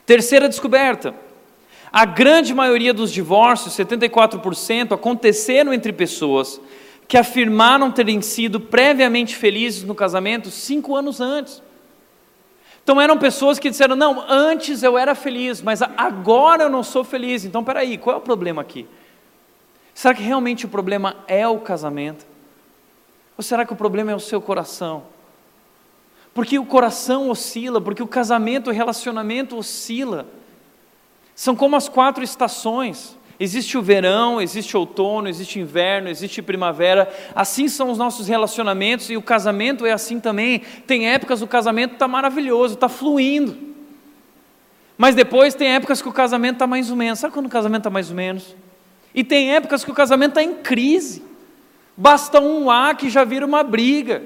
Terceira 0.05 0.47
descoberta: 0.47 1.15
a 1.91 2.05
grande 2.05 2.53
maioria 2.53 2.93
dos 2.93 3.11
divórcios, 3.11 3.73
74%, 3.75 4.91
aconteceram 4.91 5.73
entre 5.73 5.91
pessoas 5.91 6.61
que 7.07 7.17
afirmaram 7.17 7.91
terem 7.91 8.21
sido 8.21 8.59
previamente 8.59 9.35
felizes 9.35 9.83
no 9.83 9.95
casamento 9.95 10.51
cinco 10.51 10.95
anos 10.95 11.19
antes. 11.19 11.59
Então 12.83 13.01
eram 13.01 13.17
pessoas 13.17 13.57
que 13.57 13.71
disseram: 13.71 13.95
não, 13.95 14.23
antes 14.29 14.83
eu 14.83 14.95
era 14.95 15.15
feliz, 15.15 15.59
mas 15.59 15.81
agora 15.81 16.65
eu 16.65 16.69
não 16.69 16.83
sou 16.83 17.03
feliz. 17.03 17.45
Então, 17.45 17.63
peraí, 17.63 17.97
qual 17.97 18.15
é 18.15 18.19
o 18.19 18.21
problema 18.21 18.61
aqui? 18.61 18.85
Será 19.93 20.13
que 20.13 20.23
realmente 20.23 20.65
o 20.65 20.69
problema 20.69 21.17
é 21.27 21.47
o 21.47 21.59
casamento? 21.59 22.25
Ou 23.37 23.43
será 23.43 23.65
que 23.65 23.73
o 23.73 23.75
problema 23.75 24.11
é 24.11 24.15
o 24.15 24.19
seu 24.19 24.41
coração? 24.41 25.03
Porque 26.33 26.57
o 26.57 26.65
coração 26.65 27.29
oscila, 27.29 27.79
porque 27.79 28.01
o 28.01 28.07
casamento, 28.07 28.69
o 28.69 28.73
relacionamento 28.73 29.55
oscila. 29.55 30.25
São 31.35 31.55
como 31.55 31.75
as 31.75 31.87
quatro 31.87 32.23
estações. 32.23 33.15
Existe 33.39 33.77
o 33.77 33.81
verão, 33.81 34.41
existe 34.41 34.75
outono, 34.77 35.27
existe 35.27 35.59
inverno, 35.59 36.09
existe 36.09 36.41
primavera. 36.41 37.11
Assim 37.35 37.67
são 37.67 37.91
os 37.91 37.97
nossos 37.97 38.27
relacionamentos 38.27 39.09
e 39.09 39.17
o 39.17 39.21
casamento 39.21 39.85
é 39.85 39.91
assim 39.91 40.19
também. 40.19 40.59
Tem 40.87 41.09
épocas 41.09 41.41
o 41.41 41.47
casamento 41.47 41.93
está 41.93 42.07
maravilhoso, 42.07 42.75
está 42.75 42.87
fluindo. 42.87 43.73
Mas 44.97 45.15
depois 45.15 45.55
tem 45.55 45.69
épocas 45.69 46.01
que 46.01 46.07
o 46.07 46.13
casamento 46.13 46.55
está 46.55 46.67
mais 46.67 46.89
ou 46.89 46.95
menos. 46.95 47.19
Sabe 47.19 47.33
quando 47.33 47.47
o 47.47 47.49
casamento 47.49 47.81
está 47.81 47.89
mais 47.89 48.09
ou 48.09 48.15
menos? 48.15 48.55
E 49.13 49.23
tem 49.23 49.53
épocas 49.53 49.83
que 49.83 49.91
o 49.91 49.95
casamento 49.95 50.31
está 50.31 50.43
em 50.43 50.55
crise. 50.55 51.23
Basta 51.95 52.39
um 52.39 52.69
A 52.71 52.95
que 52.95 53.09
já 53.09 53.23
vira 53.23 53.45
uma 53.45 53.63
briga. 53.63 54.23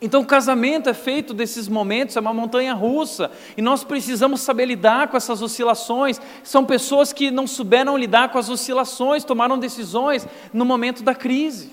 Então 0.00 0.20
o 0.20 0.26
casamento 0.26 0.90
é 0.90 0.94
feito 0.94 1.32
desses 1.32 1.68
momentos, 1.68 2.16
é 2.16 2.20
uma 2.20 2.34
montanha 2.34 2.74
russa, 2.74 3.30
e 3.56 3.62
nós 3.62 3.82
precisamos 3.82 4.42
saber 4.42 4.66
lidar 4.66 5.08
com 5.08 5.16
essas 5.16 5.40
oscilações. 5.40 6.20
São 6.44 6.64
pessoas 6.66 7.14
que 7.14 7.30
não 7.30 7.46
souberam 7.46 7.96
lidar 7.96 8.28
com 8.28 8.38
as 8.38 8.50
oscilações, 8.50 9.24
tomaram 9.24 9.58
decisões 9.58 10.26
no 10.52 10.66
momento 10.66 11.02
da 11.02 11.14
crise. 11.14 11.72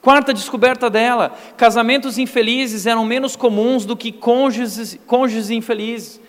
Quarta 0.00 0.32
descoberta 0.32 0.88
dela: 0.88 1.36
casamentos 1.56 2.18
infelizes 2.18 2.86
eram 2.86 3.04
menos 3.04 3.34
comuns 3.34 3.84
do 3.84 3.96
que 3.96 4.12
cônjuges, 4.12 4.98
cônjuges 5.06 5.50
infelizes. 5.50 6.20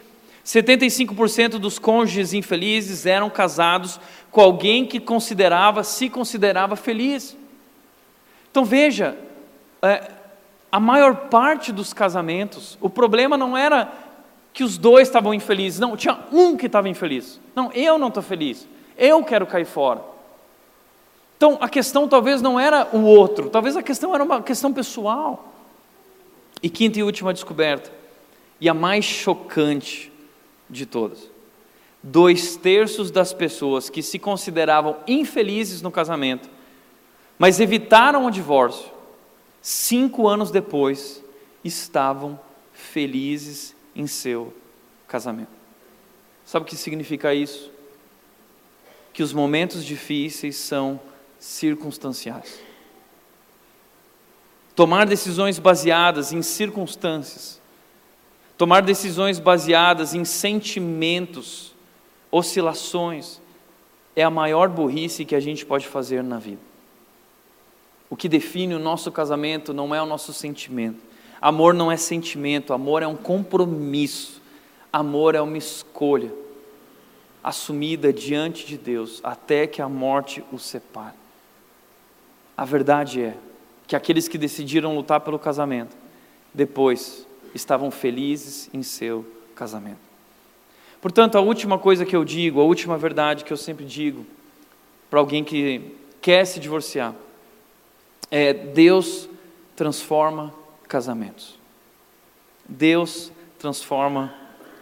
75% 0.45 1.51
dos 1.51 1.79
cônjuges 1.79 2.33
infelizes 2.33 3.05
eram 3.05 3.29
casados 3.29 3.99
com 4.29 4.41
alguém 4.41 4.85
que 4.85 4.99
considerava, 4.99 5.83
se 5.83 6.09
considerava 6.09 6.75
feliz. 6.75 7.37
Então 8.51 8.65
veja, 8.65 9.17
é, 9.81 10.11
a 10.71 10.79
maior 10.79 11.15
parte 11.29 11.71
dos 11.71 11.93
casamentos, 11.93 12.77
o 12.81 12.89
problema 12.89 13.37
não 13.37 13.55
era 13.57 13.91
que 14.53 14.63
os 14.63 14.77
dois 14.77 15.07
estavam 15.07 15.33
infelizes. 15.33 15.79
Não, 15.79 15.97
tinha 15.97 16.19
um 16.31 16.55
que 16.55 16.67
estava 16.67 16.87
infeliz. 16.87 17.39
Não, 17.55 17.71
eu 17.71 17.97
não 17.97 18.09
estou 18.09 18.21
feliz. 18.21 18.67
Eu 18.97 19.23
quero 19.23 19.47
cair 19.47 19.65
fora. 19.65 20.01
Então 21.37 21.57
a 21.59 21.67
questão 21.67 22.07
talvez 22.07 22.41
não 22.41 22.59
era 22.59 22.87
o 22.93 23.01
outro, 23.01 23.49
talvez 23.49 23.75
a 23.75 23.83
questão 23.83 24.15
era 24.15 24.23
uma 24.23 24.41
questão 24.41 24.71
pessoal. 24.71 25.53
E 26.61 26.69
quinta 26.69 26.99
e 26.99 27.03
última 27.03 27.33
descoberta, 27.33 27.91
e 28.61 28.69
a 28.69 28.73
mais 28.73 29.03
chocante 29.03 30.12
de 30.73 30.85
todas: 30.85 31.29
dois 32.01 32.57
terços 32.57 33.09
das 33.11 33.33
pessoas 33.33 33.89
que 33.89 34.03
se 34.03 34.19
consideravam 34.19 34.97
infelizes 35.07 35.81
no 35.81 35.91
casamento, 35.91 36.49
mas 37.39 37.59
evitaram 37.59 38.25
o 38.25 38.31
divórcio, 38.31 38.91
cinco 39.61 40.27
anos 40.27 40.51
depois 40.51 41.23
estavam 41.63 42.39
felizes 42.73 43.75
em 43.95 44.07
seu 44.07 44.53
casamento. 45.07 45.51
Sabe 46.45 46.65
o 46.65 46.67
que 46.67 46.75
significa 46.75 47.33
isso? 47.33 47.71
Que 49.13 49.23
os 49.23 49.31
momentos 49.31 49.85
difíceis 49.85 50.55
são 50.57 50.99
circunstanciais. 51.39 52.59
Tomar 54.75 55.05
decisões 55.05 55.59
baseadas 55.59 56.33
em 56.33 56.41
circunstâncias, 56.41 57.61
tomar 58.57 58.81
decisões 58.81 59.39
baseadas 59.39 60.13
em 60.13 60.25
sentimentos, 60.25 61.73
oscilações, 62.31 63.41
é 64.15 64.23
a 64.23 64.29
maior 64.29 64.69
burrice 64.69 65.25
que 65.25 65.35
a 65.35 65.39
gente 65.39 65.65
pode 65.65 65.87
fazer 65.87 66.23
na 66.23 66.37
vida. 66.37 66.61
O 68.09 68.15
que 68.15 68.29
define 68.29 68.75
o 68.75 68.79
nosso 68.79 69.11
casamento 69.11 69.73
não 69.73 69.93
é 69.93 70.01
o 70.01 70.05
nosso 70.05 70.33
sentimento. 70.33 70.99
Amor 71.41 71.73
não 71.73 71.91
é 71.91 71.97
sentimento, 71.97 72.71
amor 72.71 73.01
é 73.01 73.07
um 73.07 73.15
compromisso. 73.15 74.41
Amor 74.91 75.33
é 75.33 75.41
uma 75.41 75.57
escolha 75.57 76.31
assumida 77.43 78.13
diante 78.13 78.65
de 78.65 78.77
Deus 78.77 79.19
até 79.23 79.67
que 79.67 79.81
a 79.81 79.89
morte 79.89 80.43
os 80.51 80.63
separe. 80.63 81.15
A 82.55 82.63
verdade 82.63 83.21
é 83.21 83.35
que 83.87 83.95
aqueles 83.95 84.27
que 84.27 84.37
decidiram 84.37 84.95
lutar 84.95 85.19
pelo 85.21 85.39
casamento, 85.39 85.97
depois 86.53 87.27
estavam 87.53 87.91
felizes 87.91 88.69
em 88.73 88.81
seu 88.83 89.25
casamento. 89.55 89.99
Portanto, 91.01 91.37
a 91.37 91.41
última 91.41 91.77
coisa 91.77 92.05
que 92.05 92.15
eu 92.15 92.23
digo, 92.23 92.61
a 92.61 92.63
última 92.63 92.97
verdade 92.97 93.43
que 93.43 93.51
eu 93.51 93.57
sempre 93.57 93.85
digo 93.85 94.25
para 95.09 95.19
alguém 95.19 95.43
que 95.43 95.95
quer 96.21 96.45
se 96.45 96.59
divorciar, 96.59 97.13
é: 98.31 98.53
Deus 98.53 99.29
transforma 99.75 100.53
casamentos. 100.87 101.59
Deus 102.67 103.31
transforma 103.59 104.33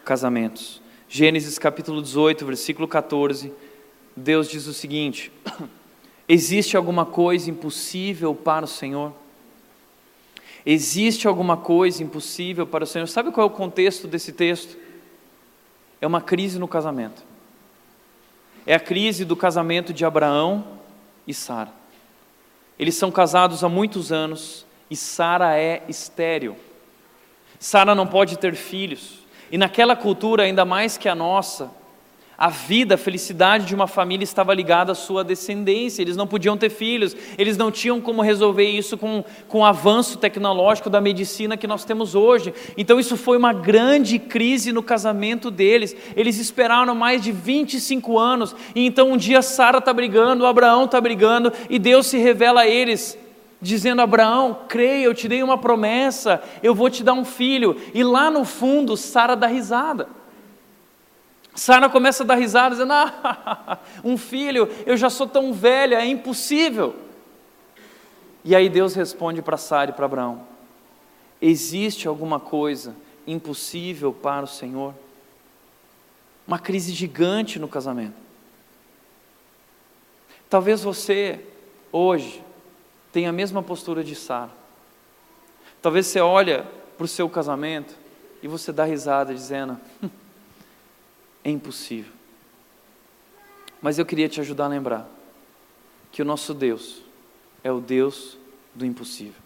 casamentos. 0.05 0.81
Gênesis 1.09 1.57
capítulo 1.57 2.01
18, 2.01 2.45
versículo 2.45 2.87
14, 2.87 3.51
Deus 4.15 4.47
diz 4.47 4.67
o 4.67 4.73
seguinte: 4.73 5.31
Existe 6.29 6.77
alguma 6.77 7.05
coisa 7.05 7.49
impossível 7.49 8.33
para 8.33 8.65
o 8.65 8.67
Senhor? 8.67 9.13
Existe 10.65 11.27
alguma 11.27 11.57
coisa 11.57 12.03
impossível 12.03 12.67
para 12.67 12.83
o 12.83 12.87
Senhor? 12.87 13.07
Sabe 13.07 13.31
qual 13.31 13.47
é 13.47 13.49
o 13.49 13.53
contexto 13.53 14.07
desse 14.07 14.31
texto? 14.31 14.77
É 15.99 16.07
uma 16.07 16.21
crise 16.21 16.59
no 16.59 16.67
casamento. 16.67 17.23
É 18.65 18.75
a 18.75 18.79
crise 18.79 19.25
do 19.25 19.35
casamento 19.35 19.91
de 19.93 20.05
Abraão 20.05 20.65
e 21.27 21.33
Sara. 21.33 21.71
Eles 22.77 22.95
são 22.95 23.11
casados 23.11 23.63
há 23.63 23.69
muitos 23.69 24.11
anos 24.11 24.65
e 24.89 24.95
Sara 24.95 25.57
é 25.57 25.83
estéril. 25.87 26.55
Sara 27.59 27.93
não 27.93 28.07
pode 28.07 28.37
ter 28.37 28.55
filhos. 28.55 29.19
E 29.51 29.57
naquela 29.57 29.95
cultura, 29.95 30.43
ainda 30.43 30.65
mais 30.65 30.97
que 30.97 31.09
a 31.09 31.15
nossa, 31.15 31.71
a 32.41 32.49
vida, 32.49 32.95
a 32.95 32.97
felicidade 32.97 33.67
de 33.67 33.75
uma 33.75 33.85
família 33.85 34.23
estava 34.23 34.51
ligada 34.51 34.93
à 34.93 34.95
sua 34.95 35.23
descendência. 35.23 36.01
Eles 36.01 36.17
não 36.17 36.25
podiam 36.25 36.57
ter 36.57 36.71
filhos, 36.71 37.15
eles 37.37 37.55
não 37.55 37.69
tinham 37.69 38.01
como 38.01 38.23
resolver 38.23 38.67
isso 38.67 38.97
com, 38.97 39.23
com 39.47 39.59
o 39.59 39.63
avanço 39.65 40.17
tecnológico 40.17 40.89
da 40.89 40.99
medicina 40.99 41.55
que 41.55 41.67
nós 41.67 41.85
temos 41.85 42.15
hoje. 42.15 42.51
Então, 42.75 42.99
isso 42.99 43.15
foi 43.15 43.37
uma 43.37 43.53
grande 43.53 44.17
crise 44.17 44.71
no 44.71 44.81
casamento 44.81 45.51
deles. 45.51 45.95
Eles 46.15 46.39
esperaram 46.39 46.95
mais 46.95 47.21
de 47.21 47.31
25 47.31 48.17
anos, 48.17 48.55
e 48.73 48.87
então 48.87 49.11
um 49.11 49.17
dia 49.17 49.43
Sara 49.43 49.77
está 49.77 49.93
brigando, 49.93 50.47
Abraão 50.47 50.85
está 50.85 50.99
brigando, 50.99 51.53
e 51.69 51.77
Deus 51.77 52.07
se 52.07 52.17
revela 52.17 52.61
a 52.61 52.67
eles 52.67 53.19
dizendo: 53.61 54.01
Abraão, 54.01 54.61
creia, 54.67 55.05
eu 55.05 55.13
te 55.13 55.27
dei 55.27 55.43
uma 55.43 55.59
promessa, 55.59 56.41
eu 56.63 56.73
vou 56.73 56.89
te 56.89 57.03
dar 57.03 57.13
um 57.13 57.23
filho. 57.23 57.79
E 57.93 58.03
lá 58.03 58.31
no 58.31 58.43
fundo, 58.43 58.97
Sara 58.97 59.35
dá 59.35 59.45
risada. 59.45 60.20
Sara 61.53 61.89
começa 61.89 62.23
a 62.23 62.25
dar 62.25 62.35
risada, 62.35 62.75
dizendo: 62.75 62.93
Ah, 62.93 63.79
um 64.03 64.17
filho, 64.17 64.69
eu 64.85 64.95
já 64.95 65.09
sou 65.09 65.27
tão 65.27 65.53
velha, 65.53 65.95
é 65.95 66.05
impossível. 66.05 66.95
E 68.43 68.55
aí 68.55 68.69
Deus 68.69 68.95
responde 68.95 69.41
para 69.41 69.57
Sara 69.57 69.91
e 69.91 69.93
para 69.93 70.05
Abraão: 70.05 70.47
Existe 71.41 72.07
alguma 72.07 72.39
coisa 72.39 72.95
impossível 73.27 74.13
para 74.13 74.45
o 74.45 74.47
Senhor? 74.47 74.93
Uma 76.47 76.57
crise 76.57 76.93
gigante 76.93 77.59
no 77.59 77.67
casamento. 77.67 78.15
Talvez 80.49 80.81
você, 80.81 81.39
hoje, 81.91 82.43
tenha 83.11 83.29
a 83.29 83.33
mesma 83.33 83.61
postura 83.61 84.03
de 84.03 84.15
Sara. 84.15 84.51
Talvez 85.81 86.07
você 86.07 86.19
olha 86.19 86.65
para 86.97 87.05
o 87.05 87.07
seu 87.07 87.29
casamento 87.29 87.95
e 88.41 88.47
você 88.47 88.71
dá 88.71 88.83
risada, 88.83 89.33
dizendo: 89.33 89.79
é 91.43 91.49
impossível. 91.49 92.11
Mas 93.81 93.97
eu 93.97 94.05
queria 94.05 94.29
te 94.29 94.39
ajudar 94.39 94.65
a 94.65 94.69
lembrar 94.69 95.09
que 96.11 96.21
o 96.21 96.25
nosso 96.25 96.53
Deus 96.53 97.01
é 97.63 97.71
o 97.71 97.79
Deus 97.79 98.37
do 98.75 98.85
impossível. 98.85 99.41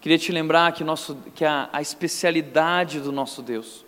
Queria 0.00 0.18
te 0.18 0.30
lembrar 0.32 0.72
que, 0.72 0.84
nosso, 0.84 1.16
que 1.34 1.44
a, 1.44 1.68
a 1.72 1.80
especialidade 1.80 3.00
do 3.00 3.10
nosso 3.10 3.40
Deus 3.40 3.84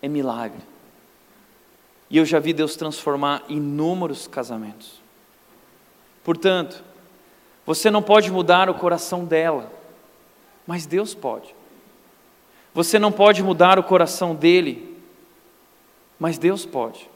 é 0.00 0.06
milagre. 0.06 0.60
E 2.08 2.16
eu 2.16 2.24
já 2.24 2.38
vi 2.38 2.52
Deus 2.52 2.76
transformar 2.76 3.42
inúmeros 3.48 4.28
casamentos. 4.28 5.00
Portanto, 6.22 6.84
você 7.66 7.90
não 7.90 8.02
pode 8.02 8.30
mudar 8.30 8.68
o 8.68 8.74
coração 8.74 9.24
dela, 9.24 9.72
mas 10.66 10.86
Deus 10.86 11.14
pode. 11.14 11.54
Você 12.74 12.98
não 12.98 13.10
pode 13.10 13.42
mudar 13.42 13.78
o 13.78 13.82
coração 13.82 14.34
dele, 14.34 14.91
mas 16.22 16.38
Deus 16.38 16.64
pode, 16.64 17.10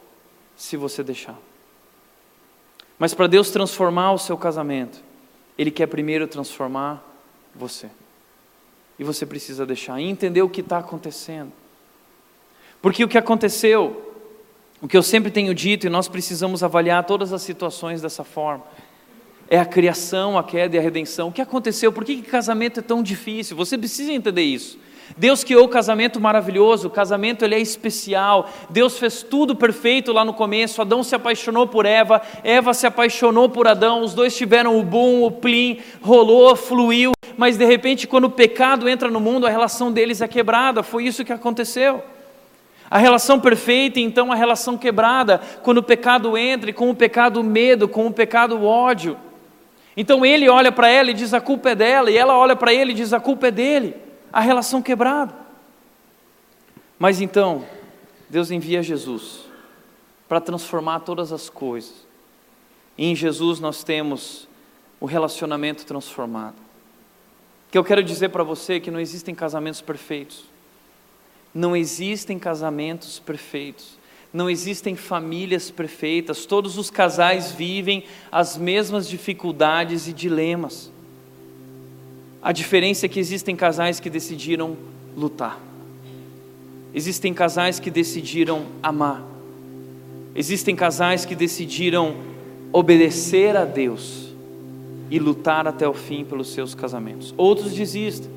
se 0.56 0.76
você 0.76 1.00
deixar. 1.00 1.38
Mas 2.98 3.14
para 3.14 3.28
Deus 3.28 3.50
transformar 3.50 4.10
o 4.10 4.18
seu 4.18 4.36
casamento, 4.36 5.00
Ele 5.56 5.70
quer 5.70 5.86
primeiro 5.86 6.26
transformar 6.26 7.06
você. 7.54 7.88
E 8.98 9.04
você 9.04 9.24
precisa 9.24 9.64
deixar 9.64 10.00
e 10.00 10.06
entender 10.06 10.42
o 10.42 10.48
que 10.48 10.60
está 10.60 10.78
acontecendo. 10.78 11.52
Porque 12.82 13.04
o 13.04 13.08
que 13.08 13.16
aconteceu, 13.16 14.12
o 14.82 14.88
que 14.88 14.96
eu 14.96 15.04
sempre 15.04 15.30
tenho 15.30 15.54
dito, 15.54 15.86
e 15.86 15.88
nós 15.88 16.08
precisamos 16.08 16.64
avaliar 16.64 17.04
todas 17.04 17.32
as 17.32 17.42
situações 17.42 18.02
dessa 18.02 18.24
forma, 18.24 18.64
é 19.48 19.60
a 19.60 19.64
criação, 19.64 20.36
a 20.36 20.42
queda 20.42 20.74
e 20.74 20.80
a 20.80 20.82
redenção. 20.82 21.28
O 21.28 21.32
que 21.32 21.40
aconteceu? 21.40 21.92
Por 21.92 22.04
que, 22.04 22.16
que 22.16 22.28
casamento 22.28 22.80
é 22.80 22.82
tão 22.82 23.04
difícil? 23.04 23.56
Você 23.56 23.78
precisa 23.78 24.10
entender 24.10 24.42
isso. 24.42 24.76
Deus 25.16 25.44
criou 25.44 25.64
o 25.64 25.68
casamento 25.68 26.20
maravilhoso, 26.20 26.88
o 26.88 26.90
casamento 26.90 27.44
ele 27.44 27.54
é 27.54 27.60
especial. 27.60 28.50
Deus 28.68 28.98
fez 28.98 29.22
tudo 29.22 29.54
perfeito 29.54 30.12
lá 30.12 30.24
no 30.24 30.34
começo. 30.34 30.82
Adão 30.82 31.02
se 31.02 31.14
apaixonou 31.14 31.66
por 31.66 31.86
Eva, 31.86 32.20
Eva 32.42 32.74
se 32.74 32.86
apaixonou 32.86 33.48
por 33.48 33.68
Adão. 33.68 34.02
Os 34.02 34.14
dois 34.14 34.36
tiveram 34.36 34.78
o 34.78 34.82
boom, 34.82 35.22
o 35.22 35.30
plim, 35.30 35.78
rolou, 36.02 36.56
fluiu. 36.56 37.12
Mas 37.36 37.56
de 37.56 37.64
repente, 37.64 38.06
quando 38.06 38.24
o 38.24 38.30
pecado 38.30 38.88
entra 38.88 39.10
no 39.10 39.20
mundo, 39.20 39.46
a 39.46 39.50
relação 39.50 39.92
deles 39.92 40.20
é 40.20 40.28
quebrada. 40.28 40.82
Foi 40.82 41.04
isso 41.04 41.24
que 41.24 41.32
aconteceu. 41.32 42.02
A 42.90 42.98
relação 42.98 43.40
perfeita, 43.40 43.98
então, 43.98 44.30
a 44.30 44.36
relação 44.36 44.76
quebrada, 44.76 45.40
quando 45.62 45.78
o 45.78 45.82
pecado 45.82 46.36
entra, 46.36 46.70
e 46.70 46.72
com 46.72 46.88
o 46.88 46.94
pecado 46.94 47.42
medo, 47.42 47.88
com 47.88 48.06
o 48.06 48.12
pecado 48.12 48.64
ódio. 48.64 49.16
Então 49.96 50.24
ele 50.24 50.48
olha 50.48 50.70
para 50.70 50.88
ela 50.88 51.10
e 51.10 51.14
diz 51.14 51.32
a 51.32 51.40
culpa 51.40 51.70
é 51.70 51.74
dela, 51.74 52.10
e 52.10 52.16
ela 52.16 52.36
olha 52.36 52.54
para 52.54 52.72
ele 52.72 52.92
e 52.92 52.94
diz 52.94 53.12
a 53.12 53.18
culpa 53.18 53.48
é 53.48 53.50
dele 53.50 54.05
a 54.36 54.40
relação 54.40 54.82
quebrada. 54.82 55.34
Mas 56.98 57.22
então, 57.22 57.64
Deus 58.28 58.50
envia 58.50 58.82
Jesus 58.82 59.46
para 60.28 60.42
transformar 60.42 61.00
todas 61.00 61.32
as 61.32 61.48
coisas. 61.48 62.06
E 62.98 63.06
em 63.06 63.16
Jesus 63.16 63.60
nós 63.60 63.82
temos 63.82 64.46
o 65.00 65.06
relacionamento 65.06 65.86
transformado. 65.86 66.56
Que 67.70 67.78
eu 67.78 67.82
quero 67.82 68.04
dizer 68.04 68.28
para 68.28 68.42
você 68.42 68.78
que 68.78 68.90
não 68.90 69.00
existem 69.00 69.34
casamentos 69.34 69.80
perfeitos. 69.80 70.44
Não 71.54 71.74
existem 71.74 72.38
casamentos 72.38 73.18
perfeitos. 73.18 73.98
Não 74.34 74.50
existem 74.50 74.96
famílias 74.96 75.70
perfeitas. 75.70 76.44
Todos 76.44 76.76
os 76.76 76.90
casais 76.90 77.52
vivem 77.52 78.04
as 78.30 78.58
mesmas 78.58 79.08
dificuldades 79.08 80.06
e 80.06 80.12
dilemas. 80.12 80.92
A 82.46 82.52
diferença 82.52 83.06
é 83.06 83.08
que 83.08 83.18
existem 83.18 83.56
casais 83.56 83.98
que 83.98 84.08
decidiram 84.08 84.76
lutar. 85.16 85.60
Existem 86.94 87.34
casais 87.34 87.80
que 87.80 87.90
decidiram 87.90 88.66
amar. 88.80 89.20
Existem 90.32 90.76
casais 90.76 91.24
que 91.24 91.34
decidiram 91.34 92.14
obedecer 92.72 93.56
a 93.56 93.64
Deus 93.64 94.32
e 95.10 95.18
lutar 95.18 95.66
até 95.66 95.88
o 95.88 95.92
fim 95.92 96.24
pelos 96.24 96.52
seus 96.52 96.72
casamentos. 96.72 97.34
Outros 97.36 97.72
desistem. 97.72 98.30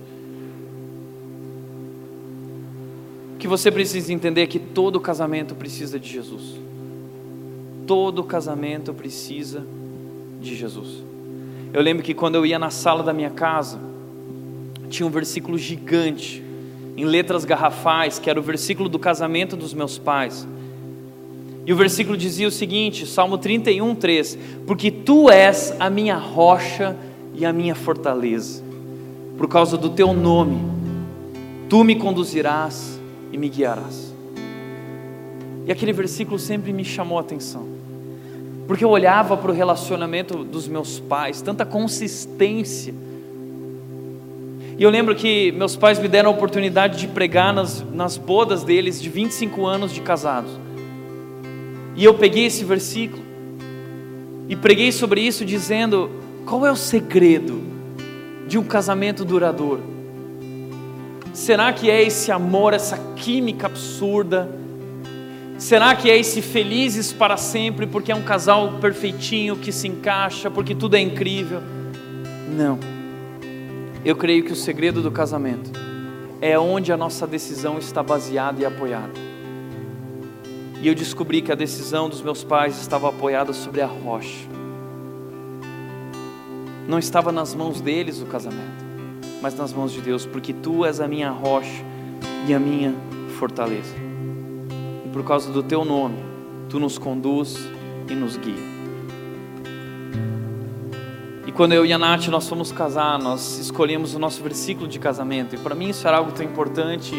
O 3.36 3.38
que 3.38 3.48
você 3.48 3.72
precisa 3.72 4.12
entender 4.12 4.42
é 4.42 4.48
que 4.48 4.58
todo 4.58 5.00
casamento 5.00 5.54
precisa 5.54 6.00
de 6.00 6.10
Jesus. 6.10 6.56
Todo 7.86 8.24
casamento 8.24 8.92
precisa 8.92 9.64
de 10.42 10.56
Jesus. 10.56 11.04
Eu 11.72 11.84
lembro 11.84 12.02
que 12.02 12.16
quando 12.16 12.34
eu 12.34 12.44
ia 12.44 12.58
na 12.58 12.72
sala 12.72 13.04
da 13.04 13.14
minha 13.14 13.30
casa, 13.30 13.89
tinha 14.90 15.06
um 15.06 15.10
versículo 15.10 15.58
gigante, 15.58 16.44
em 16.98 17.06
letras 17.06 17.46
garrafais, 17.46 18.20
que 18.20 18.30
era 18.30 18.40
o 18.40 18.44
versículo 18.44 18.90
do 18.90 19.00
casamento 19.00 19.56
dos 19.56 19.74
meus 19.74 19.98
pais. 19.98 20.46
E 21.66 21.72
o 21.72 21.76
versículo 21.76 22.18
dizia 22.18 22.48
o 22.48 22.52
seguinte, 22.52 23.06
Salmo 23.06 23.38
31, 23.38 23.96
3: 23.96 24.38
Porque 24.66 24.90
tu 24.90 25.30
és 25.30 25.74
a 25.80 25.90
minha 25.90 26.18
rocha 26.18 26.96
e 27.36 27.46
a 27.46 27.54
minha 27.54 27.76
fortaleza, 27.76 28.64
por 29.38 29.48
causa 29.48 29.78
do 29.78 29.90
teu 29.90 30.12
nome, 30.12 30.60
tu 31.70 31.84
me 31.84 31.96
conduzirás 31.96 33.00
e 33.32 33.38
me 33.38 33.48
guiarás. 33.48 34.14
E 35.66 35.72
aquele 35.72 35.94
versículo 35.94 36.40
sempre 36.40 36.74
me 36.74 36.84
chamou 36.84 37.20
a 37.20 37.22
atenção, 37.22 37.68
porque 38.68 38.84
eu 38.84 38.90
olhava 38.90 39.38
para 39.38 39.52
o 39.52 39.54
relacionamento 39.54 40.44
dos 40.44 40.68
meus 40.68 41.00
pais, 41.00 41.42
tanta 41.42 41.66
consistência, 41.66 42.94
e 44.80 44.84
eu 44.84 44.90
lembro 44.90 45.14
que 45.14 45.52
meus 45.52 45.76
pais 45.76 46.00
me 46.00 46.08
deram 46.08 46.30
a 46.30 46.34
oportunidade 46.34 46.98
de 46.98 47.06
pregar 47.10 47.54
nas, 47.54 47.84
nas 47.92 48.16
bodas 48.16 48.64
deles 48.64 49.02
de 49.02 49.10
25 49.10 49.66
anos 49.66 49.94
de 49.94 50.00
casados. 50.00 50.58
E 51.98 52.06
eu 52.06 52.14
peguei 52.14 52.46
esse 52.46 52.64
versículo 52.64 53.22
e 54.48 54.56
preguei 54.56 54.94
sobre 54.94 55.20
isso, 55.20 55.44
dizendo: 55.44 56.10
qual 56.46 56.66
é 56.66 56.72
o 56.72 56.78
segredo 56.78 57.62
de 58.48 58.58
um 58.58 58.64
casamento 58.64 59.26
duradouro? 59.26 59.84
Será 61.34 61.74
que 61.74 61.90
é 61.90 62.02
esse 62.02 62.32
amor, 62.32 62.74
essa 62.74 62.98
química 63.18 63.68
absurda? 63.68 64.50
Será 65.58 65.94
que 65.94 66.10
é 66.10 66.18
esse 66.18 66.42
felizes 66.42 67.12
para 67.12 67.36
sempre 67.36 67.86
porque 67.86 68.14
é 68.14 68.16
um 68.16 68.24
casal 68.24 68.80
perfeitinho 68.80 69.58
que 69.58 69.74
se 69.74 69.90
encaixa, 69.90 70.50
porque 70.50 70.74
tudo 70.74 70.96
é 70.96 71.02
incrível? 71.02 71.62
Não. 72.56 72.99
Eu 74.04 74.16
creio 74.16 74.44
que 74.44 74.54
o 74.54 74.56
segredo 74.56 75.02
do 75.02 75.12
casamento 75.12 75.72
é 76.42 76.58
onde 76.58 76.92
a 76.92 76.98
nossa 76.98 77.28
decisão 77.28 77.78
está 77.78 78.02
baseada 78.02 78.62
e 78.62 78.66
apoiada. 78.66 79.12
E 80.82 80.88
eu 80.88 80.96
descobri 80.96 81.42
que 81.42 81.52
a 81.52 81.56
decisão 81.56 82.08
dos 82.08 82.22
meus 82.22 82.42
pais 82.42 82.80
estava 82.80 83.10
apoiada 83.10 83.52
sobre 83.52 83.82
a 83.82 83.86
rocha. 83.86 84.48
Não 86.88 86.98
estava 86.98 87.32
nas 87.32 87.54
mãos 87.54 87.82
deles 87.82 88.22
o 88.22 88.26
casamento, 88.26 88.86
mas 89.42 89.54
nas 89.54 89.74
mãos 89.74 89.92
de 89.92 90.00
Deus, 90.00 90.26
porque 90.26 90.54
tu 90.54 90.86
és 90.86 91.02
a 91.02 91.08
minha 91.08 91.30
rocha 91.30 91.84
e 92.48 92.54
a 92.54 92.60
minha 92.60 92.96
fortaleza. 93.38 93.94
E 95.06 95.10
por 95.10 95.26
causa 95.26 95.52
do 95.52 95.62
teu 95.62 95.84
nome, 95.84 96.24
tu 96.70 96.80
nos 96.80 96.98
conduz 96.98 97.58
e 98.10 98.16
nos 98.16 98.38
guia. 98.38 98.69
Quando 101.60 101.74
eu 101.74 101.86
e 101.86 101.92
a 101.92 101.98
Nath 101.98 102.30
nós 102.30 102.48
fomos 102.48 102.72
casar, 102.72 103.20
nós 103.20 103.60
escolhemos 103.60 104.16
o 104.16 104.20
nosso 104.20 104.42
versículo 104.42 104.88
de 104.88 104.98
casamento. 104.98 105.56
E 105.56 105.58
para 105.58 105.76
mim 105.76 105.90
isso 105.90 106.08
era 106.08 106.16
algo 106.16 106.32
tão 106.32 106.46
importante 106.46 107.14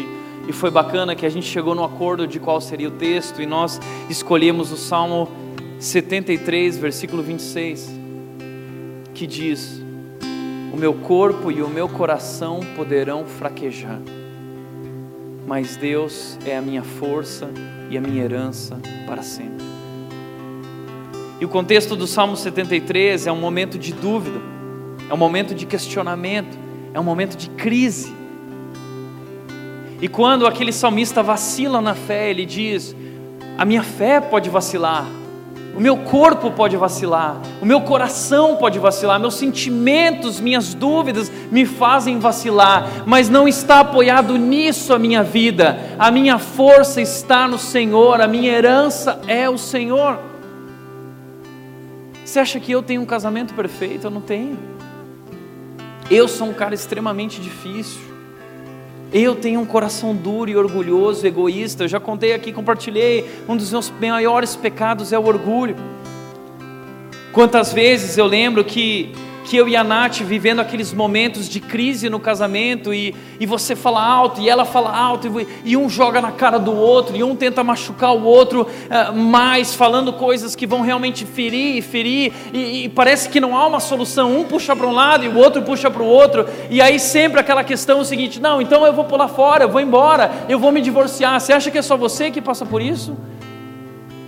e 0.47 0.51
foi 0.51 0.71
bacana 0.71 1.15
que 1.15 1.27
a 1.27 1.29
gente 1.29 1.45
chegou 1.45 1.75
no 1.75 1.83
acordo 1.83 2.25
de 2.25 2.39
qual 2.39 2.59
seria 2.59 2.87
o 2.87 2.91
texto 2.91 3.39
e 3.39 3.45
nós 3.45 3.79
escolhemos 4.09 4.71
o 4.71 4.77
Salmo 4.77 5.29
73, 5.79 6.75
versículo 6.75 7.21
26, 7.21 7.87
que 9.13 9.27
diz: 9.27 9.79
O 10.73 10.75
meu 10.75 10.95
corpo 10.95 11.51
e 11.51 11.61
o 11.61 11.69
meu 11.69 11.87
coração 11.87 12.61
poderão 12.75 13.27
fraquejar, 13.27 14.01
mas 15.45 15.77
Deus 15.77 16.39
é 16.47 16.57
a 16.57 16.61
minha 16.63 16.81
força 16.81 17.47
e 17.91 17.95
a 17.95 18.01
minha 18.01 18.23
herança 18.23 18.79
para 19.05 19.21
sempre. 19.21 19.70
E 21.41 21.45
o 21.45 21.49
contexto 21.49 21.95
do 21.95 22.05
Salmo 22.05 22.37
73 22.37 23.25
é 23.25 23.31
um 23.31 23.39
momento 23.39 23.79
de 23.79 23.91
dúvida, 23.93 24.39
é 25.09 25.11
um 25.11 25.17
momento 25.17 25.55
de 25.55 25.65
questionamento, 25.65 26.55
é 26.93 26.99
um 26.99 27.03
momento 27.03 27.35
de 27.35 27.49
crise. 27.49 28.13
E 29.99 30.07
quando 30.07 30.45
aquele 30.45 30.71
salmista 30.71 31.23
vacila 31.23 31.81
na 31.81 31.95
fé, 31.95 32.29
ele 32.29 32.45
diz: 32.45 32.95
A 33.57 33.65
minha 33.65 33.81
fé 33.81 34.21
pode 34.21 34.51
vacilar, 34.51 35.07
o 35.75 35.81
meu 35.81 35.97
corpo 35.97 36.51
pode 36.51 36.77
vacilar, 36.77 37.41
o 37.59 37.65
meu 37.65 37.81
coração 37.81 38.57
pode 38.57 38.77
vacilar, 38.77 39.19
meus 39.19 39.33
sentimentos, 39.33 40.39
minhas 40.39 40.75
dúvidas 40.75 41.31
me 41.51 41.65
fazem 41.65 42.19
vacilar, 42.19 42.87
mas 43.07 43.29
não 43.29 43.47
está 43.47 43.79
apoiado 43.79 44.37
nisso 44.37 44.93
a 44.93 44.99
minha 44.99 45.23
vida, 45.23 45.95
a 45.97 46.11
minha 46.11 46.37
força 46.37 47.01
está 47.01 47.47
no 47.47 47.57
Senhor, 47.57 48.21
a 48.21 48.27
minha 48.27 48.51
herança 48.51 49.19
é 49.25 49.49
o 49.49 49.57
Senhor. 49.57 50.30
Você 52.31 52.39
acha 52.39 52.61
que 52.61 52.71
eu 52.71 52.81
tenho 52.81 53.01
um 53.01 53.05
casamento 53.05 53.53
perfeito? 53.53 54.07
Eu 54.07 54.09
não 54.09 54.21
tenho. 54.21 54.57
Eu 56.09 56.29
sou 56.29 56.47
um 56.47 56.53
cara 56.53 56.73
extremamente 56.73 57.41
difícil. 57.41 57.99
Eu 59.11 59.35
tenho 59.35 59.59
um 59.59 59.65
coração 59.65 60.15
duro 60.15 60.49
e 60.49 60.55
orgulhoso, 60.55 61.27
egoísta. 61.27 61.83
Eu 61.83 61.87
já 61.89 61.99
contei 61.99 62.31
aqui, 62.31 62.53
compartilhei. 62.53 63.29
Um 63.49 63.57
dos 63.57 63.69
meus 63.69 63.91
maiores 63.99 64.55
pecados 64.55 65.11
é 65.11 65.19
o 65.19 65.25
orgulho. 65.25 65.75
Quantas 67.33 67.73
vezes 67.73 68.17
eu 68.17 68.27
lembro 68.27 68.63
que 68.63 69.11
que 69.43 69.57
eu 69.57 69.67
e 69.67 69.75
a 69.75 69.83
Nath 69.83 70.19
vivendo 70.19 70.59
aqueles 70.59 70.93
momentos 70.93 71.49
de 71.49 71.59
crise 71.59 72.09
no 72.09 72.19
casamento 72.19 72.93
e, 72.93 73.15
e 73.39 73.45
você 73.45 73.75
fala 73.75 74.01
alto 74.01 74.41
e 74.41 74.49
ela 74.49 74.65
fala 74.65 74.95
alto 74.95 75.27
e, 75.39 75.47
e 75.65 75.77
um 75.77 75.89
joga 75.89 76.21
na 76.21 76.31
cara 76.31 76.57
do 76.57 76.73
outro 76.73 77.15
e 77.15 77.23
um 77.23 77.35
tenta 77.35 77.63
machucar 77.63 78.15
o 78.15 78.23
outro 78.23 78.63
uh, 78.63 79.15
mais, 79.15 79.73
falando 79.73 80.13
coisas 80.13 80.55
que 80.55 80.67
vão 80.67 80.81
realmente 80.81 81.25
ferir 81.25 81.77
e 81.77 81.81
ferir 81.81 82.31
e, 82.53 82.85
e 82.85 82.89
parece 82.89 83.29
que 83.29 83.39
não 83.39 83.57
há 83.57 83.67
uma 83.67 83.79
solução, 83.79 84.39
um 84.39 84.43
puxa 84.43 84.75
para 84.75 84.87
um 84.87 84.93
lado 84.93 85.25
e 85.25 85.27
o 85.27 85.37
outro 85.37 85.61
puxa 85.61 85.89
para 85.89 86.03
o 86.03 86.07
outro 86.07 86.45
e 86.69 86.81
aí 86.81 86.99
sempre 86.99 87.39
aquela 87.39 87.63
questão 87.63 87.99
é 87.99 88.01
o 88.01 88.05
seguinte, 88.05 88.39
não, 88.39 88.61
então 88.61 88.85
eu 88.85 88.93
vou 88.93 89.05
pular 89.05 89.27
fora, 89.27 89.63
eu 89.63 89.69
vou 89.69 89.81
embora, 89.81 90.31
eu 90.47 90.59
vou 90.59 90.71
me 90.71 90.81
divorciar, 90.81 91.39
você 91.39 91.53
acha 91.53 91.71
que 91.71 91.77
é 91.77 91.81
só 91.81 91.97
você 91.97 92.31
que 92.31 92.41
passa 92.41 92.65
por 92.65 92.81
isso? 92.81 93.17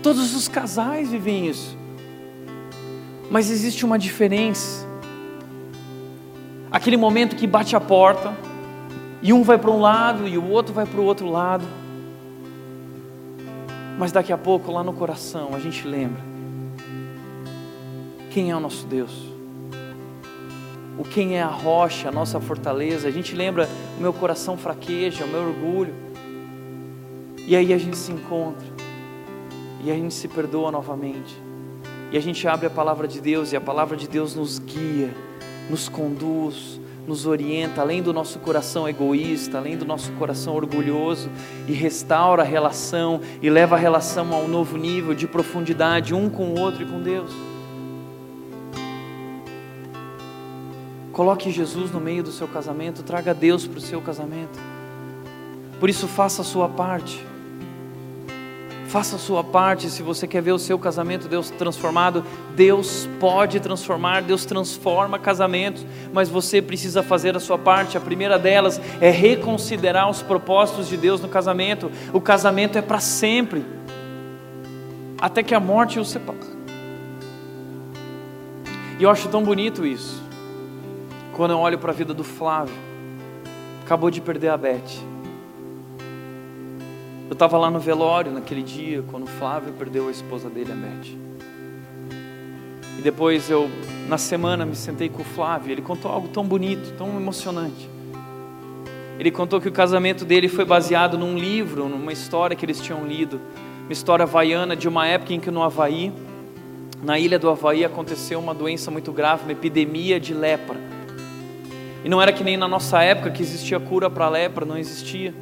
Todos 0.01 0.35
os 0.35 0.47
casais 0.47 1.09
vivem 1.11 1.47
isso, 1.47 1.77
mas 3.29 3.49
existe 3.49 3.85
uma 3.85 3.97
diferença 3.97 4.92
aquele 6.73 6.97
momento 6.97 7.35
que 7.35 7.45
bate 7.45 7.75
a 7.75 7.79
porta, 7.79 8.35
e 9.21 9.31
um 9.31 9.43
vai 9.43 9.59
para 9.59 9.69
um 9.69 9.79
lado 9.79 10.27
e 10.27 10.39
o 10.39 10.49
outro 10.49 10.73
vai 10.73 10.87
para 10.87 10.99
o 10.99 11.03
outro 11.03 11.29
lado. 11.29 11.63
Mas 13.97 14.11
daqui 14.11 14.33
a 14.33 14.37
pouco, 14.37 14.71
lá 14.71 14.83
no 14.83 14.91
coração, 14.91 15.53
a 15.53 15.59
gente 15.59 15.87
lembra: 15.87 16.19
quem 18.31 18.49
é 18.49 18.55
o 18.55 18.59
nosso 18.59 18.87
Deus? 18.87 19.31
O 20.97 21.03
quem 21.03 21.37
é 21.37 21.43
a 21.43 21.47
rocha, 21.47 22.09
a 22.09 22.11
nossa 22.11 22.39
fortaleza? 22.39 23.07
A 23.07 23.11
gente 23.11 23.35
lembra: 23.35 23.69
o 23.97 24.01
meu 24.01 24.11
coração 24.11 24.57
fraqueja, 24.57 25.25
o 25.25 25.27
meu 25.27 25.41
orgulho. 25.41 25.93
E 27.45 27.55
aí 27.55 27.71
a 27.71 27.77
gente 27.77 27.97
se 27.97 28.11
encontra, 28.11 28.65
e 29.83 29.91
a 29.91 29.93
gente 29.93 30.13
se 30.13 30.27
perdoa 30.27 30.71
novamente, 30.71 31.37
e 32.11 32.17
a 32.17 32.21
gente 32.21 32.47
abre 32.47 32.65
a 32.67 32.69
palavra 32.69 33.07
de 33.07 33.21
Deus, 33.21 33.51
e 33.51 33.55
a 33.55 33.61
palavra 33.61 33.95
de 33.97 34.07
Deus 34.07 34.33
nos 34.33 34.59
guia 34.59 35.13
nos 35.69 35.89
conduz, 35.89 36.79
nos 37.07 37.25
orienta, 37.25 37.81
além 37.81 38.01
do 38.01 38.13
nosso 38.13 38.39
coração 38.39 38.87
egoísta, 38.87 39.57
além 39.57 39.77
do 39.77 39.85
nosso 39.85 40.11
coração 40.13 40.55
orgulhoso, 40.55 41.29
e 41.67 41.73
restaura 41.73 42.43
a 42.43 42.45
relação 42.45 43.19
e 43.41 43.49
leva 43.49 43.75
a 43.75 43.79
relação 43.79 44.33
a 44.33 44.37
um 44.37 44.47
novo 44.47 44.77
nível 44.77 45.13
de 45.13 45.27
profundidade, 45.27 46.13
um 46.13 46.29
com 46.29 46.49
o 46.49 46.59
outro 46.59 46.83
e 46.83 46.85
com 46.85 47.01
Deus. 47.01 47.31
Coloque 51.11 51.51
Jesus 51.51 51.91
no 51.91 51.99
meio 51.99 52.23
do 52.23 52.31
seu 52.31 52.47
casamento, 52.47 53.03
traga 53.03 53.33
Deus 53.33 53.67
para 53.67 53.77
o 53.77 53.81
seu 53.81 54.01
casamento. 54.01 54.59
Por 55.79 55.89
isso, 55.89 56.07
faça 56.07 56.41
a 56.41 56.45
sua 56.45 56.67
parte. 56.67 57.32
Faça 58.93 59.15
a 59.15 59.19
sua 59.19 59.43
parte 59.43 59.89
se 59.89 60.03
você 60.03 60.27
quer 60.27 60.39
ver 60.39 60.51
o 60.51 60.59
seu 60.59 60.77
casamento 60.77 61.27
Deus 61.27 61.49
transformado. 61.49 62.23
Deus 62.55 63.09
pode 63.19 63.59
transformar, 63.59 64.21
Deus 64.21 64.45
transforma 64.45 65.17
casamentos, 65.17 65.83
mas 66.13 66.29
você 66.29 66.61
precisa 66.61 67.01
fazer 67.01 67.35
a 67.35 67.39
sua 67.39 67.57
parte. 67.57 67.97
A 67.97 67.99
primeira 67.99 68.37
delas 68.37 68.79
é 69.01 69.09
reconsiderar 69.09 70.07
os 70.11 70.21
propósitos 70.21 70.87
de 70.87 70.95
Deus 70.95 71.19
no 71.19 71.27
casamento. 71.27 71.91
O 72.13 72.21
casamento 72.21 72.77
é 72.77 72.83
para 72.83 72.99
sempre, 72.99 73.65
até 75.19 75.41
que 75.41 75.55
a 75.55 75.59
morte 75.59 75.99
o 75.99 76.05
separe. 76.05 76.37
E 78.99 79.03
eu 79.03 79.09
acho 79.09 79.27
tão 79.27 79.41
bonito 79.41 79.87
isso, 79.87 80.21
quando 81.35 81.49
eu 81.49 81.57
olho 81.57 81.79
para 81.79 81.91
a 81.91 81.95
vida 81.95 82.13
do 82.13 82.23
Flávio, 82.23 82.75
acabou 83.83 84.11
de 84.11 84.21
perder 84.21 84.49
a 84.49 84.57
Beth 84.57 85.12
Eu 87.33 87.35
estava 87.35 87.57
lá 87.57 87.71
no 87.71 87.79
velório 87.79 88.31
naquele 88.31 88.61
dia, 88.61 89.03
quando 89.09 89.23
o 89.23 89.27
Flávio 89.27 89.73
perdeu 89.73 90.07
a 90.07 90.11
esposa 90.11 90.51
dele, 90.51 90.71
a 90.71 90.75
Beth. 90.75 91.17
E 92.99 93.01
depois 93.01 93.49
eu, 93.49 93.71
na 94.07 94.19
semana, 94.19 94.67
me 94.67 94.75
sentei 94.75 95.09
com 95.09 95.23
o 95.23 95.25
Flávio. 95.25 95.71
Ele 95.71 95.81
contou 95.81 96.11
algo 96.11 96.27
tão 96.27 96.45
bonito, 96.45 96.93
tão 96.95 97.07
emocionante. 97.17 97.89
Ele 99.17 99.31
contou 99.31 99.59
que 99.59 99.67
o 99.67 99.71
casamento 99.71 100.23
dele 100.23 100.47
foi 100.47 100.63
baseado 100.63 101.17
num 101.17 101.35
livro, 101.35 101.89
numa 101.89 102.13
história 102.13 102.55
que 102.55 102.63
eles 102.63 102.79
tinham 102.79 103.03
lido. 103.03 103.41
Uma 103.85 103.93
história 103.93 104.21
havaiana 104.21 104.75
de 104.75 104.87
uma 104.87 105.07
época 105.07 105.33
em 105.33 105.39
que 105.39 105.49
no 105.49 105.63
Havaí, 105.63 106.13
na 107.01 107.17
ilha 107.17 107.39
do 107.39 107.49
Havaí, 107.49 107.83
aconteceu 107.83 108.39
uma 108.39 108.53
doença 108.53 108.91
muito 108.91 109.11
grave, 109.11 109.41
uma 109.41 109.53
epidemia 109.53 110.19
de 110.19 110.35
lepra. 110.35 110.77
E 112.05 112.09
não 112.09 112.21
era 112.21 112.31
que 112.31 112.43
nem 112.43 112.57
na 112.57 112.67
nossa 112.67 113.01
época 113.01 113.31
que 113.31 113.41
existia 113.41 113.79
cura 113.79 114.07
para 114.07 114.25
a 114.25 114.29
lepra, 114.29 114.63
não 114.63 114.77
existia. 114.77 115.33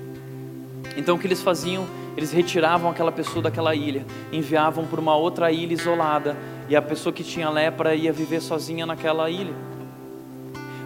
Então 0.98 1.16
o 1.16 1.20
que 1.20 1.28
eles 1.28 1.42
faziam? 1.42 1.86
Eles 2.18 2.32
retiravam 2.32 2.90
aquela 2.90 3.12
pessoa 3.12 3.42
daquela 3.42 3.74
ilha, 3.74 4.06
enviavam 4.32 4.86
para 4.86 5.00
uma 5.00 5.16
outra 5.16 5.52
ilha 5.52 5.74
isolada, 5.74 6.36
e 6.68 6.76
a 6.76 6.82
pessoa 6.82 7.14
que 7.14 7.24
tinha 7.24 7.50
lepra 7.50 7.96
ia 7.96 8.12
viver 8.12 8.42
sozinha 8.42 8.86
naquela 8.86 9.30
ilha. 9.30 9.54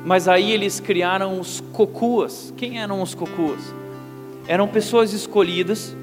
Mas 0.06 0.28
aí 0.28 0.52
eles 0.52 0.80
criaram 0.80 1.40
os 1.40 1.62
cocuas. 1.74 2.54
Quem 2.56 2.80
eram 2.80 3.02
os 3.02 3.16
cocuas? 3.16 3.74
Eram 4.48 4.68
pessoas 4.68 5.14
escolhidas 5.14 5.96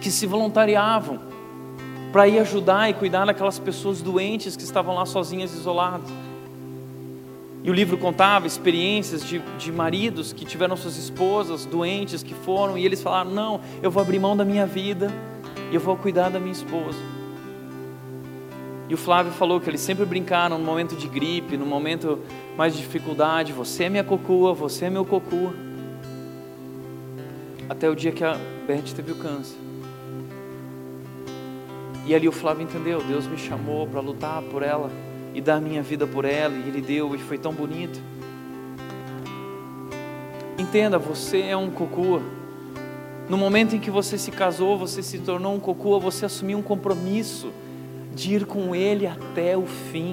que 0.00 0.10
se 0.10 0.26
voluntariavam 0.26 1.20
para 2.12 2.26
ir 2.26 2.38
ajudar 2.40 2.90
e 2.90 2.94
cuidar 2.94 3.24
daquelas 3.24 3.58
pessoas 3.58 4.02
doentes 4.02 4.56
que 4.56 4.64
estavam 4.64 4.94
lá 4.94 5.06
sozinhas, 5.06 5.52
isoladas. 5.52 6.08
E 7.64 7.70
o 7.70 7.72
livro 7.72 7.96
contava 7.96 8.46
experiências 8.46 9.24
de, 9.24 9.38
de 9.56 9.72
maridos 9.72 10.34
que 10.34 10.44
tiveram 10.44 10.76
suas 10.76 10.98
esposas 10.98 11.64
doentes, 11.64 12.22
que 12.22 12.34
foram, 12.34 12.76
e 12.76 12.84
eles 12.84 13.02
falaram: 13.02 13.30
Não, 13.30 13.58
eu 13.82 13.90
vou 13.90 14.02
abrir 14.02 14.18
mão 14.18 14.36
da 14.36 14.44
minha 14.44 14.66
vida 14.66 15.10
e 15.72 15.74
eu 15.74 15.80
vou 15.80 15.96
cuidar 15.96 16.28
da 16.28 16.38
minha 16.38 16.52
esposa. 16.52 16.98
E 18.86 18.92
o 18.92 18.98
Flávio 18.98 19.32
falou 19.32 19.62
que 19.62 19.70
eles 19.70 19.80
sempre 19.80 20.04
brincaram 20.04 20.58
no 20.58 20.64
momento 20.64 20.94
de 20.94 21.08
gripe, 21.08 21.56
no 21.56 21.64
momento 21.64 22.20
mais 22.54 22.74
de 22.74 22.82
dificuldade: 22.82 23.50
Você 23.54 23.84
é 23.84 23.88
minha 23.88 24.04
cocua, 24.04 24.52
você 24.52 24.84
é 24.84 24.90
meu 24.90 25.06
cocua. 25.06 25.54
Até 27.66 27.88
o 27.88 27.96
dia 27.96 28.12
que 28.12 28.22
a 28.22 28.36
Beth 28.66 28.92
teve 28.94 29.12
o 29.12 29.14
câncer. 29.14 29.56
E 32.06 32.14
ali 32.14 32.28
o 32.28 32.32
Flávio 32.32 32.62
entendeu: 32.62 33.02
Deus 33.02 33.26
me 33.26 33.38
chamou 33.38 33.86
para 33.86 34.00
lutar 34.00 34.42
por 34.42 34.62
ela 34.62 34.90
e 35.34 35.40
dar 35.40 35.60
minha 35.60 35.82
vida 35.82 36.06
por 36.06 36.24
ela, 36.24 36.54
e 36.54 36.68
Ele 36.68 36.80
deu, 36.80 37.14
e 37.14 37.18
foi 37.18 37.36
tão 37.36 37.52
bonito. 37.52 38.00
Entenda, 40.56 40.98
você 40.98 41.40
é 41.40 41.56
um 41.56 41.70
cocua. 41.70 42.22
No 43.28 43.36
momento 43.36 43.74
em 43.74 43.80
que 43.80 43.90
você 43.90 44.16
se 44.16 44.30
casou, 44.30 44.78
você 44.78 45.02
se 45.02 45.18
tornou 45.18 45.54
um 45.54 45.60
cocua, 45.60 45.98
você 45.98 46.24
assumiu 46.24 46.58
um 46.58 46.62
compromisso 46.62 47.50
de 48.14 48.34
ir 48.34 48.46
com 48.46 48.74
Ele 48.74 49.06
até 49.06 49.56
o 49.56 49.66
fim, 49.66 50.12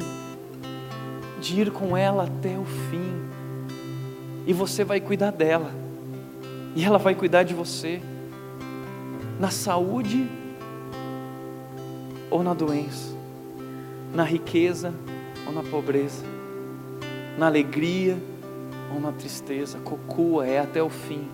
de 1.39 1.61
ir 1.61 1.71
com 1.71 1.95
ela 1.95 2.23
até 2.23 2.57
o 2.57 2.65
fim, 2.65 3.21
e 4.47 4.53
você 4.53 4.83
vai 4.83 4.99
cuidar 4.99 5.31
dela, 5.31 5.71
e 6.75 6.83
ela 6.83 6.97
vai 6.97 7.13
cuidar 7.13 7.43
de 7.43 7.53
você, 7.53 8.01
na 9.39 9.51
saúde 9.51 10.27
ou 12.29 12.41
na 12.41 12.53
doença, 12.53 13.10
na 14.13 14.23
riqueza 14.23 14.93
ou 15.47 15.53
na 15.53 15.63
pobreza, 15.63 16.23
na 17.37 17.47
alegria 17.47 18.17
ou 18.93 18.99
na 18.99 19.11
tristeza. 19.11 19.79
Cocua 19.79 20.45
é 20.45 20.59
até 20.59 20.81
o 20.81 20.89
fim. 20.89 21.27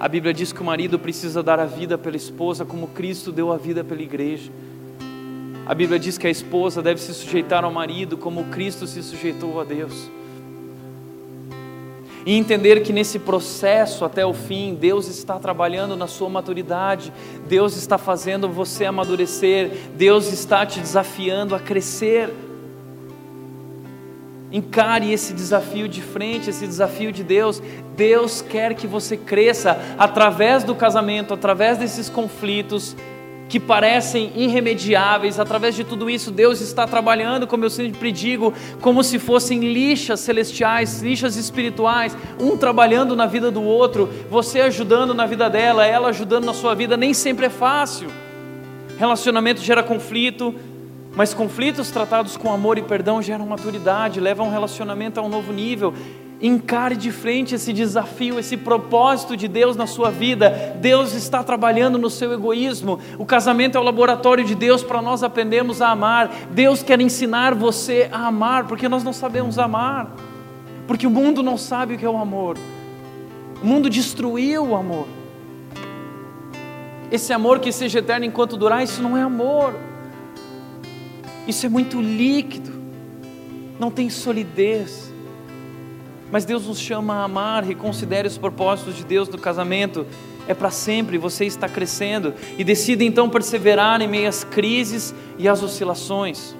A 0.00 0.08
Bíblia 0.08 0.32
diz 0.32 0.52
que 0.52 0.60
o 0.60 0.64
marido 0.64 0.98
precisa 0.98 1.42
dar 1.42 1.58
a 1.58 1.64
vida 1.64 1.98
pela 1.98 2.16
esposa 2.16 2.64
como 2.64 2.88
Cristo 2.88 3.32
deu 3.32 3.52
a 3.52 3.56
vida 3.56 3.82
pela 3.82 4.02
igreja. 4.02 4.50
A 5.66 5.74
Bíblia 5.74 5.98
diz 5.98 6.16
que 6.16 6.26
a 6.26 6.30
esposa 6.30 6.80
deve 6.80 7.00
se 7.00 7.12
sujeitar 7.12 7.64
ao 7.64 7.72
marido 7.72 8.16
como 8.16 8.44
Cristo 8.44 8.86
se 8.86 9.02
sujeitou 9.02 9.60
a 9.60 9.64
Deus. 9.64 10.08
E 12.28 12.36
entender 12.36 12.82
que 12.82 12.92
nesse 12.92 13.18
processo 13.18 14.04
até 14.04 14.26
o 14.26 14.34
fim, 14.34 14.74
Deus 14.74 15.08
está 15.08 15.38
trabalhando 15.38 15.96
na 15.96 16.06
sua 16.06 16.28
maturidade, 16.28 17.10
Deus 17.48 17.74
está 17.74 17.96
fazendo 17.96 18.50
você 18.50 18.84
amadurecer, 18.84 19.70
Deus 19.96 20.30
está 20.30 20.66
te 20.66 20.78
desafiando 20.78 21.54
a 21.54 21.58
crescer. 21.58 22.28
Encare 24.52 25.10
esse 25.10 25.32
desafio 25.32 25.88
de 25.88 26.02
frente, 26.02 26.50
esse 26.50 26.66
desafio 26.66 27.10
de 27.12 27.24
Deus. 27.24 27.62
Deus 27.96 28.42
quer 28.42 28.74
que 28.74 28.86
você 28.86 29.16
cresça 29.16 29.80
através 29.98 30.62
do 30.62 30.74
casamento, 30.74 31.32
através 31.32 31.78
desses 31.78 32.10
conflitos 32.10 32.94
que 33.48 33.58
parecem 33.58 34.32
irremediáveis. 34.36 35.40
Através 35.40 35.74
de 35.74 35.84
tudo 35.84 36.10
isso, 36.10 36.30
Deus 36.30 36.60
está 36.60 36.86
trabalhando, 36.86 37.46
como 37.46 37.64
eu 37.64 37.70
sempre 37.70 38.12
digo, 38.12 38.52
como 38.80 39.02
se 39.02 39.18
fossem 39.18 39.60
lixas 39.60 40.20
celestiais, 40.20 41.02
lixas 41.02 41.36
espirituais, 41.36 42.16
um 42.38 42.56
trabalhando 42.56 43.16
na 43.16 43.26
vida 43.26 43.50
do 43.50 43.62
outro, 43.62 44.08
você 44.30 44.60
ajudando 44.60 45.14
na 45.14 45.26
vida 45.26 45.48
dela, 45.48 45.86
ela 45.86 46.08
ajudando 46.08 46.44
na 46.44 46.54
sua 46.54 46.74
vida. 46.74 46.96
Nem 46.96 47.14
sempre 47.14 47.46
é 47.46 47.50
fácil. 47.50 48.08
Relacionamento 48.98 49.60
gera 49.60 49.82
conflito, 49.82 50.54
mas 51.14 51.32
conflitos 51.32 51.90
tratados 51.90 52.36
com 52.36 52.52
amor 52.52 52.78
e 52.78 52.82
perdão 52.82 53.22
geram 53.22 53.46
maturidade, 53.46 54.20
levam 54.20 54.48
um 54.48 54.50
relacionamento 54.50 55.18
a 55.18 55.22
um 55.22 55.28
novo 55.28 55.52
nível. 55.52 55.94
Encare 56.40 56.96
de 56.96 57.10
frente 57.10 57.56
esse 57.56 57.72
desafio, 57.72 58.38
esse 58.38 58.56
propósito 58.56 59.36
de 59.36 59.48
Deus 59.48 59.76
na 59.76 59.88
sua 59.88 60.08
vida. 60.10 60.76
Deus 60.80 61.12
está 61.12 61.42
trabalhando 61.42 61.98
no 61.98 62.08
seu 62.08 62.32
egoísmo. 62.32 63.00
O 63.18 63.26
casamento 63.26 63.76
é 63.76 63.80
o 63.80 63.84
laboratório 63.84 64.44
de 64.44 64.54
Deus 64.54 64.82
para 64.84 65.02
nós 65.02 65.24
aprendermos 65.24 65.82
a 65.82 65.88
amar. 65.88 66.30
Deus 66.52 66.80
quer 66.80 67.00
ensinar 67.00 67.54
você 67.54 68.08
a 68.12 68.28
amar, 68.28 68.68
porque 68.68 68.88
nós 68.88 69.02
não 69.02 69.12
sabemos 69.12 69.58
amar. 69.58 70.14
Porque 70.86 71.08
o 71.08 71.10
mundo 71.10 71.42
não 71.42 71.56
sabe 71.56 71.94
o 71.94 71.98
que 71.98 72.04
é 72.04 72.10
o 72.10 72.16
amor. 72.16 72.56
O 73.60 73.66
mundo 73.66 73.90
destruiu 73.90 74.64
o 74.64 74.76
amor. 74.76 75.08
Esse 77.10 77.32
amor 77.32 77.58
que 77.58 77.72
seja 77.72 77.98
eterno 77.98 78.26
enquanto 78.26 78.56
durar, 78.56 78.84
isso 78.84 79.02
não 79.02 79.16
é 79.16 79.22
amor. 79.22 79.74
Isso 81.48 81.66
é 81.66 81.68
muito 81.68 82.00
líquido, 82.00 82.70
não 83.80 83.90
tem 83.90 84.08
solidez. 84.08 85.07
Mas 86.30 86.44
Deus 86.44 86.66
nos 86.66 86.78
chama 86.78 87.14
a 87.14 87.24
amar, 87.24 87.64
reconsidere 87.64 88.28
os 88.28 88.36
propósitos 88.36 88.96
de 88.96 89.04
Deus 89.04 89.28
do 89.28 89.38
casamento. 89.38 90.06
É 90.46 90.54
para 90.54 90.70
sempre, 90.70 91.18
você 91.18 91.44
está 91.44 91.68
crescendo 91.68 92.34
e 92.56 92.64
decida 92.64 93.04
então 93.04 93.28
perseverar 93.28 94.00
em 94.00 94.08
meio 94.08 94.28
às 94.28 94.44
crises 94.44 95.14
e 95.38 95.48
às 95.48 95.62
oscilações. 95.62 96.54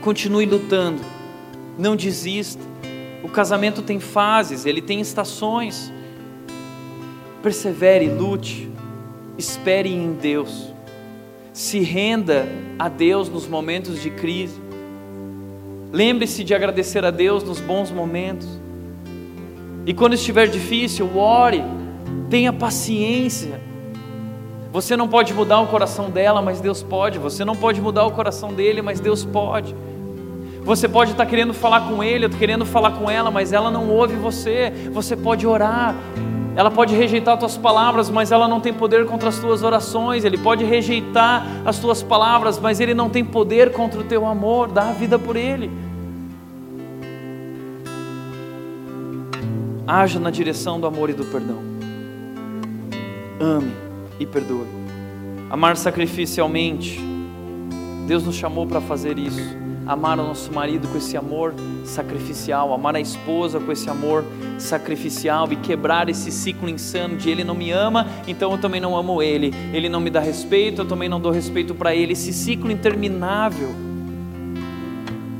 Continue 0.00 0.46
lutando, 0.46 1.02
não 1.78 1.96
desista. 1.96 2.62
O 3.22 3.28
casamento 3.28 3.82
tem 3.82 4.00
fases, 4.00 4.66
ele 4.66 4.82
tem 4.82 5.00
estações. 5.00 5.92
Persevere, 7.42 8.08
lute, 8.08 8.70
espere 9.38 9.90
em 9.90 10.12
Deus 10.12 10.74
se 11.54 11.78
renda 11.78 12.48
a 12.76 12.88
Deus 12.88 13.28
nos 13.28 13.46
momentos 13.46 14.02
de 14.02 14.10
crise. 14.10 14.60
Lembre-se 15.94 16.42
de 16.42 16.52
agradecer 16.52 17.04
a 17.04 17.10
Deus 17.12 17.44
nos 17.44 17.60
bons 17.60 17.92
momentos. 17.92 18.48
E 19.86 19.94
quando 19.94 20.14
estiver 20.14 20.48
difícil, 20.48 21.16
ore, 21.16 21.62
tenha 22.28 22.52
paciência. 22.52 23.60
Você 24.72 24.96
não 24.96 25.06
pode 25.06 25.32
mudar 25.32 25.60
o 25.60 25.68
coração 25.68 26.10
dela, 26.10 26.42
mas 26.42 26.60
Deus 26.60 26.82
pode. 26.82 27.16
Você 27.20 27.44
não 27.44 27.54
pode 27.54 27.80
mudar 27.80 28.04
o 28.06 28.10
coração 28.10 28.52
dele, 28.52 28.82
mas 28.82 28.98
Deus 28.98 29.24
pode. 29.24 29.72
Você 30.64 30.88
pode 30.88 31.12
estar 31.12 31.26
querendo 31.26 31.54
falar 31.54 31.82
com 31.82 32.02
ele, 32.02 32.28
querendo 32.28 32.66
falar 32.66 32.90
com 32.98 33.08
ela, 33.08 33.30
mas 33.30 33.52
ela 33.52 33.70
não 33.70 33.88
ouve 33.88 34.16
você. 34.16 34.72
Você 34.90 35.16
pode 35.16 35.46
orar, 35.46 35.94
ela 36.56 36.70
pode 36.70 36.94
rejeitar 36.94 37.34
as 37.34 37.40
tuas 37.40 37.56
palavras, 37.56 38.08
mas 38.08 38.30
ela 38.30 38.46
não 38.46 38.60
tem 38.60 38.72
poder 38.72 39.06
contra 39.06 39.28
as 39.28 39.38
tuas 39.38 39.62
orações. 39.62 40.24
Ele 40.24 40.38
pode 40.38 40.64
rejeitar 40.64 41.44
as 41.64 41.78
tuas 41.78 42.02
palavras, 42.02 42.58
mas 42.58 42.78
ele 42.78 42.94
não 42.94 43.10
tem 43.10 43.24
poder 43.24 43.72
contra 43.72 44.00
o 44.00 44.04
teu 44.04 44.24
amor. 44.24 44.68
Dá 44.68 44.90
a 44.90 44.92
vida 44.92 45.18
por 45.18 45.34
ele. 45.34 45.70
Haja 49.86 50.20
na 50.20 50.30
direção 50.30 50.78
do 50.78 50.86
amor 50.86 51.10
e 51.10 51.12
do 51.12 51.24
perdão. 51.24 51.58
Ame 53.40 53.72
e 54.20 54.24
perdoe. 54.24 54.68
Amar 55.50 55.76
sacrificialmente. 55.76 57.00
Deus 58.06 58.22
nos 58.24 58.36
chamou 58.36 58.66
para 58.66 58.80
fazer 58.80 59.18
isso 59.18 59.63
amar 59.86 60.18
o 60.18 60.22
nosso 60.22 60.52
marido 60.52 60.88
com 60.88 60.98
esse 60.98 61.16
amor 61.16 61.54
sacrificial, 61.84 62.72
amar 62.72 62.96
a 62.96 63.00
esposa 63.00 63.60
com 63.60 63.70
esse 63.70 63.88
amor 63.88 64.24
sacrificial 64.58 65.52
e 65.52 65.56
quebrar 65.56 66.08
esse 66.08 66.30
ciclo 66.30 66.68
insano 66.68 67.16
de 67.16 67.30
ele 67.30 67.44
não 67.44 67.54
me 67.54 67.70
ama, 67.70 68.06
então 68.26 68.52
eu 68.52 68.58
também 68.58 68.80
não 68.80 68.96
amo 68.96 69.22
ele, 69.22 69.52
ele 69.72 69.88
não 69.88 70.00
me 70.00 70.10
dá 70.10 70.20
respeito, 70.20 70.82
eu 70.82 70.86
também 70.86 71.08
não 71.08 71.20
dou 71.20 71.32
respeito 71.32 71.74
para 71.74 71.94
ele, 71.94 72.12
esse 72.12 72.32
ciclo 72.32 72.70
interminável. 72.70 73.93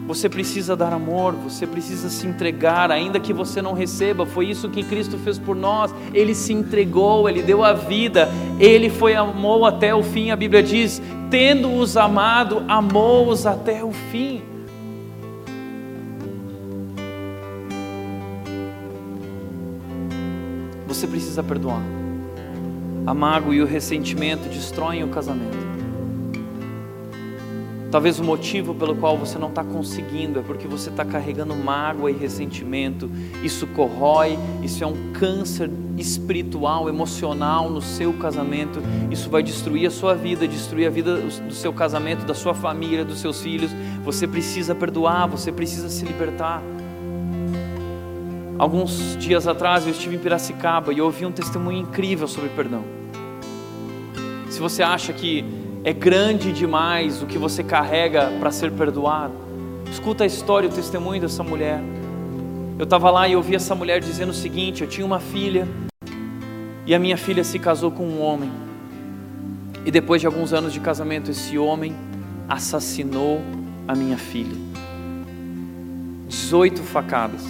Você 0.07 0.29
precisa 0.29 0.77
dar 0.77 0.93
amor, 0.93 1.33
você 1.33 1.67
precisa 1.67 2.11
se 2.11 2.27
entregar, 2.27 2.91
ainda 2.91 3.19
que 3.19 3.33
você 3.33 3.63
não 3.63 3.73
receba. 3.73 4.27
Foi 4.27 4.47
isso 4.47 4.69
que 4.69 4.83
Cristo 4.83 5.17
fez 5.17 5.39
por 5.39 5.57
nós. 5.57 5.95
Ele 6.13 6.35
se 6.35 6.53
entregou, 6.53 7.27
ele 7.29 7.43
deu 7.43 7.65
a 7.65 7.73
vida, 7.73 8.29
ele 8.61 8.91
foi 8.91 9.15
amou 9.15 9.65
até 9.65 9.95
o 9.95 10.03
fim. 10.03 10.31
A 10.31 10.37
Bíblia 10.37 10.63
diz: 10.63 11.01
tendo-os 11.31 11.97
amado, 11.97 12.63
amou-os 12.69 13.47
até 13.47 13.83
o 13.83 13.93
fim. 13.93 14.43
Você 20.87 21.07
precisa 21.07 21.43
perdoar. 21.43 21.83
A 23.07 23.15
mágoa 23.15 23.55
e 23.55 23.63
o 23.63 23.67
ressentimento 23.67 24.49
destroem 24.49 25.03
o 25.03 25.09
casamento. 25.09 25.74
Talvez 27.95 28.19
o 28.19 28.25
motivo 28.25 28.75
pelo 28.75 28.97
qual 28.97 29.17
você 29.17 29.39
não 29.39 29.51
está 29.51 29.63
conseguindo 29.63 30.41
é 30.41 30.43
porque 30.43 30.67
você 30.67 30.91
está 30.91 31.05
carregando 31.05 31.55
mágoa 31.55 32.11
e 32.11 32.13
ressentimento. 32.13 33.09
Isso 33.41 33.69
corrói, 33.69 34.37
isso 34.65 34.83
é 34.83 34.87
um 34.89 35.13
câncer 35.13 35.71
espiritual, 35.97 36.89
emocional 36.89 37.71
no 37.71 37.81
seu 37.81 38.13
casamento. 38.15 38.83
Isso 39.13 39.31
vai 39.31 39.45
destruir 39.45 39.87
a 39.87 39.93
sua 39.93 40.13
vida, 40.13 40.49
destruir 40.49 40.89
a 40.89 40.91
vida 40.91 41.19
do 41.19 41.55
seu 41.55 41.73
casamento, 41.73 42.27
da 42.27 42.35
sua 42.35 42.53
família, 42.53 43.05
dos 43.05 43.21
seus 43.21 43.41
filhos. 43.41 43.71
Você 44.05 44.27
precisa 44.27 44.75
perdoar, 44.75 45.29
você 45.29 45.53
precisa 45.53 45.89
se 45.89 46.05
libertar. 46.05 46.61
Alguns 48.59 49.17
dias 49.19 49.47
atrás 49.47 49.85
eu 49.85 49.93
estive 49.93 50.17
em 50.17 50.19
Piracicaba 50.19 50.93
e 50.93 51.01
ouvi 51.01 51.25
um 51.27 51.31
testemunho 51.31 51.79
incrível 51.79 52.27
sobre 52.27 52.51
perdão. 52.51 52.83
Se 54.51 54.59
você 54.59 54.83
acha 54.83 55.13
que 55.13 55.63
é 55.85 55.93
grande 55.93 56.51
demais 56.51 57.23
o 57.23 57.27
que 57.27 57.37
você 57.37 57.63
carrega 57.63 58.33
para 58.41 58.51
ser 58.51 58.73
perdoado. 58.73 59.35
Escuta 59.93 60.25
a 60.25 60.27
história, 60.27 60.67
o 60.67 60.73
testemunho 60.73 61.21
dessa 61.21 61.43
mulher. 61.43 61.79
Eu 62.79 62.85
estava 62.85 63.11
lá 63.11 63.29
e 63.29 63.37
ouvi 63.37 63.55
essa 63.55 63.75
mulher 63.75 64.01
dizendo 64.01 64.31
o 64.31 64.35
seguinte: 64.35 64.83
eu 64.83 64.89
tinha 64.89 65.07
uma 65.07 65.21
filha 65.21 65.69
e 66.87 66.95
a 66.95 66.99
minha 66.99 67.19
filha 67.19 67.45
se 67.45 67.59
casou 67.59 67.91
com 67.91 68.03
um 68.03 68.23
homem. 68.23 68.51
E 69.85 69.91
depois 69.91 70.23
de 70.23 70.27
alguns 70.27 70.55
anos 70.55 70.73
de 70.73 70.81
casamento, 70.81 71.31
esse 71.31 71.59
homem 71.59 71.95
assassinou 72.49 73.43
a 73.87 73.95
minha 73.95 74.17
filha. 74.17 74.57
18 76.29 76.83
facadas. 76.83 77.43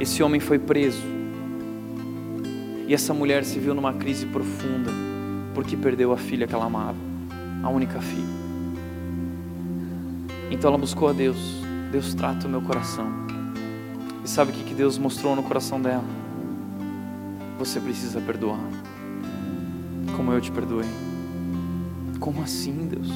Esse 0.00 0.22
homem 0.22 0.40
foi 0.40 0.58
preso. 0.58 1.02
E 2.88 2.94
essa 2.94 3.12
mulher 3.12 3.44
se 3.44 3.58
viu 3.58 3.74
numa 3.74 3.92
crise 3.92 4.24
profunda 4.24 5.05
porque 5.56 5.74
perdeu 5.74 6.12
a 6.12 6.18
filha 6.18 6.46
que 6.46 6.54
ela 6.54 6.66
amava, 6.66 6.98
a 7.62 7.70
única 7.70 7.98
filha. 7.98 8.36
Então 10.50 10.68
ela 10.68 10.76
buscou 10.76 11.08
a 11.08 11.14
Deus. 11.14 11.38
Deus 11.90 12.12
trata 12.12 12.46
o 12.46 12.50
meu 12.50 12.60
coração. 12.60 13.06
E 14.22 14.28
sabe 14.28 14.50
o 14.50 14.54
que 14.54 14.74
Deus 14.74 14.98
mostrou 14.98 15.34
no 15.34 15.42
coração 15.42 15.80
dela? 15.80 16.04
Você 17.58 17.80
precisa 17.80 18.20
perdoar, 18.20 18.60
como 20.14 20.30
eu 20.30 20.42
te 20.42 20.52
perdoei. 20.52 20.90
Como 22.20 22.42
assim, 22.42 22.86
Deus? 22.92 23.08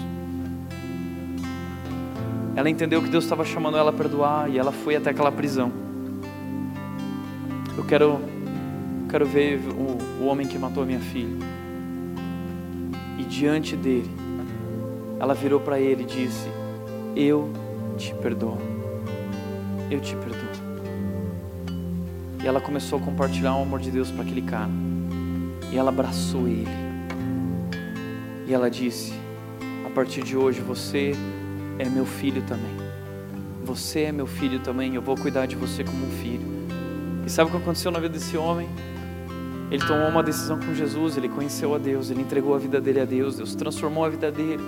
Ela 2.57 2.71
entendeu 2.71 3.03
que 3.03 3.11
Deus 3.11 3.25
estava 3.25 3.45
chamando 3.45 3.77
ela 3.77 3.91
a 3.91 3.93
perdoar 3.93 4.49
e 4.49 4.57
ela 4.57 4.73
foi 4.73 4.97
até 4.97 5.11
aquela 5.11 5.31
prisão. 5.31 5.71
Eu 7.77 7.85
quero, 7.85 8.19
quero 9.11 9.27
ver 9.27 9.61
o, 9.77 10.23
o 10.25 10.27
homem 10.27 10.49
que 10.49 10.59
matou 10.59 10.83
a 10.83 10.87
minha 10.87 11.01
filha 11.01 11.60
diante 13.31 13.77
dele, 13.77 14.11
ela 15.19 15.33
virou 15.33 15.61
para 15.61 15.79
ele 15.79 16.03
e 16.03 16.07
disse: 16.07 16.49
Eu 17.15 17.49
te 17.97 18.13
perdoo. 18.15 18.59
Eu 19.91 20.01
te 20.01 20.17
perdoo. 20.17 20.41
E 22.43 22.47
ela 22.47 22.61
começou 22.61 22.99
a 22.99 23.03
compartilhar 23.03 23.55
o 23.57 23.63
amor 23.63 23.79
de 23.79 23.91
Deus 23.91 24.11
para 24.11 24.23
aquele 24.23 24.43
cara. 24.43 24.71
E 25.71 25.79
ela 25.79 25.91
abraçou 25.91 26.49
ele. 26.49 26.69
E 28.47 28.53
ela 28.53 28.69
disse: 28.69 29.15
A 29.87 29.91
partir 29.91 30.23
de 30.23 30.37
hoje 30.37 30.61
você 30.61 31.13
é 31.79 31.89
meu 31.89 32.05
filho 32.05 32.43
também. 32.43 32.91
Você 33.65 34.01
é 34.03 34.13
meu 34.13 34.27
filho 34.27 34.59
também. 34.59 34.95
Eu 34.95 35.03
vou 35.03 35.17
cuidar 35.17 35.47
de 35.47 35.55
você 35.55 35.85
como 35.85 36.05
um 36.05 36.11
filho. 36.11 36.47
E 37.25 37.31
sabe 37.31 37.49
o 37.49 37.53
que 37.53 37.59
aconteceu 37.59 37.93
na 37.93 38.01
vida 38.01 38.15
desse 38.15 38.37
homem? 38.37 38.69
Ele 39.71 39.87
tomou 39.87 40.09
uma 40.09 40.23
decisão 40.23 40.59
com 40.59 40.75
Jesus, 40.75 41.17
ele 41.17 41.29
conheceu 41.29 41.75
a 41.75 41.79
Deus, 41.79 42.11
ele 42.11 42.23
entregou 42.23 42.55
a 42.55 42.59
vida 42.59 42.81
dele 42.81 43.01
a 43.01 43.05
Deus, 43.05 43.37
Deus 43.37 43.55
transformou 43.55 44.05
a 44.05 44.09
vida 44.09 44.31
dele. 44.31 44.63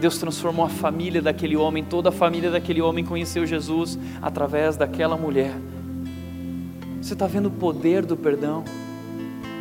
Deus 0.00 0.18
transformou 0.18 0.66
a 0.66 0.68
família 0.68 1.22
daquele 1.22 1.56
homem, 1.56 1.82
toda 1.82 2.10
a 2.10 2.12
família 2.12 2.50
daquele 2.50 2.82
homem 2.82 3.04
conheceu 3.04 3.46
Jesus 3.46 3.98
através 4.20 4.76
daquela 4.76 5.16
mulher. 5.16 5.54
Você 7.00 7.14
está 7.14 7.26
vendo 7.26 7.46
o 7.46 7.50
poder 7.50 8.04
do 8.04 8.16
perdão? 8.16 8.64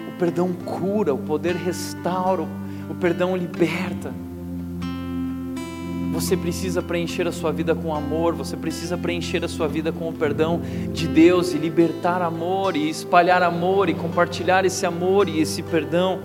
O 0.10 0.20
perdão 0.20 0.52
cura, 0.52 1.14
o 1.14 1.18
poder 1.18 1.56
restaura, 1.56 2.43
o 2.89 2.95
perdão 2.95 3.38
liberta. 3.38 4.12
Você 6.12 6.36
precisa 6.36 6.82
preencher 6.82 7.26
a 7.26 7.32
sua 7.32 7.53
vida 7.53 7.74
com 7.74 7.95
amor, 7.95 8.34
você 8.34 8.57
precisa 8.57 8.97
preencher 8.97 9.45
a 9.45 9.47
sua 9.47 9.66
vida 9.66 9.93
com 9.93 10.09
o 10.09 10.14
perdão 10.14 10.62
de 10.91 11.07
Deus 11.07 11.53
e 11.53 11.57
libertar 11.57 12.22
amor 12.22 12.76
e 12.76 12.89
espalhar 12.89 13.41
amor 13.41 13.88
e 13.88 13.93
compartilhar 13.93 14.66
esse 14.66 14.86
amor 14.86 15.30
e 15.30 15.39
esse 15.39 15.64
perdão. 15.64 16.20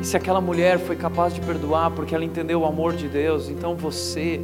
E 0.00 0.04
se 0.04 0.16
aquela 0.16 0.40
mulher 0.40 0.78
foi 0.78 0.96
capaz 0.96 1.34
de 1.34 1.42
perdoar 1.42 1.90
porque 1.90 2.14
ela 2.14 2.24
entendeu 2.24 2.60
o 2.60 2.64
amor 2.64 2.94
de 2.94 3.06
Deus, 3.06 3.50
então 3.50 3.76
você 3.76 4.40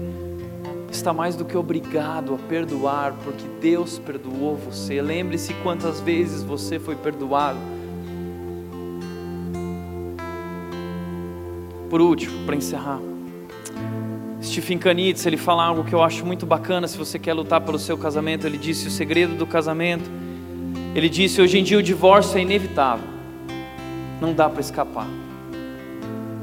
está 0.91 1.14
mais 1.14 1.34
do 1.34 1.47
que 1.47 1.57
obrigado 1.57 2.34
a 2.34 2.39
perdoar 2.47 3.14
porque 3.24 3.45
Deus 3.59 3.99
perdoou 3.99 4.55
você. 4.55 5.01
Lembre-se 5.01 5.55
quantas 5.62 5.99
vezes 5.99 6.43
você 6.43 6.78
foi 6.78 6.95
perdoado. 6.95 7.59
Por 11.89 12.03
último, 12.03 12.45
para 12.45 12.55
encerrar, 12.55 13.01
Stephen 14.49 14.79
Kanitz, 14.79 15.27
ele 15.27 15.37
fala 15.37 15.65
algo 15.65 15.85
que 15.85 15.95
eu 15.95 16.03
acho 16.03 16.25
muito 16.25 16.47
bacana 16.47 16.89
se 16.89 16.97
você 16.97 17.19
quer 17.19 17.35
lutar 17.35 17.61
pelo 17.61 17.79
seu 17.79 17.97
casamento. 17.97 18.47
Ele 18.47 18.59
disse: 18.59 18.89
o 18.89 18.91
segredo 18.91 19.35
do 19.35 19.47
casamento. 19.47 20.11
Ele 20.95 21.09
disse: 21.09 21.41
hoje 21.41 21.59
em 21.59 21.63
dia 21.63 21.79
o 21.79 21.83
divórcio 21.83 22.39
é 22.39 22.43
inevitável, 22.43 23.07
não 24.21 24.33
dá 24.33 24.49
para 24.49 24.61
escapar. 24.61 25.07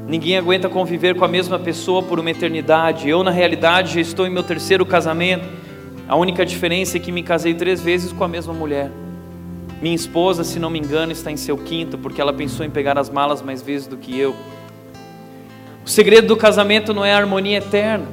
Ninguém 0.08 0.38
aguenta 0.38 0.68
conviver 0.68 1.16
com 1.16 1.24
a 1.24 1.28
mesma 1.28 1.58
pessoa 1.58 2.00
por 2.00 2.20
uma 2.20 2.30
eternidade. 2.30 3.08
Eu, 3.08 3.24
na 3.24 3.32
realidade, 3.32 3.94
já 3.94 4.00
estou 4.00 4.24
em 4.24 4.30
meu 4.30 4.44
terceiro 4.44 4.86
casamento. 4.86 5.44
A 6.08 6.14
única 6.14 6.46
diferença 6.46 6.96
é 6.96 7.00
que 7.00 7.10
me 7.10 7.24
casei 7.24 7.54
três 7.54 7.80
vezes 7.80 8.12
com 8.12 8.22
a 8.22 8.28
mesma 8.28 8.54
mulher. 8.54 8.88
Minha 9.82 9.96
esposa, 9.96 10.44
se 10.44 10.60
não 10.60 10.70
me 10.70 10.78
engano, 10.78 11.10
está 11.10 11.32
em 11.32 11.36
seu 11.36 11.58
quinto, 11.58 11.98
porque 11.98 12.20
ela 12.20 12.32
pensou 12.32 12.64
em 12.64 12.70
pegar 12.70 12.96
as 12.96 13.10
malas 13.10 13.42
mais 13.42 13.60
vezes 13.60 13.88
do 13.88 13.96
que 13.96 14.16
eu. 14.16 14.34
O 15.86 15.88
segredo 15.88 16.26
do 16.26 16.36
casamento 16.36 16.92
não 16.92 17.04
é 17.04 17.14
a 17.14 17.16
harmonia 17.16 17.58
eterna. 17.58 18.06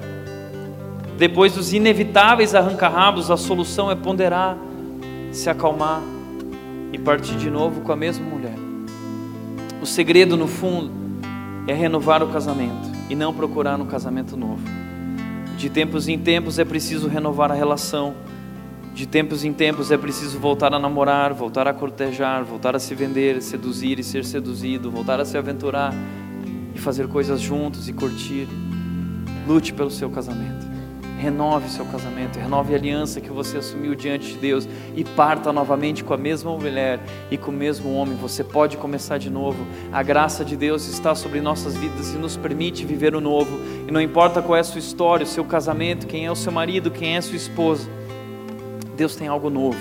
Depois 1.18 1.54
dos 1.54 1.74
inevitáveis 1.74 2.54
arranca-rabos, 2.54 3.32
a 3.32 3.36
solução 3.36 3.90
é 3.90 3.96
ponderar, 3.96 4.56
se 5.32 5.50
acalmar 5.50 6.04
e 6.92 7.00
partir 7.00 7.36
de 7.36 7.50
novo 7.50 7.82
com 7.82 7.92
a 7.92 7.96
mesma 7.96 8.24
mulher. 8.24 8.54
O 9.82 9.88
segredo, 9.88 10.38
no 10.38 10.48
fundo, 10.48 10.92
é 11.68 11.74
renovar 11.74 12.22
o 12.22 12.28
casamento 12.28 12.92
e 13.10 13.16
não 13.16 13.34
procurar 13.34 13.82
um 13.82 13.88
casamento 13.88 14.38
novo. 14.38 14.62
De 15.58 15.68
tempos 15.68 16.08
em 16.08 16.20
tempos 16.20 16.60
é 16.60 16.64
preciso 16.64 17.08
renovar 17.08 17.52
a 17.52 17.56
relação. 17.56 18.14
De 18.94 19.08
tempos 19.08 19.44
em 19.44 19.52
tempos 19.52 19.90
é 19.90 19.98
preciso 19.98 20.38
voltar 20.38 20.72
a 20.76 20.78
namorar, 20.78 21.34
voltar 21.34 21.68
a 21.68 21.74
cortejar, 21.74 22.44
voltar 22.44 22.76
a 22.76 22.80
se 22.80 22.94
vender, 22.94 23.42
seduzir 23.42 23.98
e 23.98 24.04
ser 24.04 24.24
seduzido, 24.26 24.92
voltar 24.92 25.20
a 25.20 25.26
se 25.26 25.36
aventurar 25.40 25.92
fazer 26.84 27.08
coisas 27.08 27.42
juntos 27.42 27.88
e 27.88 27.94
curtir. 27.94 28.48
Lute 29.48 29.74
pelo 29.74 29.90
seu 29.90 30.10
casamento. 30.10 30.74
Renove 31.18 31.70
seu 31.70 31.86
casamento, 31.86 32.38
renove 32.38 32.74
a 32.74 32.78
aliança 32.78 33.22
que 33.22 33.30
você 33.30 33.58
assumiu 33.58 33.96
diante 33.96 34.34
de 34.34 34.38
Deus 34.38 34.68
e 34.94 35.06
parta 35.06 35.54
novamente 35.54 36.04
com 36.04 36.14
a 36.14 36.18
mesma 36.18 36.52
mulher 36.52 37.00
e 37.32 37.38
com 37.38 37.50
o 37.50 37.54
mesmo 37.54 37.94
homem. 37.94 38.18
Você 38.18 38.44
pode 38.44 38.76
começar 38.76 39.18
de 39.18 39.30
novo. 39.30 39.66
A 39.90 40.04
graça 40.04 40.44
de 40.44 40.58
Deus 40.58 40.86
está 40.90 41.16
sobre 41.16 41.40
nossas 41.40 41.78
vidas 41.78 42.14
e 42.14 42.18
nos 42.18 42.36
permite 42.36 42.86
viver 42.86 43.16
o 43.16 43.22
novo. 43.22 43.58
E 43.88 43.92
não 43.92 44.02
importa 44.02 44.42
qual 44.42 44.58
é 44.58 44.60
a 44.60 44.66
sua 44.66 44.80
história, 44.80 45.24
o 45.24 45.28
seu 45.28 45.46
casamento, 45.46 46.08
quem 46.08 46.26
é 46.26 46.32
o 46.32 46.36
seu 46.36 46.52
marido, 46.52 46.92
quem 46.92 47.16
é 47.16 47.20
a 47.20 47.22
sua 47.22 47.38
esposa. 47.38 47.90
Deus 48.98 49.16
tem 49.16 49.30
algo 49.30 49.50
novo 49.50 49.80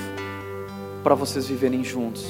para 1.02 1.16
vocês 1.16 1.48
viverem 1.48 1.82
juntos. 1.82 2.24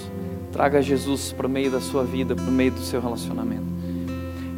Traga 0.50 0.80
Jesus 0.80 1.32
para 1.32 1.46
o 1.46 1.50
meio 1.50 1.70
da 1.70 1.82
sua 1.82 2.02
vida, 2.02 2.34
para 2.34 2.48
o 2.48 2.52
meio 2.52 2.70
do 2.70 2.80
seu 2.80 2.98
relacionamento. 2.98 3.71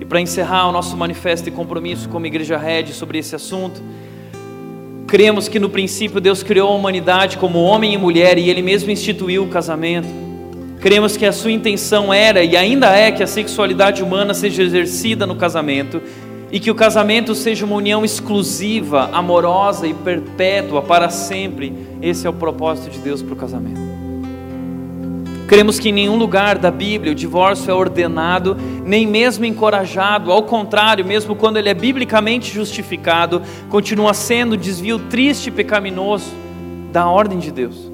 E 0.05 0.07
para 0.07 0.21
encerrar 0.21 0.69
o 0.69 0.73
nosso 0.73 0.95
manifesto 0.99 1.49
e 1.49 1.51
compromisso 1.51 2.11
como 2.11 2.27
Igreja 2.27 2.59
Red 2.59 2.89
sobre 2.89 3.17
esse 3.17 3.35
assunto, 3.35 3.81
cremos 5.07 5.49
que 5.49 5.59
no 5.59 5.71
princípio 5.71 6.21
Deus 6.21 6.43
criou 6.43 6.71
a 6.71 6.75
humanidade 6.75 7.39
como 7.39 7.63
homem 7.63 7.95
e 7.95 7.97
mulher 7.97 8.37
e 8.37 8.51
Ele 8.51 8.61
mesmo 8.61 8.91
instituiu 8.91 9.45
o 9.45 9.49
casamento. 9.49 10.07
Cremos 10.79 11.17
que 11.17 11.25
a 11.25 11.33
sua 11.33 11.53
intenção 11.53 12.13
era 12.13 12.45
e 12.45 12.55
ainda 12.55 12.95
é 12.95 13.11
que 13.11 13.23
a 13.23 13.27
sexualidade 13.27 14.03
humana 14.03 14.35
seja 14.35 14.63
exercida 14.63 15.27
no 15.27 15.37
casamento 15.37 16.03
e 16.53 16.61
que 16.61 16.71
o 16.71 16.75
casamento 16.75 17.35
seja 17.35 17.65
uma 17.65 17.77
união 17.77 18.05
exclusiva, 18.05 19.09
amorosa 19.11 19.87
e 19.87 19.95
perpétua 19.95 20.83
para 20.83 21.09
sempre. 21.09 21.73
Esse 22.03 22.27
é 22.27 22.31
o 22.31 22.35
propósito 22.35 22.91
de 22.91 22.99
Deus 22.99 23.23
para 23.23 23.33
o 23.33 23.37
casamento. 23.37 23.94
Cremos 25.55 25.79
que 25.79 25.91
em 25.91 25.93
nenhum 25.93 26.17
lugar 26.17 26.59
da 26.59 26.69
Bíblia 26.69 27.13
o 27.13 27.15
divórcio 27.15 27.71
é 27.71 27.73
ordenado, 27.73 28.57
nem 28.85 29.07
mesmo 29.07 29.45
encorajado, 29.45 30.33
ao 30.33 30.43
contrário, 30.43 31.05
mesmo 31.05 31.37
quando 31.37 31.59
ele 31.59 31.69
é 31.69 31.75
biblicamente 31.75 32.53
justificado, 32.53 33.41
continua 33.69 34.13
sendo 34.15 34.57
um 34.57 34.59
desvio 34.59 34.99
triste 34.99 35.47
e 35.47 35.51
pecaminoso 35.53 36.33
da 36.91 37.07
ordem 37.09 37.39
de 37.39 37.53
Deus. 37.53 37.89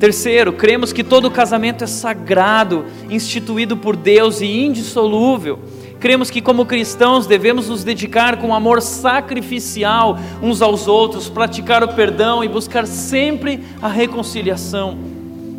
Terceiro, 0.00 0.52
cremos 0.54 0.92
que 0.92 1.04
todo 1.04 1.30
casamento 1.30 1.84
é 1.84 1.86
sagrado, 1.86 2.84
instituído 3.08 3.76
por 3.76 3.94
Deus 3.94 4.40
e 4.40 4.64
indissolúvel. 4.64 5.60
Cremos 6.00 6.30
que, 6.30 6.42
como 6.42 6.66
cristãos, 6.66 7.28
devemos 7.28 7.68
nos 7.68 7.84
dedicar 7.84 8.38
com 8.38 8.52
amor 8.52 8.82
sacrificial 8.82 10.18
uns 10.42 10.60
aos 10.60 10.88
outros, 10.88 11.28
praticar 11.28 11.84
o 11.84 11.94
perdão 11.94 12.42
e 12.42 12.48
buscar 12.48 12.88
sempre 12.88 13.62
a 13.80 13.86
reconciliação. 13.86 15.13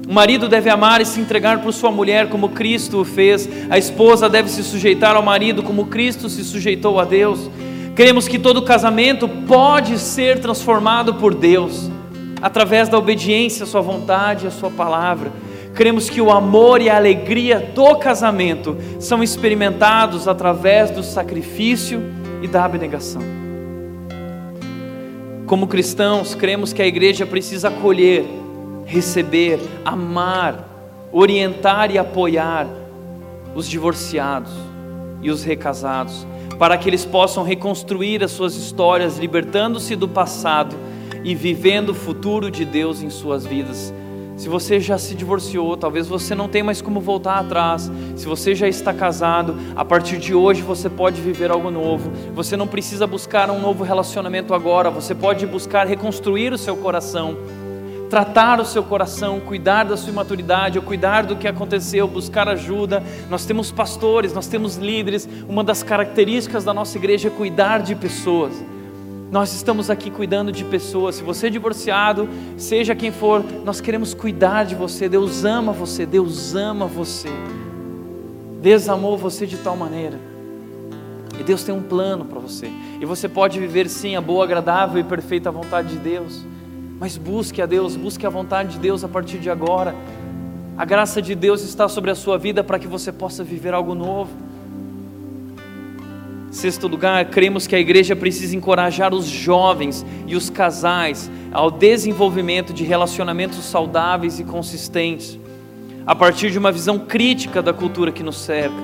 O 0.08 0.14
marido 0.14 0.48
deve 0.48 0.70
amar 0.70 1.02
e 1.02 1.06
se 1.06 1.20
entregar 1.20 1.62
por 1.62 1.74
sua 1.74 1.92
mulher 1.92 2.30
como 2.30 2.50
Cristo 2.50 3.02
o 3.02 3.06
fez. 3.06 3.50
A 3.70 3.78
esposa 3.78 4.30
deve 4.30 4.50
se 4.50 4.64
sujeitar 4.64 5.16
ao 5.16 5.24
marido 5.24 5.64
como 5.64 5.88
Cristo 5.88 6.30
se 6.30 6.44
sujeitou 6.44 7.00
a 7.00 7.06
Deus. 7.06 7.50
Cremos 7.96 8.28
que 8.28 8.38
todo 8.38 8.62
casamento 8.62 9.28
pode 9.28 9.98
ser 9.98 10.40
transformado 10.40 11.16
por 11.16 11.34
Deus 11.34 11.90
através 12.42 12.88
da 12.88 12.98
obediência 12.98 13.64
à 13.64 13.66
Sua 13.66 13.82
vontade 13.82 14.46
e 14.46 14.48
à 14.48 14.52
Sua 14.52 14.70
palavra. 14.70 15.32
Cremos 15.74 16.10
que 16.10 16.22
o 16.22 16.30
amor 16.30 16.82
e 16.82 16.90
a 16.90 16.96
alegria 16.96 17.60
do 17.74 17.96
casamento 17.96 18.78
são 19.00 19.24
experimentados 19.24 20.28
através 20.28 20.92
do 20.92 21.02
sacrifício 21.02 22.02
e 22.42 22.48
da 22.48 22.64
abnegação. 22.64 23.22
Como 25.48 25.68
cristãos, 25.68 26.36
cremos 26.36 26.72
que 26.72 26.82
a 26.82 26.88
igreja 26.88 27.26
precisa 27.26 27.70
acolher, 27.70 28.26
receber, 28.86 29.60
amar, 29.84 31.08
orientar 31.12 31.92
e 31.92 31.98
apoiar 31.98 32.68
os 33.56 33.68
divorciados 33.68 34.52
e 35.22 35.30
os 35.32 35.44
recasados, 35.44 36.26
para 36.60 36.78
que 36.78 36.90
eles 36.90 37.04
possam 37.04 37.44
reconstruir 37.44 38.24
as 38.24 38.32
suas 38.32 38.56
histórias, 38.56 39.18
libertando-se 39.18 39.96
do 39.96 40.08
passado 40.08 40.76
e 41.24 41.34
vivendo 41.34 41.90
o 41.90 41.96
futuro 41.96 42.52
de 42.52 42.64
Deus 42.64 43.02
em 43.02 43.10
suas 43.10 43.46
vidas. 43.46 43.94
Se 44.38 44.50
você 44.50 44.82
já 44.82 44.98
se 44.98 45.16
divorciou, 45.16 45.78
talvez 45.78 46.08
você 46.08 46.36
não 46.36 46.50
tenha 46.50 46.64
mais 46.64 46.82
como 46.82 47.00
voltar 47.00 47.40
atrás. 47.40 47.90
Se 48.18 48.26
você 48.26 48.54
já 48.54 48.68
está 48.68 48.94
casado, 48.94 49.56
a 49.76 49.86
partir 49.86 50.18
de 50.18 50.36
hoje 50.36 50.62
você 50.62 50.90
pode 50.90 51.22
viver 51.22 51.50
algo 51.50 51.72
novo. 51.72 52.12
Você 52.34 52.58
não 52.58 52.68
precisa 52.68 53.08
buscar 53.08 53.50
um 53.50 53.62
novo 53.62 53.84
relacionamento 53.84 54.54
agora, 54.54 54.90
você 54.90 55.16
pode 55.16 55.48
buscar 55.48 55.88
reconstruir 55.88 56.52
o 56.52 56.58
seu 56.58 56.76
coração, 56.76 57.38
tratar 58.10 58.60
o 58.60 58.66
seu 58.66 58.84
coração, 58.84 59.40
cuidar 59.40 59.86
da 59.86 59.98
sua 59.98 60.10
imaturidade, 60.10 60.78
ou 60.78 60.84
cuidar 60.84 61.26
do 61.26 61.36
que 61.36 61.48
aconteceu, 61.48 62.08
buscar 62.08 62.48
ajuda. 62.48 63.04
Nós 63.30 63.46
temos 63.46 63.72
pastores, 63.72 64.34
nós 64.34 64.48
temos 64.48 64.78
líderes. 64.78 65.28
Uma 65.48 65.64
das 65.64 65.84
características 65.84 66.64
da 66.64 66.74
nossa 66.74 66.98
igreja 66.98 67.28
é 67.28 67.32
cuidar 67.32 67.80
de 67.82 67.96
pessoas. 67.96 68.54
Nós 69.32 69.54
estamos 69.54 69.90
aqui 69.90 70.12
cuidando 70.12 70.52
de 70.52 70.64
pessoas. 70.64 71.16
Se 71.16 71.24
você 71.24 71.48
é 71.48 71.50
divorciado, 71.50 72.30
seja 72.58 72.96
quem 72.96 73.12
for, 73.12 73.44
nós 73.64 73.82
queremos 73.82 74.14
cuidar 74.14 74.66
de 74.66 74.76
você. 74.76 75.10
Deus 75.10 75.44
ama 75.44 75.72
você, 75.74 76.06
Deus 76.06 76.56
ama 76.56 76.86
você. 76.86 77.30
Deus 78.62 78.88
amou 78.88 79.18
você 79.18 79.46
de 79.46 79.58
tal 79.58 79.76
maneira. 79.76 80.20
E 81.40 81.44
Deus 81.44 81.64
tem 81.64 81.76
um 81.76 81.82
plano 81.82 82.26
para 82.26 82.40
você. 82.40 82.72
E 83.00 83.06
você 83.06 83.28
pode 83.28 83.60
viver 83.60 83.90
sim 83.90 84.16
a 84.16 84.22
boa, 84.22 84.44
agradável 84.44 85.00
e 85.00 85.04
perfeita 85.04 85.52
vontade 85.52 85.90
de 85.90 86.00
Deus. 86.00 86.46
Mas 87.00 87.18
busque 87.18 87.62
a 87.62 87.66
Deus, 87.66 87.96
busque 87.96 88.26
a 88.26 88.30
vontade 88.30 88.74
de 88.74 88.80
Deus 88.80 89.04
a 89.04 89.08
partir 89.08 89.38
de 89.38 89.50
agora. 89.50 89.94
A 90.78 90.86
graça 90.86 91.22
de 91.22 91.36
Deus 91.36 91.62
está 91.62 91.88
sobre 91.88 92.10
a 92.10 92.16
sua 92.16 92.38
vida 92.38 92.64
para 92.64 92.80
que 92.80 92.88
você 92.88 93.12
possa 93.12 93.44
viver 93.44 93.74
algo 93.74 93.94
novo. 93.94 94.32
Sexto 96.52 96.88
lugar, 96.88 97.26
cremos 97.26 97.68
que 97.68 97.76
a 97.76 97.80
igreja 97.80 98.16
precisa 98.16 98.56
encorajar 98.56 99.14
os 99.14 99.26
jovens 99.26 100.06
e 100.26 100.38
os 100.38 100.50
casais 100.50 101.30
ao 101.52 101.70
desenvolvimento 101.70 102.72
de 102.72 102.86
relacionamentos 102.86 103.58
saudáveis 103.66 104.40
e 104.40 104.46
consistentes, 104.46 105.38
a 106.08 106.16
partir 106.16 106.50
de 106.50 106.58
uma 106.58 106.72
visão 106.72 106.98
crítica 106.98 107.62
da 107.62 107.74
cultura 107.74 108.10
que 108.10 108.24
nos 108.24 108.38
cerca. 108.38 108.76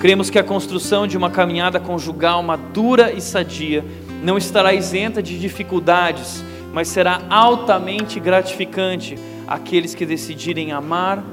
Cremos 0.00 0.28
que 0.28 0.40
a 0.40 0.44
construção 0.44 1.06
de 1.06 1.16
uma 1.16 1.30
caminhada 1.30 1.78
conjugal 1.78 2.42
madura 2.42 3.12
e 3.12 3.20
sadia 3.20 3.84
não 4.22 4.36
estará 4.36 4.74
isenta 4.74 5.22
de 5.22 5.38
dificuldades, 5.38 6.44
mas 6.74 6.88
será 6.88 7.22
altamente 7.30 8.18
gratificante 8.18 9.16
àqueles 9.46 9.94
que 9.94 10.04
decidirem 10.04 10.72
amar, 10.72 11.24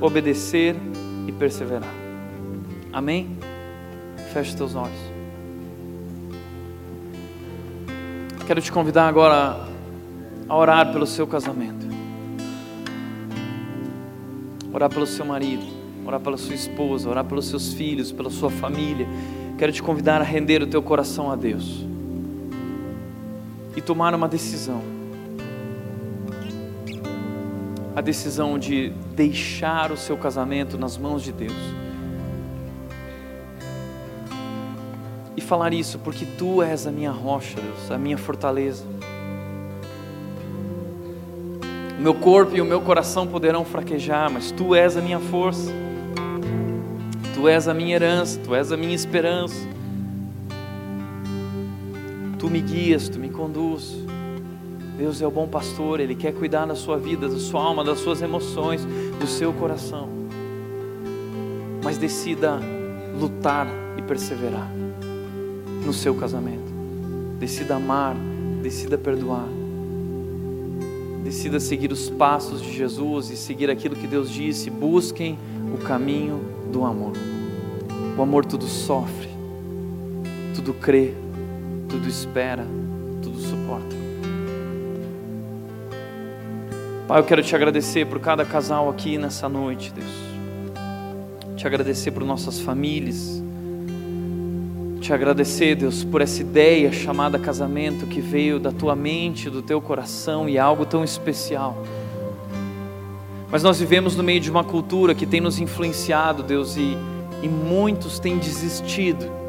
obedecer 0.00 0.76
e 1.26 1.32
perseverar. 1.32 1.92
Amém? 2.92 3.36
Feche 4.32 4.56
teus 4.56 4.76
olhos. 4.76 4.96
Quero 8.46 8.60
te 8.60 8.70
convidar 8.70 9.08
agora 9.08 9.66
a 10.48 10.56
orar 10.56 10.92
pelo 10.92 11.08
seu 11.08 11.26
casamento, 11.26 11.84
orar 14.72 14.90
pelo 14.90 15.08
seu 15.08 15.26
marido, 15.26 15.64
orar 16.06 16.20
pela 16.20 16.36
sua 16.36 16.54
esposa, 16.54 17.10
orar 17.10 17.24
pelos 17.24 17.48
seus 17.48 17.74
filhos, 17.74 18.12
pela 18.12 18.30
sua 18.30 18.48
família. 18.48 19.08
Quero 19.58 19.72
te 19.72 19.82
convidar 19.82 20.20
a 20.20 20.24
render 20.24 20.62
o 20.62 20.68
teu 20.68 20.80
coração 20.80 21.32
a 21.32 21.34
Deus 21.34 21.84
e 23.76 23.80
tomar 23.80 24.14
uma 24.14 24.28
decisão. 24.28 24.82
A 27.94 28.00
decisão 28.00 28.58
de 28.58 28.90
deixar 29.14 29.92
o 29.92 29.96
seu 29.96 30.16
casamento 30.16 30.76
nas 30.76 30.98
mãos 30.98 31.22
de 31.22 31.32
Deus 31.32 31.84
e 35.36 35.40
falar 35.40 35.72
isso, 35.72 35.98
porque 35.98 36.24
tu 36.38 36.62
és 36.62 36.86
a 36.86 36.92
minha 36.92 37.10
rocha, 37.10 37.60
Deus, 37.60 37.90
a 37.90 37.98
minha 37.98 38.16
fortaleza. 38.16 38.84
O 41.98 42.02
meu 42.02 42.14
corpo 42.14 42.56
e 42.56 42.60
o 42.60 42.64
meu 42.64 42.80
coração 42.80 43.26
poderão 43.26 43.64
fraquejar, 43.64 44.30
mas 44.30 44.50
tu 44.50 44.74
és 44.74 44.96
a 44.96 45.00
minha 45.00 45.18
força, 45.18 45.72
tu 47.34 47.48
és 47.48 47.66
a 47.66 47.74
minha 47.74 47.94
herança, 47.94 48.38
tu 48.44 48.54
és 48.54 48.70
a 48.70 48.76
minha 48.76 48.94
esperança. 48.94 49.73
Tu 52.44 52.50
me 52.50 52.60
guias, 52.60 53.08
tu 53.08 53.18
me 53.18 53.30
conduz. 53.30 53.96
Deus 54.98 55.22
é 55.22 55.26
o 55.26 55.30
bom 55.30 55.48
pastor, 55.48 55.98
Ele 55.98 56.14
quer 56.14 56.34
cuidar 56.34 56.66
da 56.66 56.74
sua 56.74 56.98
vida, 56.98 57.26
da 57.26 57.38
sua 57.38 57.62
alma, 57.62 57.82
das 57.82 58.00
suas 58.00 58.20
emoções, 58.20 58.86
do 59.18 59.26
seu 59.26 59.50
coração. 59.54 60.10
Mas 61.82 61.96
decida 61.96 62.60
lutar 63.18 63.66
e 63.96 64.02
perseverar 64.02 64.70
no 65.86 65.90
seu 65.94 66.14
casamento. 66.14 66.70
Decida 67.38 67.76
amar, 67.76 68.14
decida 68.62 68.98
perdoar. 68.98 69.48
Decida 71.24 71.58
seguir 71.58 71.90
os 71.92 72.10
passos 72.10 72.60
de 72.60 72.76
Jesus 72.76 73.30
e 73.30 73.38
seguir 73.38 73.70
aquilo 73.70 73.96
que 73.96 74.06
Deus 74.06 74.30
disse. 74.30 74.68
Busquem 74.68 75.38
o 75.74 75.78
caminho 75.78 76.42
do 76.70 76.84
amor. 76.84 77.14
O 78.18 78.22
amor 78.22 78.44
tudo 78.44 78.66
sofre, 78.66 79.30
tudo 80.54 80.74
crê, 80.74 81.23
tudo 81.94 82.08
espera, 82.08 82.66
tudo 83.22 83.38
suporta. 83.38 83.94
Pai, 87.06 87.20
eu 87.20 87.24
quero 87.24 87.40
te 87.40 87.54
agradecer 87.54 88.04
por 88.06 88.18
cada 88.18 88.44
casal 88.44 88.90
aqui 88.90 89.16
nessa 89.16 89.48
noite, 89.48 89.92
Deus. 89.92 91.56
Te 91.56 91.68
agradecer 91.68 92.10
por 92.10 92.24
nossas 92.24 92.58
famílias 92.58 93.44
te 95.00 95.12
agradecer, 95.12 95.74
Deus, 95.74 96.02
por 96.02 96.22
essa 96.22 96.40
ideia 96.40 96.90
chamada 96.90 97.38
casamento 97.38 98.06
que 98.06 98.22
veio 98.22 98.58
da 98.58 98.72
tua 98.72 98.96
mente, 98.96 99.50
do 99.50 99.60
teu 99.60 99.78
coração 99.78 100.48
e 100.48 100.58
algo 100.58 100.86
tão 100.86 101.04
especial. 101.04 101.84
Mas 103.50 103.62
nós 103.62 103.78
vivemos 103.78 104.16
no 104.16 104.22
meio 104.22 104.40
de 104.40 104.50
uma 104.50 104.64
cultura 104.64 105.14
que 105.14 105.26
tem 105.26 105.42
nos 105.42 105.60
influenciado, 105.60 106.42
Deus, 106.42 106.78
e, 106.78 106.96
e 107.42 107.48
muitos 107.50 108.18
têm 108.18 108.38
desistido. 108.38 109.43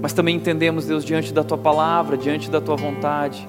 Mas 0.00 0.12
também 0.12 0.36
entendemos, 0.36 0.86
Deus, 0.86 1.04
diante 1.04 1.32
da 1.32 1.44
tua 1.44 1.58
palavra, 1.58 2.16
diante 2.16 2.50
da 2.50 2.60
tua 2.60 2.76
vontade, 2.76 3.46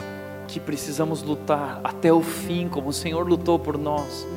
que 0.48 0.60
precisamos 0.60 1.24
lutar 1.24 1.80
até 1.84 2.12
o 2.12 2.22
fim, 2.22 2.68
como 2.68 2.90
o 2.90 2.94
Senhor 2.94 3.28
lutou 3.28 3.58
por 3.58 3.78
nós. 3.78 4.28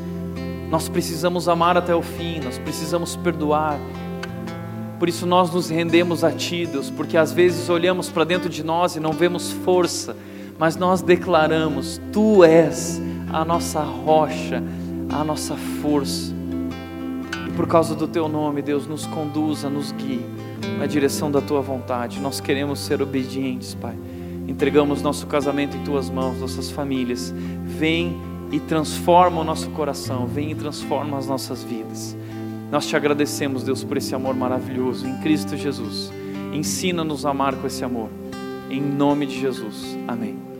Nós 0.71 0.89
precisamos 0.89 1.49
amar 1.49 1.77
até 1.77 1.95
o 1.95 2.03
fim, 2.03 2.41
nós 2.41 2.59
precisamos 2.59 3.17
perdoar 3.17 3.79
por 5.05 5.09
isso 5.11 5.27
nós 5.27 5.53
nos 5.53 5.69
rendemos 5.69 6.25
a 6.25 6.33
Ti, 6.33 6.67
Deus, 6.67 6.89
porque 6.89 7.17
às 7.19 7.33
vezes 7.33 7.69
olhamos 7.69 8.09
para 8.09 8.25
dentro 8.25 8.49
de 8.49 8.65
nós 8.65 8.97
e 8.97 9.01
não 9.01 9.13
vemos 9.13 9.51
força, 9.51 10.17
mas 10.59 10.77
nós 10.77 11.03
declaramos: 11.03 12.01
Tu 12.13 12.43
és 12.43 13.03
a 13.31 13.45
nossa 13.45 13.83
rocha, 13.83 14.63
a 15.11 15.23
nossa 15.23 15.57
força. 15.83 16.33
por 17.55 17.67
causa 17.69 17.95
do 17.95 18.09
teu 18.09 18.29
nome, 18.29 18.63
Deus, 18.63 18.87
nos 18.87 19.07
conduza, 19.07 19.69
nos 19.69 19.93
guie 19.93 20.25
na 20.79 20.87
direção 20.87 21.31
da 21.31 21.41
tua 21.41 21.61
vontade. 21.61 22.21
Nós 22.21 22.41
queremos 22.41 22.81
ser 22.81 23.01
obedientes, 23.03 23.75
Pai. 23.75 23.97
Entregamos 24.47 25.03
nosso 25.03 25.27
casamento 25.27 25.77
em 25.77 25.85
tuas 25.85 26.11
mãos, 26.11 26.39
nossas 26.39 26.71
famílias. 26.71 27.35
Vem 27.65 28.17
e 28.51 28.61
transforma 28.61 29.41
o 29.41 29.45
nosso 29.45 29.71
coração, 29.71 30.27
vem 30.27 30.53
e 30.53 30.55
transforma 30.55 31.19
as 31.19 31.27
nossas 31.27 31.65
vidas. 31.65 32.17
Nós 32.71 32.87
te 32.87 32.97
agradecemos, 32.97 33.63
Deus, 33.63 33.85
por 33.85 33.97
esse 33.97 34.15
amor 34.15 34.35
maravilhoso 34.35 35.07
em 35.07 35.19
Cristo 35.21 35.57
Jesus. 35.57 36.13
Ensina-nos 36.53 37.27
a 37.27 37.31
amar 37.31 37.55
com 37.57 37.67
esse 37.67 37.85
amor. 37.85 38.09
Em 38.71 38.81
nome 38.81 39.27
de 39.27 39.41
Jesus. 39.41 39.97
Amém. 40.07 40.54